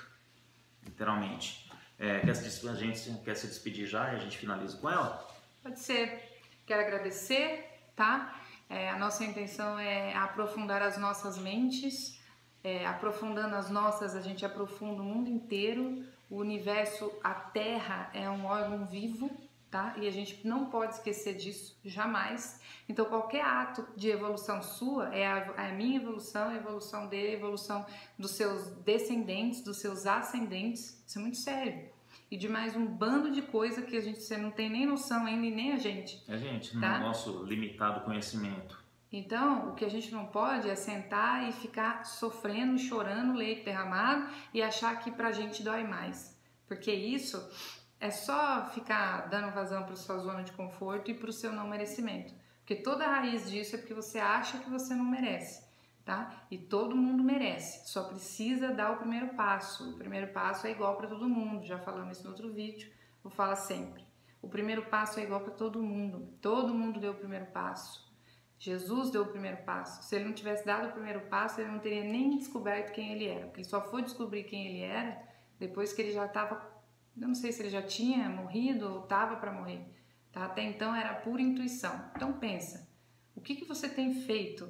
literalmente. 0.83 1.69
É, 1.99 2.19
quer 2.21 2.33
se 2.35 2.67
a 2.67 2.73
gente 2.73 3.11
quer 3.23 3.35
se 3.35 3.45
despedir 3.47 3.85
já 3.87 4.13
e 4.13 4.15
a 4.15 4.19
gente 4.19 4.37
finaliza 4.37 4.77
com 4.77 4.89
ela? 4.89 5.27
Pode 5.61 5.79
ser. 5.79 6.39
Quero 6.65 6.81
agradecer, 6.81 7.65
tá? 7.95 8.35
É, 8.69 8.89
a 8.89 8.97
nossa 8.97 9.23
intenção 9.23 9.77
é 9.79 10.15
aprofundar 10.15 10.81
as 10.81 10.97
nossas 10.97 11.37
mentes. 11.37 12.16
É, 12.63 12.85
aprofundando 12.85 13.55
as 13.55 13.69
nossas, 13.69 14.15
a 14.15 14.21
gente 14.21 14.45
aprofunda 14.45 15.01
o 15.01 15.05
mundo 15.05 15.29
inteiro. 15.29 16.03
O 16.29 16.37
universo, 16.37 17.11
a 17.23 17.33
Terra 17.33 18.09
é 18.13 18.29
um 18.29 18.45
órgão 18.45 18.85
vivo, 18.85 19.31
tá? 19.71 19.93
E 19.97 20.07
a 20.07 20.11
gente 20.11 20.45
não 20.45 20.65
pode 20.65 20.95
esquecer 20.95 21.35
disso, 21.35 21.77
jamais. 21.85 22.59
Então, 22.89 23.05
qualquer 23.05 23.45
ato 23.45 23.87
de 23.95 24.09
evolução 24.09 24.61
sua 24.61 25.15
é 25.15 25.25
a, 25.25 25.37
é 25.57 25.69
a 25.69 25.73
minha 25.73 25.97
evolução, 25.97 26.49
a 26.49 26.55
evolução 26.55 27.07
dele, 27.07 27.29
a 27.29 27.37
evolução 27.37 27.85
dos 28.19 28.31
seus 28.31 28.67
descendentes, 28.83 29.61
dos 29.63 29.77
seus 29.77 30.05
ascendentes. 30.05 31.01
Isso 31.07 31.17
é 31.17 31.21
muito 31.21 31.37
sério. 31.37 31.89
E 32.29 32.35
de 32.35 32.49
mais 32.49 32.75
um 32.75 32.85
bando 32.85 33.31
de 33.31 33.41
coisa 33.41 33.81
que 33.81 33.95
a 33.95 34.01
gente 34.01 34.21
você 34.21 34.35
não 34.35 34.51
tem 34.51 34.69
nem 34.69 34.85
noção 34.85 35.25
ainda 35.25 35.45
e 35.45 35.51
nem 35.51 35.71
a 35.71 35.77
gente. 35.77 36.21
É, 36.27 36.37
gente, 36.37 36.75
no 36.75 36.81
Tá. 36.81 36.99
nosso 36.99 37.43
limitado 37.45 38.01
conhecimento. 38.01 38.83
Então, 39.11 39.69
o 39.69 39.73
que 39.73 39.85
a 39.85 39.89
gente 39.89 40.11
não 40.11 40.25
pode 40.25 40.69
é 40.69 40.75
sentar 40.75 41.47
e 41.47 41.51
ficar 41.53 42.05
sofrendo, 42.05 42.77
chorando, 42.77 43.37
leite 43.37 43.63
derramado 43.63 44.29
e 44.53 44.61
achar 44.61 44.99
que 44.99 45.11
pra 45.11 45.31
gente 45.31 45.63
dói 45.63 45.83
mais. 45.83 46.37
Porque 46.67 46.91
isso 46.91 47.37
é 47.99 48.11
só 48.11 48.65
ficar 48.73 49.29
dando 49.29 49.53
vazão 49.53 49.83
para 49.83 49.95
sua 49.95 50.19
zona 50.19 50.43
de 50.43 50.51
conforto 50.51 51.09
e 51.09 51.13
para 51.13 51.29
o 51.29 51.33
seu 51.33 51.51
não 51.53 51.67
merecimento. 51.67 52.33
Porque 52.59 52.75
toda 52.75 53.05
a 53.05 53.19
raiz 53.21 53.49
disso 53.49 53.75
é 53.75 53.77
porque 53.77 53.93
você 53.93 54.19
acha 54.19 54.57
que 54.57 54.69
você 54.69 54.93
não 54.93 55.05
merece, 55.05 55.65
tá? 56.03 56.43
E 56.51 56.57
todo 56.57 56.97
mundo 56.97 57.23
merece, 57.23 57.89
só 57.89 58.03
precisa 58.03 58.73
dar 58.73 58.91
o 58.91 58.97
primeiro 58.97 59.29
passo. 59.35 59.91
O 59.91 59.97
primeiro 59.97 60.33
passo 60.33 60.67
é 60.67 60.71
igual 60.71 60.97
para 60.97 61.07
todo 61.07 61.29
mundo, 61.29 61.65
já 61.65 61.79
falamos 61.79 62.17
isso 62.17 62.25
no 62.25 62.31
outro 62.31 62.51
vídeo, 62.51 62.91
vou 63.23 63.31
falar 63.31 63.55
sempre. 63.55 64.05
O 64.41 64.49
primeiro 64.49 64.83
passo 64.87 65.17
é 65.19 65.23
igual 65.23 65.39
para 65.39 65.53
todo 65.53 65.81
mundo, 65.81 66.27
todo 66.41 66.73
mundo 66.73 66.99
deu 66.99 67.13
o 67.13 67.15
primeiro 67.15 67.45
passo. 67.47 68.06
Jesus 68.59 69.11
deu 69.11 69.23
o 69.23 69.27
primeiro 69.27 69.57
passo. 69.57 70.03
Se 70.07 70.15
ele 70.15 70.25
não 70.25 70.33
tivesse 70.33 70.65
dado 70.65 70.89
o 70.89 70.91
primeiro 70.91 71.21
passo, 71.21 71.61
ele 71.61 71.69
não 71.69 71.79
teria 71.79 72.03
nem 72.03 72.37
descoberto 72.37 72.91
quem 72.91 73.13
ele 73.13 73.27
era. 73.27 73.45
Porque 73.45 73.61
ele 73.61 73.67
só 73.67 73.81
foi 73.81 74.01
descobrir 74.01 74.43
quem 74.45 74.67
ele 74.67 74.81
era 74.81 75.21
depois 75.59 75.93
que 75.93 76.01
ele 76.01 76.11
já 76.11 76.25
estava. 76.25 76.55
Eu 77.15 77.27
não 77.27 77.35
sei 77.35 77.51
se 77.51 77.61
ele 77.61 77.69
já 77.69 77.81
tinha 77.81 78.29
morrido 78.29 78.91
ou 78.91 79.03
estava 79.03 79.35
para 79.35 79.51
morrer. 79.51 79.85
Tá? 80.31 80.45
Até 80.45 80.63
então 80.63 80.95
era 80.95 81.13
pura 81.13 81.41
intuição. 81.41 82.11
Então 82.15 82.33
pensa, 82.33 82.87
o 83.35 83.41
que, 83.41 83.55
que 83.55 83.65
você 83.65 83.87
tem 83.87 84.21
feito 84.21 84.67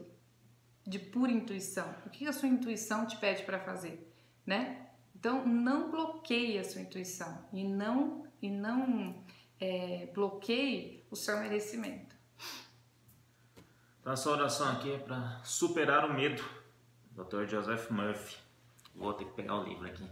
de 0.86 1.00
pura 1.00 1.32
intuição? 1.32 1.90
O 2.06 2.10
que, 2.10 2.20
que 2.20 2.28
a 2.28 2.34
sua 2.34 2.50
intuição 2.50 3.06
te 3.06 3.18
pede 3.18 3.44
para 3.44 3.60
fazer? 3.60 4.14
Né? 4.46 4.88
Então 5.16 5.46
não 5.46 5.90
bloqueie 5.90 6.60
a 6.60 6.64
sua 6.64 6.82
intuição 6.82 7.46
e 7.54 7.64
não, 7.64 8.28
e 8.42 8.50
não 8.50 9.24
é, 9.60 10.10
bloqueie 10.14 11.06
o 11.10 11.16
seu 11.16 11.40
merecimento. 11.40 12.17
Então 14.08 14.14
essa 14.14 14.32
oração 14.32 14.70
aqui 14.70 14.94
é 14.94 14.98
para 14.98 15.42
superar 15.44 16.10
o 16.10 16.14
medo. 16.14 16.42
Dr. 17.12 17.46
Joseph 17.46 17.92
Murphy. 17.92 18.38
Vou 18.96 19.14
ter 19.14 19.26
que 19.26 19.34
pegar 19.34 19.60
o 19.60 19.66
livro 19.66 19.86
aqui, 19.86 20.08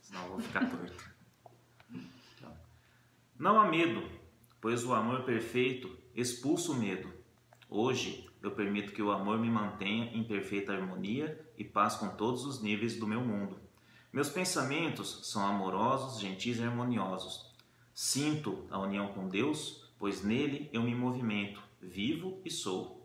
senão 0.00 0.22
eu 0.22 0.28
vou 0.30 0.40
ficar 0.40 0.66
torto. 0.66 1.04
Não 3.38 3.60
há 3.60 3.68
medo, 3.68 4.10
pois 4.62 4.82
o 4.82 4.94
amor 4.94 5.24
perfeito 5.24 5.94
expulsa 6.14 6.72
o 6.72 6.74
medo. 6.74 7.12
Hoje 7.68 8.30
eu 8.42 8.50
permito 8.50 8.94
que 8.94 9.02
o 9.02 9.10
amor 9.10 9.38
me 9.38 9.50
mantenha 9.50 10.06
em 10.14 10.24
perfeita 10.24 10.72
harmonia 10.72 11.38
e 11.58 11.64
paz 11.64 11.96
com 11.96 12.16
todos 12.16 12.46
os 12.46 12.62
níveis 12.62 12.96
do 12.96 13.06
meu 13.06 13.20
mundo. 13.20 13.58
Meus 14.10 14.30
pensamentos 14.30 15.20
são 15.30 15.46
amorosos, 15.46 16.18
gentis 16.18 16.60
e 16.60 16.62
harmoniosos. 16.62 17.52
Sinto 17.92 18.64
a 18.70 18.78
união 18.78 19.08
com 19.08 19.28
Deus, 19.28 19.92
pois 19.98 20.24
nele 20.24 20.70
eu 20.72 20.82
me 20.82 20.94
movimento, 20.94 21.62
vivo 21.82 22.40
e 22.42 22.50
sou. 22.50 23.03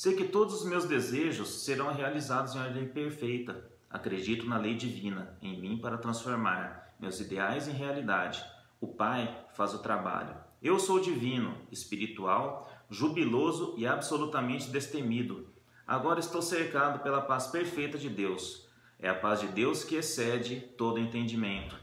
Sei 0.00 0.14
que 0.14 0.24
todos 0.24 0.54
os 0.54 0.64
meus 0.64 0.86
desejos 0.86 1.62
serão 1.62 1.92
realizados 1.92 2.54
em 2.54 2.58
ordem 2.58 2.88
perfeita. 2.88 3.70
Acredito 3.90 4.46
na 4.46 4.56
lei 4.56 4.74
divina 4.74 5.36
em 5.42 5.60
mim 5.60 5.76
para 5.76 5.98
transformar 5.98 6.94
meus 6.98 7.20
ideais 7.20 7.68
em 7.68 7.72
realidade. 7.72 8.42
O 8.80 8.86
Pai 8.86 9.44
faz 9.52 9.74
o 9.74 9.80
trabalho. 9.80 10.34
Eu 10.62 10.78
sou 10.78 11.00
divino, 11.00 11.54
espiritual, 11.70 12.72
jubiloso 12.88 13.74
e 13.76 13.86
absolutamente 13.86 14.70
destemido. 14.70 15.46
Agora 15.86 16.18
estou 16.18 16.40
cercado 16.40 17.02
pela 17.02 17.20
paz 17.20 17.48
perfeita 17.48 17.98
de 17.98 18.08
Deus. 18.08 18.66
É 18.98 19.10
a 19.10 19.14
paz 19.14 19.40
de 19.40 19.48
Deus 19.48 19.84
que 19.84 19.96
excede 19.96 20.62
todo 20.78 20.98
entendimento. 20.98 21.76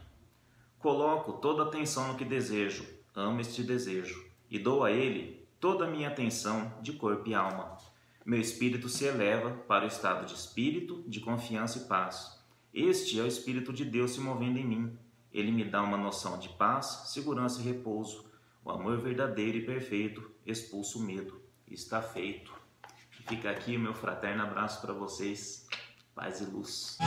Coloco 0.80 1.34
toda 1.34 1.62
atenção 1.62 2.08
no 2.08 2.16
que 2.16 2.24
desejo, 2.24 2.84
amo 3.14 3.40
este 3.40 3.62
desejo 3.62 4.28
e 4.50 4.58
dou 4.58 4.82
a 4.82 4.90
ele 4.90 5.46
toda 5.60 5.84
a 5.84 5.88
minha 5.88 6.08
atenção 6.08 6.72
de 6.82 6.94
corpo 6.94 7.28
e 7.28 7.34
alma. 7.36 7.78
Meu 8.28 8.38
espírito 8.38 8.90
se 8.90 9.06
eleva 9.06 9.52
para 9.66 9.86
o 9.86 9.88
estado 9.88 10.26
de 10.26 10.34
espírito, 10.34 11.02
de 11.06 11.18
confiança 11.18 11.78
e 11.78 11.84
paz. 11.86 12.38
Este 12.74 13.18
é 13.18 13.22
o 13.22 13.26
Espírito 13.26 13.72
de 13.72 13.86
Deus 13.86 14.10
se 14.10 14.20
movendo 14.20 14.58
em 14.58 14.66
mim. 14.66 14.98
Ele 15.32 15.50
me 15.50 15.64
dá 15.64 15.82
uma 15.82 15.96
noção 15.96 16.38
de 16.38 16.50
paz, 16.50 17.04
segurança 17.06 17.58
e 17.58 17.64
repouso. 17.64 18.26
O 18.62 18.70
amor 18.70 19.00
verdadeiro 19.00 19.56
e 19.56 19.64
perfeito 19.64 20.30
expulsa 20.44 20.98
o 20.98 21.00
medo. 21.00 21.40
Está 21.66 22.02
feito. 22.02 22.52
Fica 23.26 23.50
aqui 23.50 23.78
o 23.78 23.80
meu 23.80 23.94
fraterno 23.94 24.42
abraço 24.42 24.82
para 24.82 24.92
vocês. 24.92 25.66
Paz 26.14 26.42
e 26.42 26.44
luz. 26.44 26.98